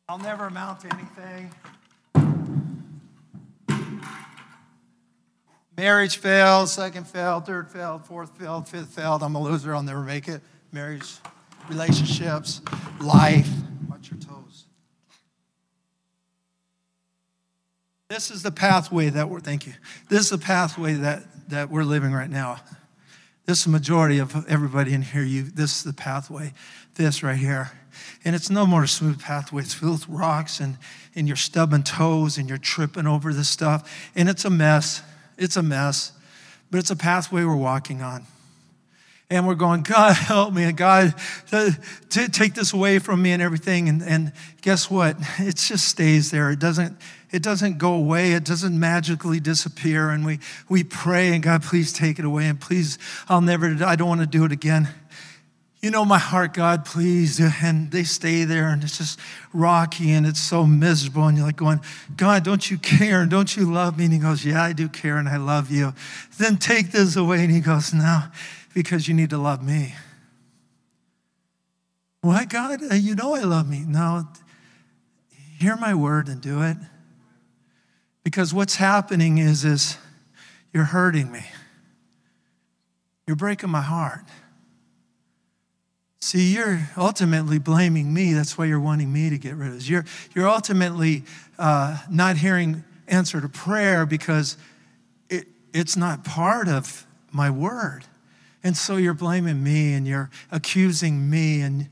I'll 0.09 0.17
never 0.17 0.45
amount 0.45 0.79
to 0.79 0.93
anything. 0.93 1.53
Marriage 5.75 6.15
failed, 6.17 6.69
second 6.69 7.05
failed, 7.05 7.45
third 7.45 7.69
failed, 7.69 8.05
fourth 8.05 8.31
failed, 8.37 8.69
fifth 8.69 8.87
failed. 8.87 9.21
I'm 9.21 9.35
a 9.35 9.41
loser. 9.41 9.75
I'll 9.75 9.83
never 9.83 10.03
make 10.03 10.29
it. 10.29 10.41
Marriage, 10.71 11.17
relationships, 11.67 12.61
life. 13.01 13.49
Watch 13.89 14.09
your 14.09 14.19
toes. 14.21 14.67
This 18.07 18.31
is 18.31 18.43
the 18.43 18.51
pathway 18.51 19.09
that 19.09 19.29
we're, 19.29 19.41
thank 19.41 19.67
you. 19.67 19.73
This 20.07 20.21
is 20.21 20.29
the 20.29 20.37
pathway 20.37 20.93
that, 20.93 21.23
that 21.49 21.69
we're 21.69 21.83
living 21.83 22.13
right 22.13 22.29
now. 22.29 22.61
This 23.45 23.59
is 23.59 23.65
the 23.65 23.71
majority 23.71 24.19
of 24.19 24.47
everybody 24.47 24.93
in 24.93 25.01
here. 25.01 25.23
You, 25.23 25.43
this 25.43 25.77
is 25.79 25.83
the 25.83 25.93
pathway, 25.93 26.53
this 26.95 27.23
right 27.23 27.37
here. 27.37 27.71
And 28.25 28.35
it's 28.35 28.49
no 28.49 28.65
more 28.65 28.83
a 28.83 28.87
smooth 28.87 29.21
pathway. 29.21 29.61
It's 29.61 29.73
filled 29.73 30.07
with 30.07 30.09
rocks 30.09 30.59
and, 30.59 30.77
and 31.15 31.27
you're 31.27 31.35
stubbing 31.35 31.83
toes 31.83 32.37
and 32.37 32.49
you're 32.49 32.57
tripping 32.57 33.07
over 33.07 33.33
this 33.33 33.49
stuff. 33.49 34.09
And 34.15 34.29
it's 34.29 34.45
a 34.45 34.49
mess. 34.49 35.01
It's 35.37 35.57
a 35.57 35.63
mess. 35.63 36.11
but 36.71 36.79
it's 36.79 36.91
a 36.91 36.95
pathway 36.95 37.43
we're 37.43 37.55
walking 37.55 38.01
on. 38.01 38.25
And 39.29 39.45
we're 39.45 39.55
going, 39.55 39.81
God, 39.81 40.15
help 40.15 40.53
me, 40.53 40.63
and 40.63 40.77
God, 40.77 41.13
uh, 41.51 41.71
to 42.11 42.29
take 42.29 42.53
this 42.53 42.71
away 42.73 42.99
from 42.99 43.21
me 43.21 43.31
and 43.31 43.41
everything. 43.41 43.89
And, 43.89 44.01
and 44.01 44.31
guess 44.61 44.89
what? 44.89 45.17
It 45.39 45.57
just 45.57 45.87
stays 45.87 46.31
there. 46.31 46.49
It 46.49 46.59
doesn't, 46.59 46.97
it 47.31 47.43
doesn't 47.43 47.77
go 47.77 47.93
away. 47.93 48.33
It 48.33 48.45
doesn't 48.45 48.77
magically 48.79 49.39
disappear. 49.39 50.09
And 50.09 50.25
we, 50.25 50.39
we 50.69 50.83
pray, 50.83 51.33
and 51.33 51.43
God, 51.43 51.61
please 51.63 51.91
take 51.91 52.19
it 52.19 52.25
away. 52.25 52.47
And 52.47 52.59
please, 52.59 52.97
I'll 53.27 53.41
never, 53.41 53.75
I 53.85 53.95
don't 53.95 54.07
want 54.07 54.21
to 54.21 54.27
do 54.27 54.45
it 54.45 54.51
again 54.51 54.87
you 55.87 55.91
know 55.91 56.03
my 56.03 56.17
heart, 56.17 56.53
God, 56.53 56.83
please. 56.83 57.39
And 57.63 57.89
they 57.91 58.03
stay 58.03 58.43
there 58.43 58.67
and 58.67 58.83
it's 58.83 58.97
just 58.97 59.17
rocky 59.53 60.11
and 60.11 60.27
it's 60.27 60.41
so 60.41 60.65
miserable. 60.65 61.27
And 61.27 61.37
you're 61.37 61.45
like 61.45 61.55
going, 61.55 61.79
God, 62.17 62.43
don't 62.43 62.69
you 62.69 62.77
care? 62.77 63.25
Don't 63.25 63.55
you 63.55 63.71
love 63.71 63.97
me? 63.97 64.03
And 64.03 64.13
he 64.13 64.19
goes, 64.19 64.43
Yeah, 64.43 64.61
I 64.61 64.73
do 64.73 64.89
care 64.89 65.15
and 65.15 65.29
I 65.29 65.37
love 65.37 65.71
you. 65.71 65.93
Then 66.37 66.57
take 66.57 66.91
this 66.91 67.15
away. 67.15 67.45
And 67.45 67.51
he 67.51 67.61
goes, 67.61 67.93
No, 67.93 68.23
because 68.73 69.07
you 69.07 69.13
need 69.13 69.29
to 69.29 69.37
love 69.37 69.63
me. 69.63 69.95
What, 72.19 72.49
God? 72.49 72.81
Uh, 72.91 72.95
you 72.95 73.15
know 73.15 73.33
I 73.33 73.43
love 73.43 73.69
me. 73.69 73.85
No, 73.87 74.27
hear 75.57 75.77
my 75.77 75.95
word 75.95 76.27
and 76.27 76.41
do 76.41 76.63
it. 76.63 76.75
Because 78.25 78.53
what's 78.53 78.75
happening 78.75 79.37
is, 79.37 79.63
is 79.63 79.97
you're 80.73 80.83
hurting 80.83 81.31
me. 81.31 81.45
You're 83.25 83.37
breaking 83.37 83.69
my 83.69 83.79
heart. 83.79 84.25
See, 86.27 86.53
you're 86.53 86.89
ultimately 86.97 87.57
blaming 87.57 88.13
me. 88.13 88.33
That's 88.33 88.57
why 88.57 88.65
you're 88.65 88.81
wanting 88.81 89.13
me 89.13 89.29
to 89.29 89.37
get 89.37 89.55
rid 89.55 89.69
of 89.69 89.75
this. 89.75 89.87
You're, 89.87 90.03
you're 90.35 90.49
ultimately 90.49 91.23
uh, 91.57 91.99
not 92.11 92.35
hearing 92.35 92.83
answer 93.07 93.39
to 93.39 93.47
prayer 93.47 94.05
because 94.05 94.57
it, 95.29 95.47
it's 95.73 95.95
not 95.95 96.25
part 96.25 96.67
of 96.67 97.07
my 97.31 97.49
word. 97.49 98.03
And 98.61 98.75
so 98.75 98.97
you're 98.97 99.13
blaming 99.13 99.63
me 99.63 99.93
and 99.93 100.05
you're 100.05 100.29
accusing 100.51 101.29
me 101.29 101.61
and 101.61 101.87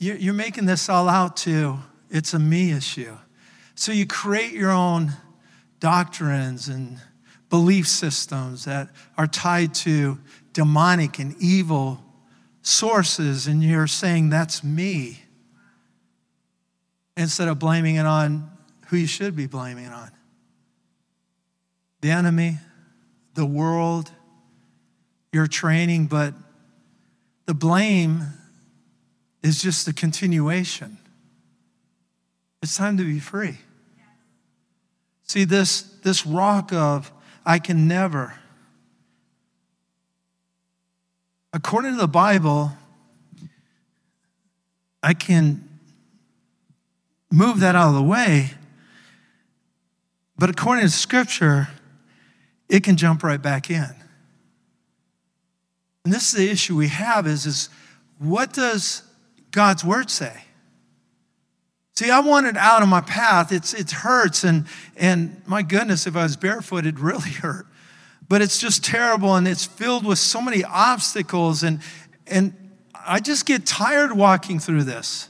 you're, 0.00 0.16
you're 0.16 0.34
making 0.34 0.66
this 0.66 0.88
all 0.88 1.08
out 1.08 1.36
to 1.36 1.78
it's 2.10 2.34
a 2.34 2.40
me 2.40 2.72
issue. 2.72 3.16
So 3.76 3.92
you 3.92 4.04
create 4.04 4.50
your 4.50 4.72
own 4.72 5.12
doctrines 5.78 6.66
and 6.66 6.98
belief 7.50 7.86
systems 7.86 8.64
that 8.64 8.88
are 9.16 9.28
tied 9.28 9.74
to 9.74 10.18
demonic 10.52 11.20
and 11.20 11.36
evil 11.38 12.02
sources 12.66 13.46
and 13.46 13.62
you're 13.62 13.86
saying, 13.86 14.28
that's 14.28 14.64
me, 14.64 15.22
instead 17.16 17.46
of 17.48 17.58
blaming 17.58 17.94
it 17.94 18.06
on 18.06 18.50
who 18.88 18.96
you 18.96 19.06
should 19.06 19.36
be 19.36 19.46
blaming 19.46 19.84
it 19.84 19.92
on 19.92 20.10
the 22.00 22.10
enemy, 22.10 22.58
the 23.34 23.46
world, 23.46 24.10
your 25.32 25.46
training, 25.46 26.06
but 26.06 26.34
the 27.46 27.54
blame 27.54 28.22
is 29.42 29.62
just 29.62 29.88
a 29.88 29.92
continuation. 29.92 30.98
It's 32.62 32.76
time 32.76 32.96
to 32.98 33.04
be 33.04 33.18
free. 33.18 33.58
See, 35.22 35.44
this, 35.44 35.82
this 36.02 36.26
rock 36.26 36.72
of 36.72 37.10
I 37.44 37.58
can 37.58 37.88
never 37.88 38.34
according 41.56 41.92
to 41.92 41.98
the 41.98 42.06
Bible, 42.06 42.70
I 45.02 45.14
can 45.14 45.66
move 47.32 47.60
that 47.60 47.74
out 47.74 47.88
of 47.88 47.94
the 47.94 48.02
way. 48.02 48.50
But 50.36 50.50
according 50.50 50.84
to 50.84 50.90
Scripture, 50.90 51.68
it 52.68 52.84
can 52.84 52.98
jump 52.98 53.22
right 53.22 53.40
back 53.40 53.70
in. 53.70 53.88
And 56.04 56.12
this 56.12 56.28
is 56.28 56.38
the 56.38 56.50
issue 56.50 56.76
we 56.76 56.88
have 56.88 57.26
is, 57.26 57.46
is 57.46 57.70
what 58.18 58.52
does 58.52 59.02
God's 59.50 59.82
word 59.82 60.10
say? 60.10 60.44
See, 61.94 62.10
I 62.10 62.20
want 62.20 62.46
it 62.46 62.58
out 62.58 62.82
of 62.82 62.88
my 62.88 63.00
path. 63.00 63.50
It's, 63.50 63.72
it 63.72 63.90
hurts, 63.90 64.44
and, 64.44 64.66
and 64.94 65.40
my 65.46 65.62
goodness, 65.62 66.06
if 66.06 66.16
I 66.16 66.24
was 66.24 66.36
barefoot, 66.36 66.84
it 66.84 66.98
really 67.00 67.30
hurt 67.40 67.66
but 68.28 68.42
it's 68.42 68.58
just 68.58 68.84
terrible 68.84 69.34
and 69.34 69.46
it's 69.46 69.64
filled 69.64 70.04
with 70.04 70.18
so 70.18 70.40
many 70.40 70.64
obstacles 70.64 71.62
and 71.62 71.80
and 72.26 72.54
I 73.06 73.20
just 73.20 73.46
get 73.46 73.64
tired 73.64 74.12
walking 74.12 74.58
through 74.58 74.82
this. 74.82 75.28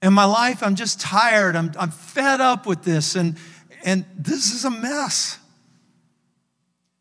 In 0.00 0.12
my 0.12 0.24
life, 0.24 0.62
I'm 0.62 0.76
just 0.76 1.00
tired. 1.00 1.56
I'm, 1.56 1.72
I'm 1.76 1.90
fed 1.90 2.40
up 2.40 2.66
with 2.66 2.84
this, 2.84 3.16
and, 3.16 3.36
and 3.84 4.04
this 4.16 4.52
is 4.54 4.64
a 4.64 4.70
mess. 4.70 5.38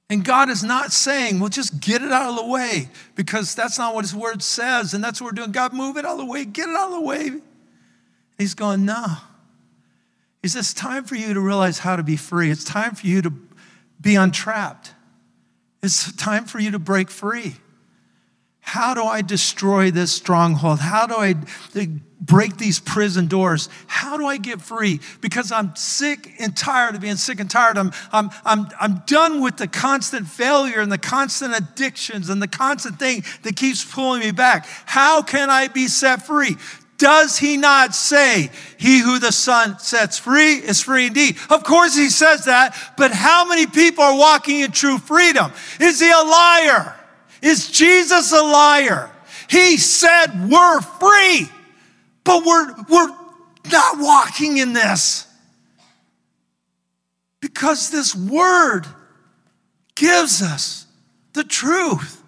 And 0.09 0.25
God 0.25 0.49
is 0.49 0.63
not 0.63 0.91
saying, 0.91 1.39
well, 1.39 1.49
just 1.49 1.79
get 1.79 2.01
it 2.01 2.11
out 2.11 2.31
of 2.31 2.37
the 2.37 2.47
way, 2.47 2.89
because 3.13 3.53
that's 3.53 3.77
not 3.77 3.93
what 3.93 4.03
His 4.03 4.15
word 4.15 4.41
says, 4.41 4.95
and 4.95 5.03
that's 5.03 5.21
what 5.21 5.27
we're 5.27 5.35
doing. 5.35 5.51
God, 5.51 5.73
move 5.73 5.97
it 5.97 6.05
out 6.05 6.13
of 6.13 6.17
the 6.19 6.25
way, 6.25 6.43
get 6.43 6.67
it 6.67 6.75
out 6.75 6.87
of 6.87 6.93
the 6.93 7.01
way. 7.01 7.31
He's 8.39 8.55
going, 8.55 8.85
no. 8.85 9.05
He 10.41 10.47
says, 10.47 10.71
it's 10.71 10.73
time 10.73 11.03
for 11.03 11.15
you 11.15 11.35
to 11.35 11.39
realize 11.39 11.79
how 11.79 11.95
to 11.95 12.03
be 12.03 12.15
free. 12.15 12.49
It's 12.49 12.63
time 12.63 12.95
for 12.95 13.05
you 13.05 13.21
to 13.21 13.29
be 13.99 14.15
untrapped. 14.15 14.93
It's 15.83 16.11
time 16.15 16.45
for 16.45 16.59
you 16.59 16.71
to 16.71 16.79
break 16.79 17.09
free. 17.09 17.55
How 18.59 18.93
do 18.93 19.03
I 19.03 19.21
destroy 19.21 19.91
this 19.91 20.11
stronghold? 20.11 20.79
How 20.79 21.07
do 21.07 21.15
I 21.15 21.35
uh, 21.73 21.85
break 22.19 22.57
these 22.57 22.81
prison 22.81 23.27
doors? 23.27 23.69
How 23.87 24.17
do 24.17 24.25
I 24.25 24.35
get 24.35 24.61
free? 24.61 24.99
Because 25.21 25.53
I'm 25.53 25.73
sick 25.77 26.33
and 26.39 26.55
tired 26.55 26.93
of 26.95 26.99
being 26.99 27.15
sick 27.15 27.39
and 27.39 27.49
tired. 27.49 27.77
I'm, 27.77 27.93
I'm, 28.11 28.29
I'm, 28.43 28.67
I'm 28.77 29.03
done 29.05 29.41
with 29.41 29.55
the 29.55 29.69
constant 29.69 30.27
failure 30.27 30.81
and 30.81 30.91
the 30.91 30.97
constant 30.97 31.55
addictions 31.55 32.29
and 32.29 32.41
the 32.41 32.47
constant 32.47 32.99
thing 32.99 33.23
that 33.43 33.55
keeps 33.55 33.85
pulling 33.85 34.19
me 34.19 34.31
back. 34.31 34.67
How 34.85 35.21
can 35.21 35.49
I 35.49 35.69
be 35.69 35.87
set 35.87 36.25
free? 36.25 36.57
Does 36.97 37.37
he 37.37 37.57
not 37.57 37.93
say, 37.93 38.49
He 38.77 38.99
who 38.99 39.19
the 39.19 39.31
Son 39.31 39.77
sets 39.79 40.17
free 40.17 40.55
is 40.55 40.81
free 40.81 41.07
indeed? 41.07 41.37
Of 41.49 41.63
course 41.63 41.95
he 41.95 42.09
says 42.09 42.45
that, 42.45 42.75
but 42.97 43.11
how 43.11 43.45
many 43.45 43.67
people 43.67 44.03
are 44.03 44.17
walking 44.17 44.61
in 44.61 44.71
true 44.71 44.97
freedom? 44.97 45.51
Is 45.79 45.99
he 45.99 46.09
a 46.09 46.23
liar? 46.23 46.95
Is 47.41 47.69
Jesus 47.69 48.31
a 48.31 48.41
liar? 48.41 49.11
He 49.47 49.77
said 49.77 50.49
we're 50.49 50.81
free, 50.81 51.47
but 52.23 52.43
we're, 52.43 52.75
we're 52.89 53.15
not 53.71 53.99
walking 53.99 54.57
in 54.57 54.73
this. 54.73 55.27
Because 57.39 57.91
this 57.91 58.15
word 58.15 58.87
gives 59.93 60.41
us 60.41 60.87
the 61.33 61.43
truth 61.43 62.23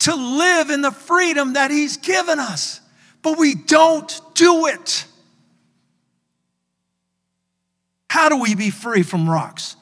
to 0.00 0.14
live 0.14 0.70
in 0.70 0.80
the 0.80 0.90
freedom 0.90 1.52
that 1.52 1.70
he's 1.70 1.98
given 1.98 2.38
us 2.38 2.80
but 3.24 3.38
we 3.38 3.54
don't 3.54 4.20
do 4.34 4.66
it. 4.66 5.06
How 8.10 8.28
do 8.28 8.40
we 8.40 8.54
be 8.54 8.70
free 8.70 9.02
from 9.02 9.28
rocks? 9.28 9.74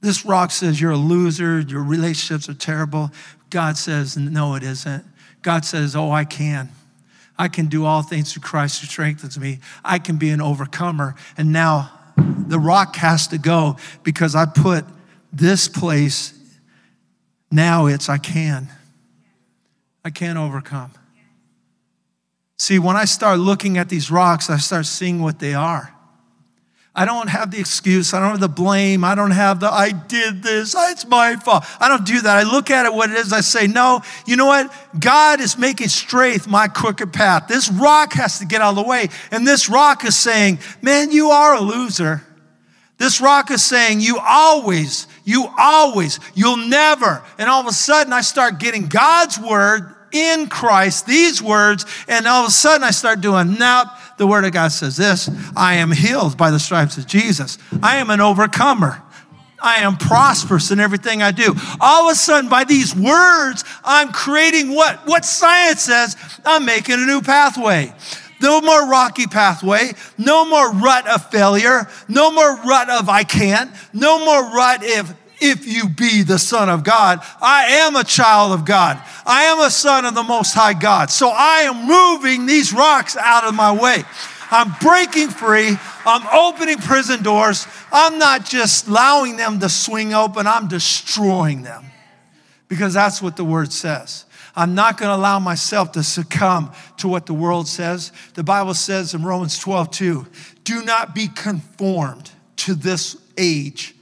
This 0.00 0.24
rock 0.24 0.50
says 0.50 0.80
you're 0.80 0.92
a 0.92 0.96
loser, 0.96 1.60
your 1.60 1.82
relationships 1.82 2.48
are 2.48 2.54
terrible. 2.54 3.10
God 3.50 3.76
says, 3.76 4.16
no, 4.16 4.54
it 4.54 4.62
isn't. 4.62 5.04
God 5.42 5.64
says, 5.64 5.96
oh, 5.96 6.10
I 6.10 6.24
can. 6.24 6.70
I 7.36 7.48
can 7.48 7.66
do 7.66 7.84
all 7.84 8.02
things 8.02 8.32
through 8.32 8.42
Christ 8.42 8.80
who 8.80 8.86
strengthens 8.86 9.38
me. 9.38 9.58
I 9.84 9.98
can 9.98 10.16
be 10.16 10.30
an 10.30 10.40
overcomer. 10.40 11.16
And 11.36 11.52
now 11.52 11.90
the 12.16 12.58
rock 12.58 12.96
has 12.96 13.26
to 13.28 13.38
go 13.38 13.76
because 14.04 14.34
I 14.34 14.46
put 14.46 14.84
this 15.32 15.66
place, 15.66 16.32
now 17.50 17.86
it's 17.86 18.08
I 18.08 18.18
can. 18.18 18.68
I 20.04 20.10
can 20.10 20.36
overcome. 20.36 20.92
See, 22.56 22.78
when 22.78 22.96
I 22.96 23.04
start 23.04 23.38
looking 23.38 23.78
at 23.78 23.88
these 23.88 24.10
rocks, 24.10 24.48
I 24.48 24.58
start 24.58 24.86
seeing 24.86 25.20
what 25.20 25.38
they 25.38 25.54
are. 25.54 25.94
I 26.96 27.04
don't 27.06 27.28
have 27.28 27.50
the 27.50 27.58
excuse. 27.58 28.14
I 28.14 28.20
don't 28.20 28.30
have 28.30 28.40
the 28.40 28.48
blame. 28.48 29.02
I 29.02 29.16
don't 29.16 29.32
have 29.32 29.58
the, 29.58 29.66
I 29.66 29.90
did 29.90 30.44
this. 30.44 30.76
It's 30.78 31.04
my 31.04 31.34
fault. 31.34 31.64
I 31.80 31.88
don't 31.88 32.06
do 32.06 32.20
that. 32.20 32.36
I 32.36 32.44
look 32.44 32.70
at 32.70 32.86
it 32.86 32.94
what 32.94 33.10
it 33.10 33.16
is. 33.16 33.32
I 33.32 33.40
say, 33.40 33.66
no, 33.66 34.02
you 34.26 34.36
know 34.36 34.46
what? 34.46 34.72
God 35.00 35.40
is 35.40 35.58
making 35.58 35.88
straight 35.88 36.46
my 36.46 36.68
crooked 36.68 37.12
path. 37.12 37.48
This 37.48 37.68
rock 37.68 38.12
has 38.12 38.38
to 38.38 38.46
get 38.46 38.60
out 38.60 38.70
of 38.70 38.76
the 38.76 38.88
way. 38.88 39.08
And 39.32 39.44
this 39.44 39.68
rock 39.68 40.04
is 40.04 40.16
saying, 40.16 40.60
man, 40.82 41.10
you 41.10 41.30
are 41.30 41.56
a 41.56 41.60
loser. 41.60 42.22
This 42.96 43.20
rock 43.20 43.50
is 43.50 43.64
saying, 43.64 44.00
you 44.00 44.20
always, 44.20 45.08
you 45.24 45.48
always, 45.58 46.20
you'll 46.34 46.68
never. 46.68 47.24
And 47.38 47.50
all 47.50 47.60
of 47.60 47.66
a 47.66 47.72
sudden, 47.72 48.12
I 48.12 48.20
start 48.20 48.60
getting 48.60 48.86
God's 48.86 49.36
word 49.36 49.93
in 50.14 50.48
Christ, 50.48 51.06
these 51.06 51.42
words, 51.42 51.84
and 52.08 52.26
all 52.26 52.44
of 52.44 52.48
a 52.48 52.52
sudden 52.52 52.84
I 52.84 52.92
start 52.92 53.20
doing, 53.20 53.58
nope, 53.58 53.88
the 54.16 54.26
Word 54.26 54.44
of 54.44 54.52
God 54.52 54.72
says 54.72 54.96
this 54.96 55.28
I 55.56 55.74
am 55.74 55.90
healed 55.90 56.36
by 56.36 56.50
the 56.50 56.60
stripes 56.60 56.96
of 56.96 57.06
Jesus. 57.06 57.58
I 57.82 57.96
am 57.96 58.10
an 58.10 58.20
overcomer. 58.20 59.02
I 59.60 59.76
am 59.76 59.96
prosperous 59.96 60.70
in 60.70 60.78
everything 60.78 61.22
I 61.22 61.30
do. 61.30 61.54
All 61.80 62.06
of 62.06 62.12
a 62.12 62.14
sudden, 62.14 62.50
by 62.50 62.64
these 62.64 62.94
words, 62.94 63.64
I'm 63.82 64.12
creating 64.12 64.74
what? 64.74 65.06
What 65.06 65.24
science 65.24 65.82
says, 65.82 66.16
I'm 66.44 66.66
making 66.66 66.96
a 66.96 67.06
new 67.06 67.22
pathway. 67.22 67.94
No 68.42 68.60
more 68.60 68.86
rocky 68.86 69.26
pathway. 69.26 69.92
No 70.18 70.44
more 70.44 70.70
rut 70.72 71.08
of 71.08 71.30
failure. 71.30 71.88
No 72.08 72.30
more 72.30 72.56
rut 72.62 72.90
of 72.90 73.08
I 73.08 73.24
can't. 73.24 73.70
No 73.94 74.22
more 74.22 74.54
rut 74.54 74.84
of 74.98 75.14
if 75.50 75.66
you 75.66 75.88
be 75.88 76.22
the 76.22 76.38
Son 76.38 76.68
of 76.68 76.84
God. 76.84 77.20
I 77.40 77.64
am 77.80 77.96
a 77.96 78.04
child 78.04 78.52
of 78.52 78.64
God. 78.64 79.00
I 79.26 79.44
am 79.44 79.60
a 79.60 79.70
son 79.70 80.04
of 80.04 80.14
the 80.14 80.22
Most 80.22 80.54
High 80.54 80.74
God. 80.74 81.10
So 81.10 81.28
I 81.28 81.60
am 81.62 81.86
moving 81.86 82.46
these 82.46 82.72
rocks 82.72 83.16
out 83.16 83.44
of 83.44 83.54
my 83.54 83.72
way. 83.72 84.04
I'm 84.50 84.72
breaking 84.80 85.30
free. 85.30 85.76
I'm 86.06 86.26
opening 86.32 86.78
prison 86.78 87.22
doors. 87.22 87.66
I'm 87.92 88.18
not 88.18 88.44
just 88.44 88.86
allowing 88.86 89.36
them 89.36 89.60
to 89.60 89.68
swing 89.68 90.14
open, 90.14 90.46
I'm 90.46 90.68
destroying 90.68 91.62
them 91.62 91.84
because 92.68 92.94
that's 92.94 93.20
what 93.20 93.36
the 93.36 93.44
word 93.44 93.72
says. 93.72 94.24
I'm 94.56 94.74
not 94.74 94.98
going 94.98 95.10
to 95.10 95.16
allow 95.16 95.40
myself 95.40 95.92
to 95.92 96.02
succumb 96.02 96.72
to 96.98 97.08
what 97.08 97.26
the 97.26 97.34
world 97.34 97.66
says. 97.66 98.12
The 98.34 98.44
Bible 98.44 98.74
says 98.74 99.14
in 99.14 99.24
Romans 99.24 99.58
12, 99.58 99.90
2, 99.90 100.26
do 100.62 100.84
not 100.84 101.14
be 101.14 101.26
conformed 101.28 102.30
to 102.56 102.74
this 102.74 103.16
age. 103.36 103.93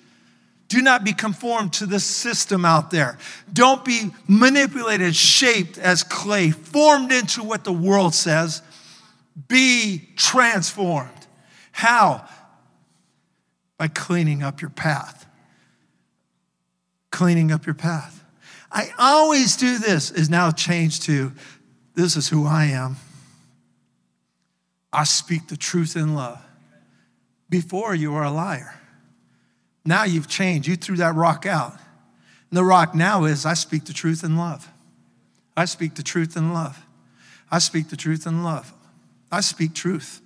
Do 0.73 0.81
not 0.81 1.05
be 1.05 1.13
conformed 1.13 1.75
to 1.75 1.85
the 1.85 2.01
system 2.01 2.65
out 2.65 2.91
there. 2.91 3.19
Don't 3.53 3.85
be 3.85 4.11
manipulated, 4.27 5.15
shaped 5.15 5.77
as 5.77 6.03
clay, 6.03 6.51
formed 6.51 7.13
into 7.13 7.43
what 7.43 7.65
the 7.65 7.73
world 7.75 8.15
says. 8.15 8.63
Be 9.49 10.09
transformed. 10.17 11.27
How? 11.73 12.27
By 13.77 13.89
cleaning 13.89 14.43
up 14.43 14.63
your 14.63 14.71
path. 14.71 15.27
Cleaning 17.11 17.53
up 17.53 17.67
your 17.67 17.75
path. 17.75 18.25
I 18.71 18.95
always 18.99 19.59
do 19.59 19.77
this, 19.77 20.11
is 20.11 20.31
now 20.31 20.53
changed 20.53 21.03
to 21.03 21.33
this 21.95 22.17
is 22.17 22.31
who 22.31 22.47
I 22.47 22.65
am. 22.65 22.97
I 24.91 25.05
speak 25.05 25.49
the 25.49 25.59
truth 25.59 25.97
in 25.97 26.15
love. 26.15 26.43
Before 27.51 27.95
you 27.95 28.13
were 28.13 28.23
a 28.23 28.31
liar. 28.31 28.79
Now 29.85 30.05
you've 30.05 30.29
changed. 30.29 30.69
You 30.69 30.77
threw 30.77 30.97
that 30.97 31.15
rock 31.15 31.47
out. 31.47 31.73
And 31.73 32.59
the 32.59 32.65
rock 32.65 32.95
now 32.95 33.25
is 33.25 33.47
I 33.47 33.55
speak 33.55 33.85
the 33.85 33.93
truth 33.93 34.23
in 34.25 34.37
love. 34.37 34.69
I 35.57 35.65
speak 35.65 35.95
the 35.95 36.03
truth 36.03 36.37
in 36.37 36.53
love. 36.53 36.85
I 37.51 37.59
speak 37.59 37.89
the 37.89 37.97
truth 37.97 38.27
in 38.27 38.43
love. 38.43 38.73
I 39.31 39.41
speak 39.41 39.75
truth. 39.75 40.21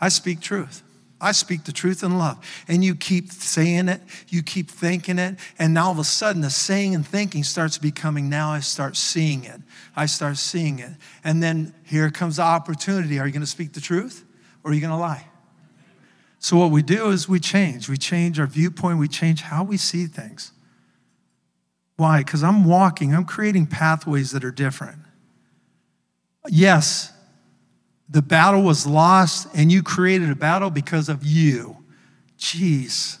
I 0.00 0.08
speak 0.08 0.40
truth. 0.40 0.82
I 1.20 1.32
speak 1.32 1.64
the 1.64 1.72
truth 1.72 2.04
in 2.04 2.18
love. 2.18 2.38
And 2.68 2.84
you 2.84 2.94
keep 2.94 3.32
saying 3.32 3.88
it, 3.88 4.00
you 4.28 4.42
keep 4.42 4.70
thinking 4.70 5.18
it, 5.18 5.36
and 5.58 5.74
now 5.74 5.86
all 5.86 5.92
of 5.92 5.98
a 5.98 6.04
sudden 6.04 6.42
the 6.42 6.50
saying 6.50 6.94
and 6.94 7.06
thinking 7.06 7.42
starts 7.42 7.76
becoming 7.78 8.28
now 8.28 8.52
I 8.52 8.60
start 8.60 8.96
seeing 8.96 9.44
it. 9.44 9.60
I 9.96 10.06
start 10.06 10.36
seeing 10.36 10.78
it. 10.78 10.92
And 11.24 11.42
then 11.42 11.74
here 11.84 12.10
comes 12.10 12.36
the 12.36 12.42
opportunity. 12.42 13.18
Are 13.18 13.26
you 13.26 13.32
going 13.32 13.40
to 13.40 13.46
speak 13.46 13.72
the 13.72 13.80
truth 13.80 14.24
or 14.62 14.70
are 14.70 14.74
you 14.74 14.80
going 14.80 14.92
to 14.92 14.96
lie? 14.96 15.27
So 16.38 16.56
what 16.56 16.70
we 16.70 16.82
do 16.82 17.10
is 17.10 17.28
we 17.28 17.40
change. 17.40 17.88
We 17.88 17.96
change 17.96 18.38
our 18.38 18.46
viewpoint, 18.46 18.98
we 18.98 19.08
change 19.08 19.42
how 19.42 19.64
we 19.64 19.76
see 19.76 20.06
things. 20.06 20.52
Why? 21.96 22.18
Because 22.18 22.44
I'm 22.44 22.64
walking, 22.64 23.14
I'm 23.14 23.24
creating 23.24 23.66
pathways 23.66 24.30
that 24.30 24.44
are 24.44 24.52
different. 24.52 24.98
Yes, 26.48 27.12
the 28.08 28.22
battle 28.22 28.62
was 28.62 28.86
lost 28.86 29.48
and 29.54 29.70
you 29.70 29.82
created 29.82 30.30
a 30.30 30.36
battle 30.36 30.70
because 30.70 31.08
of 31.08 31.24
you. 31.24 31.76
Jeez. 32.38 33.18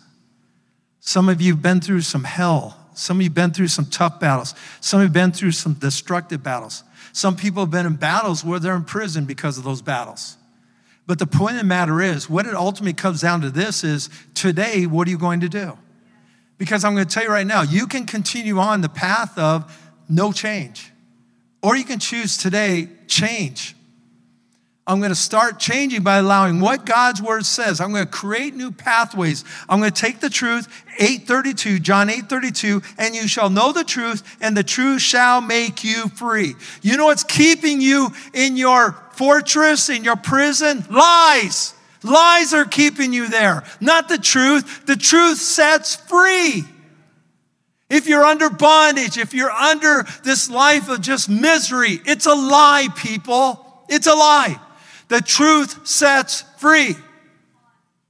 Some 1.00 1.28
of 1.28 1.40
you 1.40 1.54
have 1.54 1.62
been 1.62 1.80
through 1.80 2.02
some 2.02 2.24
hell. 2.24 2.76
Some 2.94 3.18
of 3.18 3.22
you 3.22 3.28
have 3.28 3.34
been 3.34 3.50
through 3.52 3.68
some 3.68 3.86
tough 3.86 4.20
battles. 4.20 4.54
Some 4.80 5.00
have 5.00 5.12
been 5.12 5.32
through 5.32 5.52
some 5.52 5.74
destructive 5.74 6.42
battles. 6.42 6.84
Some 7.12 7.36
people 7.36 7.64
have 7.64 7.70
been 7.70 7.86
in 7.86 7.96
battles 7.96 8.44
where 8.44 8.58
they're 8.58 8.76
in 8.76 8.84
prison 8.84 9.24
because 9.24 9.58
of 9.58 9.64
those 9.64 9.82
battles. 9.82 10.37
But 11.08 11.18
the 11.18 11.26
point 11.26 11.54
of 11.54 11.62
the 11.62 11.66
matter 11.66 12.02
is, 12.02 12.28
what 12.28 12.46
it 12.46 12.54
ultimately 12.54 12.92
comes 12.92 13.22
down 13.22 13.40
to 13.40 13.48
this 13.48 13.82
is 13.82 14.10
today, 14.34 14.84
what 14.84 15.08
are 15.08 15.10
you 15.10 15.16
going 15.16 15.40
to 15.40 15.48
do? 15.48 15.76
Because 16.58 16.84
I'm 16.84 16.94
going 16.94 17.06
to 17.06 17.12
tell 17.12 17.22
you 17.22 17.30
right 17.30 17.46
now, 17.46 17.62
you 17.62 17.86
can 17.86 18.04
continue 18.04 18.58
on 18.58 18.82
the 18.82 18.90
path 18.90 19.36
of 19.38 19.74
no 20.06 20.32
change, 20.32 20.92
or 21.62 21.76
you 21.76 21.84
can 21.84 21.98
choose 21.98 22.36
today 22.36 22.90
change. 23.06 23.74
I'm 24.88 25.00
going 25.00 25.10
to 25.10 25.14
start 25.14 25.58
changing 25.58 26.02
by 26.02 26.16
allowing 26.16 26.60
what 26.60 26.86
God's 26.86 27.20
word 27.20 27.44
says. 27.44 27.78
I'm 27.78 27.92
going 27.92 28.06
to 28.06 28.10
create 28.10 28.54
new 28.54 28.72
pathways. 28.72 29.44
I'm 29.68 29.80
going 29.80 29.92
to 29.92 30.00
take 30.00 30.20
the 30.20 30.30
truth, 30.30 30.66
832, 30.98 31.78
John 31.78 32.08
832, 32.08 32.80
and 32.96 33.14
you 33.14 33.28
shall 33.28 33.50
know 33.50 33.72
the 33.72 33.84
truth, 33.84 34.22
and 34.40 34.56
the 34.56 34.62
truth 34.62 35.02
shall 35.02 35.42
make 35.42 35.84
you 35.84 36.08
free. 36.08 36.54
You 36.80 36.96
know 36.96 37.04
what's 37.04 37.22
keeping 37.22 37.82
you 37.82 38.08
in 38.32 38.56
your 38.56 38.92
fortress, 39.12 39.90
in 39.90 40.04
your 40.04 40.16
prison? 40.16 40.82
Lies. 40.88 41.74
Lies 42.02 42.54
are 42.54 42.64
keeping 42.64 43.12
you 43.12 43.28
there, 43.28 43.64
not 43.82 44.08
the 44.08 44.16
truth. 44.16 44.86
The 44.86 44.96
truth 44.96 45.36
sets 45.36 45.96
free. 45.96 46.64
If 47.90 48.06
you're 48.06 48.24
under 48.24 48.48
bondage, 48.48 49.18
if 49.18 49.34
you're 49.34 49.50
under 49.50 50.06
this 50.24 50.48
life 50.48 50.88
of 50.88 51.02
just 51.02 51.28
misery, 51.28 52.00
it's 52.06 52.24
a 52.24 52.34
lie, 52.34 52.88
people. 52.96 53.84
It's 53.90 54.06
a 54.06 54.14
lie. 54.14 54.58
The 55.08 55.20
truth 55.20 55.86
sets 55.86 56.42
free. 56.58 56.94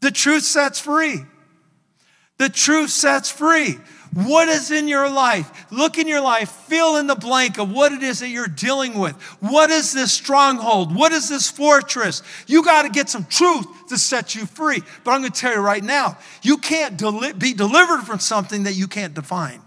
The 0.01 0.11
truth 0.11 0.43
sets 0.43 0.81
free. 0.81 1.21
The 2.39 2.49
truth 2.49 2.91
sets 2.91 3.31
free. 3.31 3.79
What 4.15 4.49
is 4.49 4.71
in 4.71 4.89
your 4.89 5.09
life? 5.11 5.71
Look 5.71 5.99
in 5.99 6.09
your 6.09 6.21
life, 6.21 6.51
fill 6.51 6.97
in 6.97 7.07
the 7.07 7.15
blank 7.15 7.59
of 7.59 7.71
what 7.71 7.93
it 7.93 8.03
is 8.03 8.21
that 8.21 8.29
you're 8.29 8.49
dealing 8.49 8.99
with. 8.99 9.15
What 9.41 9.71
is 9.71 9.93
this 9.93 10.13
stronghold? 10.13 10.95
What 10.95 11.13
is 11.13 11.29
this 11.29 11.51
fortress? 11.51 12.23
You 12.47 12.65
got 12.65 12.83
to 12.83 12.89
get 12.89 13.09
some 13.09 13.27
truth 13.27 13.67
to 13.89 13.99
set 13.99 14.35
you 14.35 14.47
free. 14.47 14.83
But 15.05 15.11
I'm 15.11 15.21
going 15.21 15.33
to 15.33 15.41
tell 15.41 15.53
you 15.53 15.61
right 15.61 15.85
now, 15.85 16.17
you 16.43 16.57
can't 16.57 16.99
be 17.39 17.53
delivered 17.53 18.03
from 18.03 18.19
something 18.19 18.65
that 18.65 18.75
you 18.75 18.89
can't 18.89 19.15
define. 19.15 19.61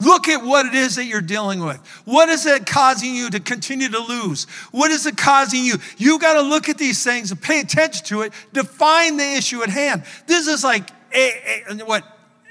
Look 0.00 0.28
at 0.28 0.42
what 0.42 0.66
it 0.66 0.74
is 0.74 0.96
that 0.96 1.04
you're 1.04 1.20
dealing 1.20 1.60
with. 1.60 1.76
What 2.06 2.30
is 2.30 2.46
it 2.46 2.66
causing 2.66 3.14
you 3.14 3.28
to 3.30 3.40
continue 3.40 3.88
to 3.90 3.98
lose? 3.98 4.44
What 4.72 4.90
is 4.90 5.06
it 5.06 5.16
causing 5.16 5.62
you? 5.64 5.74
You 5.98 6.18
got 6.18 6.34
to 6.34 6.42
look 6.42 6.68
at 6.70 6.78
these 6.78 7.04
things 7.04 7.30
and 7.30 7.40
pay 7.40 7.60
attention 7.60 8.06
to 8.06 8.22
it, 8.22 8.32
define 8.52 9.18
the 9.18 9.34
issue 9.34 9.62
at 9.62 9.68
hand. 9.68 10.04
This 10.26 10.46
is 10.46 10.64
like 10.64 10.88
a, 11.14 11.64
a, 11.70 11.74
what 11.84 12.02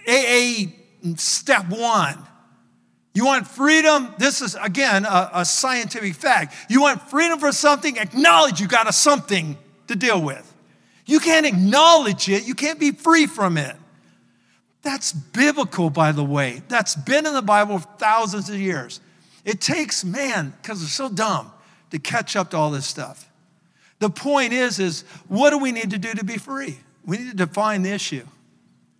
AA 0.07 0.65
step 1.15 1.67
one. 1.69 2.25
You 3.15 3.25
want 3.25 3.47
freedom? 3.47 4.13
This 4.19 4.41
is 4.41 4.55
again 4.55 5.05
a, 5.05 5.31
a 5.33 5.45
scientific 5.45 6.13
fact. 6.13 6.55
You 6.69 6.81
want 6.81 7.01
freedom 7.09 7.39
for 7.39 7.51
something? 7.51 7.97
Acknowledge 7.97 8.61
you 8.61 8.67
got 8.67 8.87
a 8.87 8.93
something 8.93 9.57
to 9.87 9.95
deal 9.95 10.21
with. 10.21 10.45
You 11.07 11.19
can't 11.19 11.47
acknowledge 11.47 12.29
it. 12.29 12.47
You 12.47 12.53
can't 12.53 12.79
be 12.79 12.91
free 12.91 13.25
from 13.25 13.57
it. 13.57 13.75
That's 14.81 15.11
biblical, 15.11 15.89
by 15.89 16.11
the 16.11 16.23
way. 16.23 16.61
That's 16.67 16.95
been 16.95 17.25
in 17.25 17.33
the 17.33 17.41
Bible 17.41 17.79
for 17.79 17.89
thousands 17.97 18.49
of 18.49 18.55
years. 18.55 19.01
It 19.45 19.61
takes 19.61 20.05
man, 20.05 20.53
because 20.61 20.79
they're 20.79 20.89
so 20.89 21.09
dumb, 21.09 21.51
to 21.91 21.99
catch 21.99 22.35
up 22.35 22.51
to 22.51 22.57
all 22.57 22.71
this 22.71 22.85
stuff. 22.85 23.29
The 23.99 24.09
point 24.09 24.53
is, 24.53 24.79
is 24.79 25.01
what 25.27 25.49
do 25.49 25.57
we 25.57 25.71
need 25.71 25.91
to 25.91 25.97
do 25.97 26.13
to 26.13 26.23
be 26.23 26.37
free? 26.37 26.77
We 27.05 27.17
need 27.17 27.31
to 27.31 27.35
define 27.35 27.81
the 27.81 27.91
issue. 27.91 28.25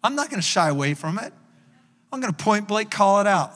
I'm 0.03 0.15
not 0.15 0.29
going 0.29 0.41
to 0.41 0.47
shy 0.47 0.69
away 0.69 0.93
from 0.93 1.19
it. 1.19 1.33
I'm 2.11 2.19
going 2.19 2.33
to 2.33 2.43
point 2.43 2.67
blank 2.67 2.91
call 2.91 3.21
it 3.21 3.27
out. 3.27 3.53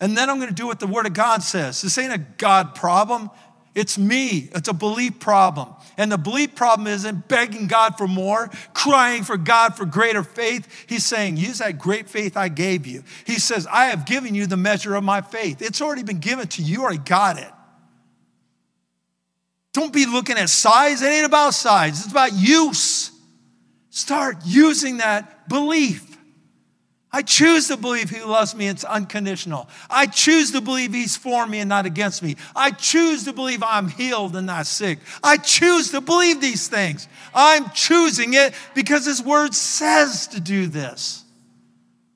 And 0.00 0.16
then 0.16 0.30
I'm 0.30 0.38
going 0.38 0.48
to 0.48 0.54
do 0.54 0.66
what 0.66 0.80
the 0.80 0.86
Word 0.86 1.06
of 1.06 1.12
God 1.12 1.42
says. 1.42 1.82
This 1.82 1.98
ain't 1.98 2.12
a 2.12 2.18
God 2.18 2.74
problem. 2.74 3.30
It's 3.74 3.96
me. 3.96 4.50
It's 4.54 4.68
a 4.68 4.74
belief 4.74 5.18
problem. 5.18 5.68
And 5.96 6.12
the 6.12 6.18
belief 6.18 6.54
problem 6.54 6.86
isn't 6.88 7.28
begging 7.28 7.66
God 7.66 7.96
for 7.96 8.06
more, 8.06 8.50
crying 8.74 9.24
for 9.24 9.36
God 9.36 9.76
for 9.76 9.86
greater 9.86 10.22
faith. 10.22 10.68
He's 10.86 11.04
saying, 11.04 11.36
use 11.36 11.58
that 11.58 11.78
great 11.78 12.08
faith 12.08 12.36
I 12.36 12.48
gave 12.48 12.86
you. 12.86 13.02
He 13.26 13.38
says, 13.38 13.66
I 13.70 13.86
have 13.86 14.04
given 14.04 14.34
you 14.34 14.46
the 14.46 14.56
measure 14.56 14.94
of 14.94 15.04
my 15.04 15.20
faith. 15.20 15.62
It's 15.62 15.80
already 15.80 16.02
been 16.02 16.18
given 16.18 16.48
to 16.48 16.62
you. 16.62 16.72
You 16.72 16.82
already 16.82 16.98
got 16.98 17.38
it. 17.38 17.50
Don't 19.72 19.92
be 19.92 20.04
looking 20.04 20.36
at 20.36 20.50
size. 20.50 21.00
It 21.00 21.06
ain't 21.06 21.26
about 21.26 21.54
size. 21.54 22.04
It's 22.04 22.12
about 22.12 22.34
use. 22.34 23.10
Start 23.88 24.36
using 24.44 24.98
that 24.98 25.48
belief. 25.48 26.11
I 27.12 27.20
choose 27.22 27.68
to 27.68 27.76
believe 27.76 28.08
He 28.08 28.22
loves 28.22 28.54
me. 28.54 28.68
It's 28.68 28.84
unconditional. 28.84 29.68
I 29.90 30.06
choose 30.06 30.52
to 30.52 30.60
believe 30.60 30.94
He's 30.94 31.16
for 31.16 31.46
me 31.46 31.58
and 31.58 31.68
not 31.68 31.84
against 31.84 32.22
me. 32.22 32.36
I 32.56 32.70
choose 32.70 33.24
to 33.24 33.32
believe 33.32 33.62
I'm 33.62 33.88
healed 33.88 34.34
and 34.34 34.46
not 34.46 34.66
sick. 34.66 34.98
I 35.22 35.36
choose 35.36 35.90
to 35.90 36.00
believe 36.00 36.40
these 36.40 36.68
things. 36.68 37.08
I'm 37.34 37.68
choosing 37.70 38.32
it 38.34 38.54
because 38.74 39.04
His 39.04 39.22
Word 39.22 39.54
says 39.54 40.28
to 40.28 40.40
do 40.40 40.66
this. 40.66 41.24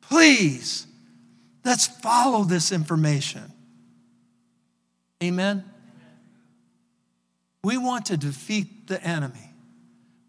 Please, 0.00 0.86
let's 1.64 1.86
follow 1.86 2.44
this 2.44 2.72
information. 2.72 3.42
Amen? 5.22 5.64
We 7.62 7.76
want 7.76 8.06
to 8.06 8.16
defeat 8.16 8.86
the 8.86 9.02
enemy, 9.02 9.52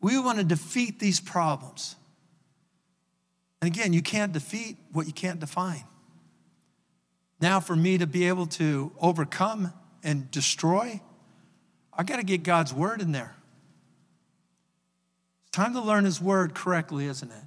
we 0.01 0.19
want 0.19 0.39
to 0.39 0.43
defeat 0.43 0.99
these 0.99 1.19
problems. 1.19 1.95
And 3.61 3.67
again, 3.67 3.93
you 3.93 4.01
can't 4.01 4.31
defeat 4.31 4.77
what 4.91 5.07
you 5.07 5.13
can't 5.13 5.39
define. 5.39 5.83
Now, 7.39 7.59
for 7.59 7.75
me 7.75 7.97
to 7.97 8.07
be 8.07 8.27
able 8.27 8.47
to 8.47 8.91
overcome 8.99 9.73
and 10.03 10.29
destroy, 10.31 11.01
I 11.93 12.03
got 12.03 12.17
to 12.17 12.23
get 12.23 12.43
God's 12.43 12.73
word 12.73 13.01
in 13.01 13.11
there. 13.11 13.35
It's 15.43 15.51
Time 15.51 15.73
to 15.73 15.81
learn 15.81 16.05
His 16.05 16.21
Word 16.21 16.53
correctly, 16.53 17.05
isn't 17.05 17.31
it? 17.31 17.43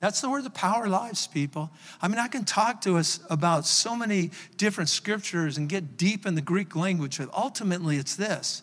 That's 0.00 0.22
where 0.22 0.42
the 0.42 0.50
power 0.50 0.86
lies, 0.86 1.26
people. 1.26 1.70
I 2.02 2.08
mean, 2.08 2.18
I 2.18 2.28
can 2.28 2.44
talk 2.44 2.82
to 2.82 2.98
us 2.98 3.20
about 3.30 3.64
so 3.64 3.96
many 3.96 4.32
different 4.56 4.90
scriptures 4.90 5.56
and 5.56 5.68
get 5.68 5.96
deep 5.96 6.26
in 6.26 6.34
the 6.34 6.42
Greek 6.42 6.76
language, 6.76 7.18
but 7.18 7.30
ultimately 7.32 7.96
it's 7.96 8.14
this. 8.14 8.62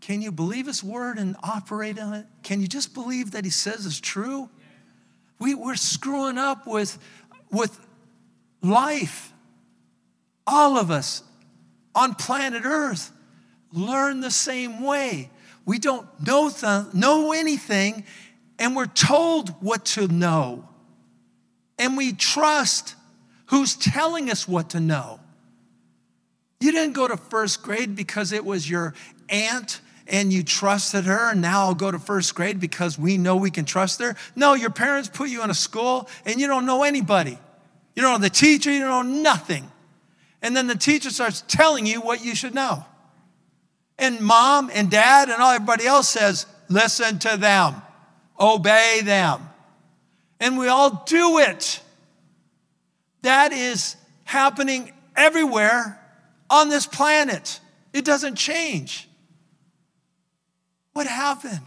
Can 0.00 0.20
you 0.20 0.30
believe 0.30 0.66
his 0.66 0.84
word 0.84 1.18
and 1.18 1.34
operate 1.42 1.98
on 1.98 2.12
it? 2.12 2.26
Can 2.42 2.60
you 2.60 2.66
just 2.66 2.92
believe 2.92 3.30
that 3.30 3.44
he 3.44 3.50
says 3.50 3.86
is 3.86 3.98
true? 3.98 4.50
We, 5.38 5.54
we're 5.54 5.76
screwing 5.76 6.38
up 6.38 6.66
with, 6.66 6.98
with 7.50 7.78
life. 8.62 9.32
All 10.46 10.78
of 10.78 10.90
us 10.90 11.22
on 11.94 12.14
planet 12.14 12.64
Earth 12.64 13.12
learn 13.72 14.20
the 14.20 14.30
same 14.30 14.82
way. 14.82 15.30
We 15.64 15.78
don't 15.78 16.06
know, 16.24 16.48
th- 16.48 16.94
know 16.94 17.32
anything, 17.32 18.04
and 18.58 18.76
we're 18.76 18.86
told 18.86 19.50
what 19.62 19.84
to 19.86 20.08
know. 20.08 20.68
And 21.78 21.96
we 21.96 22.12
trust 22.12 22.94
who's 23.46 23.76
telling 23.76 24.30
us 24.30 24.48
what 24.48 24.70
to 24.70 24.80
know. 24.80 25.20
You 26.60 26.72
didn't 26.72 26.94
go 26.94 27.06
to 27.06 27.16
first 27.16 27.62
grade 27.62 27.94
because 27.94 28.32
it 28.32 28.44
was 28.44 28.68
your 28.68 28.94
aunt 29.28 29.80
and 30.08 30.32
you 30.32 30.42
trusted 30.42 31.04
her, 31.04 31.30
and 31.30 31.40
now 31.40 31.62
I'll 31.62 31.74
go 31.74 31.90
to 31.90 31.98
first 31.98 32.34
grade 32.34 32.60
because 32.60 32.98
we 32.98 33.18
know 33.18 33.36
we 33.36 33.50
can 33.50 33.64
trust 33.64 34.00
her. 34.00 34.16
No, 34.34 34.54
your 34.54 34.70
parents 34.70 35.08
put 35.12 35.28
you 35.28 35.42
in 35.42 35.50
a 35.50 35.54
school 35.54 36.08
and 36.24 36.40
you 36.40 36.46
don't 36.46 36.66
know 36.66 36.82
anybody. 36.82 37.38
You 37.94 38.02
don't 38.02 38.12
know 38.12 38.18
the 38.18 38.30
teacher, 38.30 38.70
you 38.70 38.80
don't 38.80 39.12
know 39.12 39.22
nothing. 39.22 39.70
And 40.42 40.56
then 40.56 40.66
the 40.66 40.76
teacher 40.76 41.10
starts 41.10 41.42
telling 41.48 41.86
you 41.86 42.00
what 42.00 42.24
you 42.24 42.34
should 42.34 42.54
know. 42.54 42.84
And 43.98 44.20
mom 44.20 44.70
and 44.72 44.90
dad 44.90 45.30
and 45.30 45.42
all 45.42 45.52
everybody 45.52 45.86
else 45.86 46.08
says, 46.08 46.46
listen 46.68 47.18
to 47.20 47.36
them 47.36 47.82
obey 48.38 49.00
them. 49.02 49.48
And 50.40 50.58
we 50.58 50.68
all 50.68 51.04
do 51.06 51.38
it. 51.38 51.80
That 53.22 53.52
is 53.52 53.96
happening 54.24 54.92
everywhere 55.16 56.00
on 56.50 56.68
this 56.68 56.86
planet. 56.86 57.60
It 57.92 58.04
doesn't 58.04 58.36
change. 58.36 59.05
What 60.96 61.06
happened? 61.06 61.60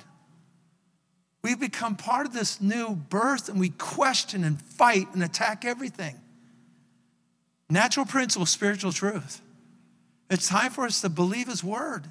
We 1.43 1.53
become 1.53 1.95
part 1.95 2.25
of 2.25 2.33
this 2.33 2.59
new 2.59 2.95
birth 2.95 3.47
and 3.47 3.59
we 3.59 3.69
question 3.69 4.43
and 4.43 4.59
fight 4.59 5.07
and 5.13 5.21
attack 5.21 5.65
everything. 5.65 6.15
Natural 7.69 8.07
principle, 8.07 8.47
spiritual 8.47 8.91
truth. 8.91 9.39
It's 10.31 10.47
time 10.47 10.71
for 10.71 10.83
us 10.83 11.01
to 11.01 11.09
believe 11.09 11.47
His 11.47 11.63
word. 11.63 12.07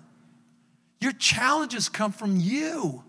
Your 1.00 1.10
challenges 1.10 1.88
come 1.88 2.12
from 2.12 2.36
you 2.36 3.02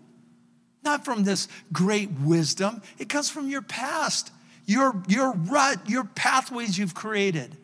not 0.82 1.04
from 1.04 1.22
this 1.22 1.46
great 1.72 2.10
wisdom. 2.10 2.82
It 2.98 3.08
comes 3.08 3.30
from 3.30 3.48
your 3.48 3.62
past, 3.62 4.32
your, 4.66 5.00
your 5.06 5.34
rut, 5.34 5.88
your 5.88 6.02
pathways 6.02 6.76
you've 6.76 6.94
created. 6.94 7.56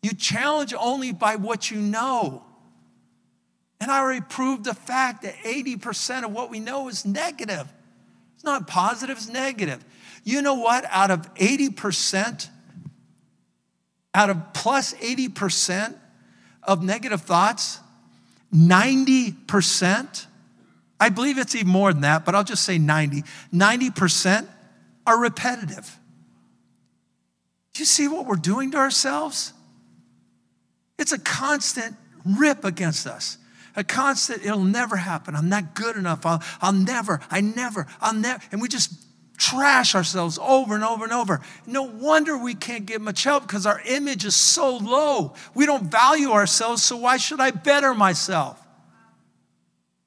You 0.00 0.12
challenge 0.14 0.72
only 0.78 1.12
by 1.12 1.34
what 1.34 1.72
you 1.72 1.80
know. 1.80 2.44
And 3.80 3.90
I 3.90 4.00
already 4.00 4.20
proved 4.20 4.64
the 4.64 4.74
fact 4.74 5.22
that 5.22 5.34
80% 5.36 6.24
of 6.24 6.32
what 6.32 6.50
we 6.50 6.60
know 6.60 6.88
is 6.88 7.04
negative. 7.04 7.72
It's 8.34 8.44
not 8.44 8.66
positive, 8.66 9.16
it's 9.16 9.28
negative. 9.28 9.84
You 10.24 10.42
know 10.42 10.54
what? 10.54 10.84
Out 10.90 11.10
of 11.10 11.32
80%, 11.34 12.48
out 14.14 14.30
of 14.30 14.52
plus 14.52 14.94
80% 14.94 15.94
of 16.62 16.82
negative 16.82 17.22
thoughts, 17.22 17.78
90% 18.52 20.26
I 21.00 21.08
believe 21.10 21.38
it's 21.38 21.54
even 21.54 21.68
more 21.68 21.92
than 21.92 22.02
that, 22.02 22.24
but 22.24 22.34
I'll 22.34 22.44
just 22.44 22.64
say 22.64 22.78
90. 22.78 23.22
90% 23.54 24.48
are 25.06 25.20
repetitive. 25.20 25.98
Do 27.72 27.80
you 27.80 27.86
see 27.86 28.08
what 28.08 28.26
we're 28.26 28.36
doing 28.36 28.72
to 28.72 28.78
ourselves? 28.78 29.52
It's 30.98 31.12
a 31.12 31.18
constant 31.18 31.94
rip 32.24 32.64
against 32.64 33.06
us. 33.06 33.38
A 33.78 33.84
constant, 33.84 34.44
it'll 34.44 34.58
never 34.58 34.96
happen. 34.96 35.36
I'm 35.36 35.48
not 35.48 35.76
good 35.76 35.94
enough. 35.94 36.26
I'll, 36.26 36.42
I'll 36.60 36.72
never, 36.72 37.20
I 37.30 37.40
never, 37.40 37.86
I'll 38.00 38.12
never. 38.12 38.42
And 38.50 38.60
we 38.60 38.66
just 38.66 38.92
trash 39.36 39.94
ourselves 39.94 40.36
over 40.42 40.74
and 40.74 40.82
over 40.82 41.04
and 41.04 41.12
over. 41.12 41.40
No 41.64 41.84
wonder 41.84 42.36
we 42.36 42.56
can't 42.56 42.86
get 42.86 43.00
much 43.00 43.22
help 43.22 43.44
because 43.44 43.66
our 43.66 43.80
image 43.86 44.24
is 44.24 44.34
so 44.34 44.78
low. 44.78 45.34
We 45.54 45.64
don't 45.64 45.84
value 45.84 46.32
ourselves, 46.32 46.82
so 46.82 46.96
why 46.96 47.18
should 47.18 47.38
I 47.38 47.52
better 47.52 47.94
myself? 47.94 48.60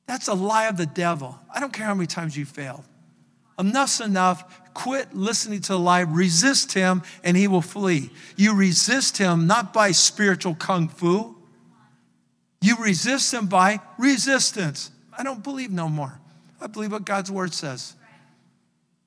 That's 0.05 0.27
a 0.27 0.33
lie 0.33 0.67
of 0.67 0.75
the 0.75 0.85
devil. 0.85 1.39
I 1.49 1.61
don't 1.61 1.71
care 1.71 1.85
how 1.85 1.95
many 1.95 2.07
times 2.07 2.35
you 2.35 2.43
failed. 2.43 2.83
Enough's 3.57 4.01
enough. 4.01 4.73
Quit 4.73 5.15
listening 5.15 5.61
to 5.61 5.71
the 5.71 5.79
lie. 5.79 6.01
Resist 6.01 6.73
him, 6.73 7.03
and 7.23 7.37
he 7.37 7.47
will 7.47 7.61
flee. 7.61 8.09
You 8.35 8.53
resist 8.53 9.17
him 9.17 9.47
not 9.47 9.71
by 9.71 9.91
spiritual 9.91 10.55
kung 10.55 10.89
fu, 10.89 11.37
you 12.61 12.77
resist 12.77 13.31
them 13.31 13.47
by 13.47 13.79
resistance. 13.97 14.91
I 15.17 15.23
don't 15.23 15.43
believe 15.43 15.71
no 15.71 15.89
more. 15.89 16.19
I 16.61 16.67
believe 16.67 16.91
what 16.91 17.05
God's 17.05 17.31
word 17.31 17.53
says. 17.53 17.95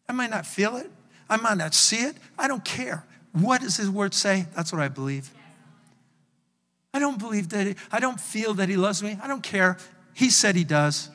I 0.09 0.13
might 0.13 0.31
not 0.31 0.45
feel 0.45 0.77
it, 0.77 0.91
I 1.31 1.37
might 1.37 1.57
not 1.57 1.75
see 1.75 1.99
it. 1.99 2.17
I 2.39 2.49
don't 2.49 2.65
care. 2.65 3.05
What 3.33 3.63
does 3.63 3.77
his 3.77 3.89
word 3.89 4.15
say? 4.15 4.47
That's 4.55 4.73
what 4.73 4.83
I 4.83 4.89
believe. 4.89 5.31
I 6.93 7.01
don't 7.01 7.19
believe 7.19 7.49
that, 7.49 7.67
he, 7.67 7.75
I 7.91 7.99
don't 7.99 8.21
feel 8.21 8.55
that 8.55 8.69
he 8.69 8.77
loves 8.77 9.03
me. 9.03 9.19
I 9.21 9.27
don't 9.27 9.43
care. 9.43 9.79
He 10.13 10.31
said 10.31 10.55
he 10.55 10.63
does. 10.63 11.11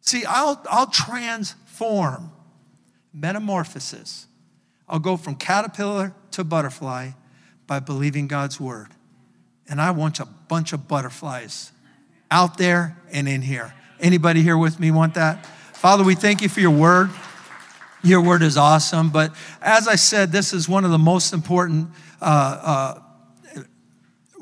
See, 0.00 0.24
I'll, 0.26 0.60
I'll 0.68 0.88
transform, 0.88 2.32
metamorphosis. 3.12 4.26
I'll 4.88 4.98
go 4.98 5.16
from 5.16 5.36
caterpillar 5.36 6.12
to 6.32 6.42
butterfly 6.42 7.10
by 7.66 7.78
believing 7.78 8.26
God's 8.26 8.60
word. 8.60 8.88
And 9.68 9.80
I 9.80 9.90
want 9.90 10.20
a 10.20 10.26
bunch 10.26 10.72
of 10.72 10.88
butterflies 10.88 11.72
out 12.30 12.58
there 12.58 12.96
and 13.12 13.28
in 13.28 13.42
here. 13.42 13.74
Anybody 14.00 14.42
here 14.42 14.58
with 14.58 14.78
me 14.78 14.90
want 14.90 15.14
that? 15.14 15.46
Father, 15.72 16.04
we 16.04 16.14
thank 16.14 16.42
you 16.42 16.48
for 16.48 16.60
your 16.60 16.70
word. 16.70 17.10
Your 18.02 18.20
word 18.20 18.42
is 18.42 18.56
awesome. 18.56 19.10
But 19.10 19.34
as 19.62 19.88
I 19.88 19.94
said, 19.94 20.32
this 20.32 20.52
is 20.52 20.68
one 20.68 20.84
of 20.84 20.90
the 20.90 20.98
most 20.98 21.32
important 21.32 21.88
uh, 22.20 22.94
uh, 22.94 23.00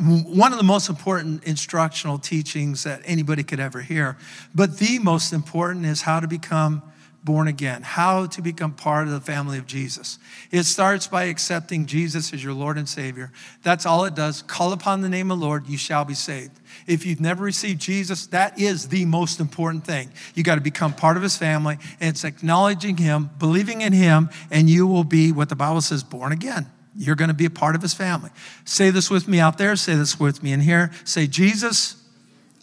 one 0.03 0.53
of 0.53 0.59
the 0.59 0.65
most 0.65 0.89
important 0.89 1.45
instructional 1.45 2.19
teachings 2.19 2.83
that 2.85 3.03
anybody 3.05 3.43
could 3.43 3.61
ever 3.61 3.81
hear. 3.81 4.17
But 4.55 4.79
the 4.79 4.99
most 4.99 5.33
important 5.33 5.87
is 5.87 6.03
how 6.03 6.19
to 6.19 6.27
become 6.27 6.83
born 7.25 7.47
again, 7.47 7.83
how 7.83 8.27
to 8.27 8.43
become 8.43 8.73
part 8.73 9.07
of 9.07 9.13
the 9.13 9.21
family 9.21 9.57
of 9.57 9.67
Jesus. 9.67 10.19
It 10.51 10.65
starts 10.65 11.07
by 11.07 11.25
accepting 11.25 11.87
Jesus 11.87 12.33
as 12.33 12.43
your 12.43 12.53
Lord 12.53 12.77
and 12.77 12.89
Savior. 12.89 13.31
That's 13.63 13.87
all 13.87 14.05
it 14.05 14.15
does. 14.15 14.43
Call 14.43 14.73
upon 14.73 15.03
the 15.03 15.09
name 15.09 15.31
of 15.31 15.39
the 15.39 15.47
Lord, 15.47 15.69
you 15.69 15.79
shall 15.79 16.05
be 16.05 16.15
saved. 16.15 16.59
If 16.87 17.07
you've 17.07 17.21
never 17.21 17.45
received 17.45 17.81
Jesus, 17.81 18.27
that 18.29 18.59
is 18.59 18.89
the 18.89 19.05
most 19.05 19.39
important 19.39 19.85
thing. 19.85 20.11
You 20.35 20.43
got 20.43 20.57
to 20.57 20.61
become 20.61 20.93
part 20.93 21.17
of 21.17 21.23
his 21.23 21.37
family, 21.37 21.79
and 22.01 22.11
it's 22.11 22.25
acknowledging 22.25 22.97
him, 22.97 23.31
believing 23.39 23.83
in 23.83 23.93
him, 23.93 24.29
and 24.51 24.69
you 24.69 24.87
will 24.87 25.05
be 25.05 25.31
what 25.31 25.49
the 25.49 25.57
Bible 25.57 25.81
says 25.81 26.03
born 26.03 26.33
again. 26.33 26.67
You're 26.97 27.17
going 27.17 27.29
to 27.29 27.35
be 27.35 27.47
a 27.47 27.51
part 27.51 27.77
of 27.77 27.83
his 27.83 27.95
family. 27.95 28.31
Say 28.65 28.91
this 28.91 29.11
with 29.11 29.29
me 29.29 29.39
out 29.39 29.59
there. 29.59 29.77
Say 29.77 29.95
this 29.95 30.19
with 30.19 30.43
me 30.43 30.53
in 30.53 30.61
here. 30.61 30.91
Say, 31.05 31.27
Jesus, 31.27 31.97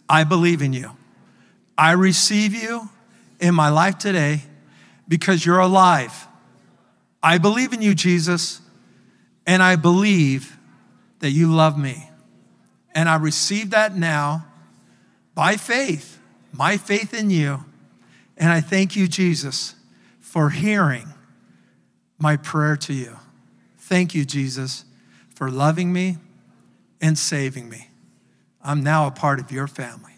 I 0.08 0.24
believe 0.24 0.62
in 0.62 0.72
you. 0.72 0.92
I 1.76 1.92
receive 1.92 2.54
you 2.54 2.90
in 3.40 3.54
my 3.54 3.70
life 3.70 3.98
today 3.98 4.42
because 5.10 5.44
you're 5.44 5.58
alive. 5.58 6.28
I 7.20 7.38
believe 7.38 7.72
in 7.72 7.82
you, 7.82 7.96
Jesus, 7.96 8.60
and 9.44 9.60
I 9.60 9.74
believe 9.74 10.56
that 11.18 11.32
you 11.32 11.52
love 11.52 11.76
me. 11.76 12.08
And 12.94 13.08
I 13.08 13.16
receive 13.16 13.70
that 13.70 13.96
now 13.96 14.46
by 15.34 15.56
faith, 15.56 16.20
my 16.52 16.76
faith 16.76 17.12
in 17.12 17.28
you. 17.28 17.64
And 18.36 18.52
I 18.52 18.60
thank 18.60 18.94
you, 18.94 19.08
Jesus, 19.08 19.74
for 20.20 20.50
hearing 20.50 21.08
my 22.16 22.36
prayer 22.36 22.76
to 22.76 22.92
you. 22.92 23.16
Thank 23.78 24.14
you, 24.14 24.24
Jesus, 24.24 24.84
for 25.34 25.50
loving 25.50 25.92
me 25.92 26.18
and 27.00 27.18
saving 27.18 27.68
me. 27.68 27.88
I'm 28.62 28.84
now 28.84 29.08
a 29.08 29.10
part 29.10 29.40
of 29.40 29.50
your 29.50 29.66
family. 29.66 30.09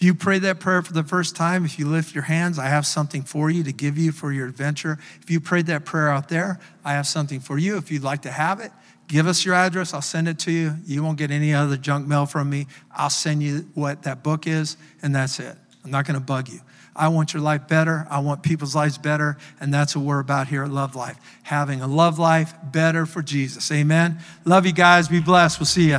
If 0.00 0.06
you 0.06 0.14
pray 0.14 0.38
that 0.38 0.60
prayer 0.60 0.80
for 0.80 0.94
the 0.94 1.04
first 1.04 1.36
time, 1.36 1.66
if 1.66 1.78
you 1.78 1.86
lift 1.86 2.14
your 2.14 2.24
hands, 2.24 2.58
I 2.58 2.68
have 2.68 2.86
something 2.86 3.20
for 3.20 3.50
you 3.50 3.62
to 3.64 3.72
give 3.72 3.98
you 3.98 4.12
for 4.12 4.32
your 4.32 4.48
adventure. 4.48 4.98
If 5.20 5.30
you 5.30 5.40
prayed 5.40 5.66
that 5.66 5.84
prayer 5.84 6.08
out 6.08 6.30
there, 6.30 6.58
I 6.82 6.94
have 6.94 7.06
something 7.06 7.38
for 7.38 7.58
you. 7.58 7.76
If 7.76 7.90
you'd 7.90 8.02
like 8.02 8.22
to 8.22 8.30
have 8.30 8.60
it, 8.60 8.72
give 9.08 9.26
us 9.26 9.44
your 9.44 9.54
address. 9.54 9.92
I'll 9.92 10.00
send 10.00 10.26
it 10.26 10.38
to 10.38 10.50
you. 10.50 10.74
You 10.86 11.02
won't 11.02 11.18
get 11.18 11.30
any 11.30 11.52
other 11.52 11.76
junk 11.76 12.08
mail 12.08 12.24
from 12.24 12.48
me. 12.48 12.66
I'll 12.90 13.10
send 13.10 13.42
you 13.42 13.68
what 13.74 14.04
that 14.04 14.22
book 14.22 14.46
is, 14.46 14.78
and 15.02 15.14
that's 15.14 15.38
it. 15.38 15.54
I'm 15.84 15.90
not 15.90 16.06
going 16.06 16.18
to 16.18 16.24
bug 16.24 16.48
you. 16.48 16.60
I 16.96 17.08
want 17.08 17.34
your 17.34 17.42
life 17.42 17.68
better. 17.68 18.06
I 18.08 18.20
want 18.20 18.42
people's 18.42 18.74
lives 18.74 18.96
better. 18.96 19.36
And 19.60 19.72
that's 19.72 19.94
what 19.94 20.06
we're 20.06 20.20
about 20.20 20.48
here 20.48 20.64
at 20.64 20.70
Love 20.70 20.96
Life 20.96 21.18
having 21.42 21.82
a 21.82 21.86
love 21.86 22.18
life 22.18 22.54
better 22.64 23.04
for 23.04 23.20
Jesus. 23.20 23.70
Amen. 23.70 24.18
Love 24.46 24.64
you 24.64 24.72
guys. 24.72 25.08
Be 25.08 25.20
blessed. 25.20 25.60
We'll 25.60 25.66
see 25.66 25.90
you. 25.90 25.98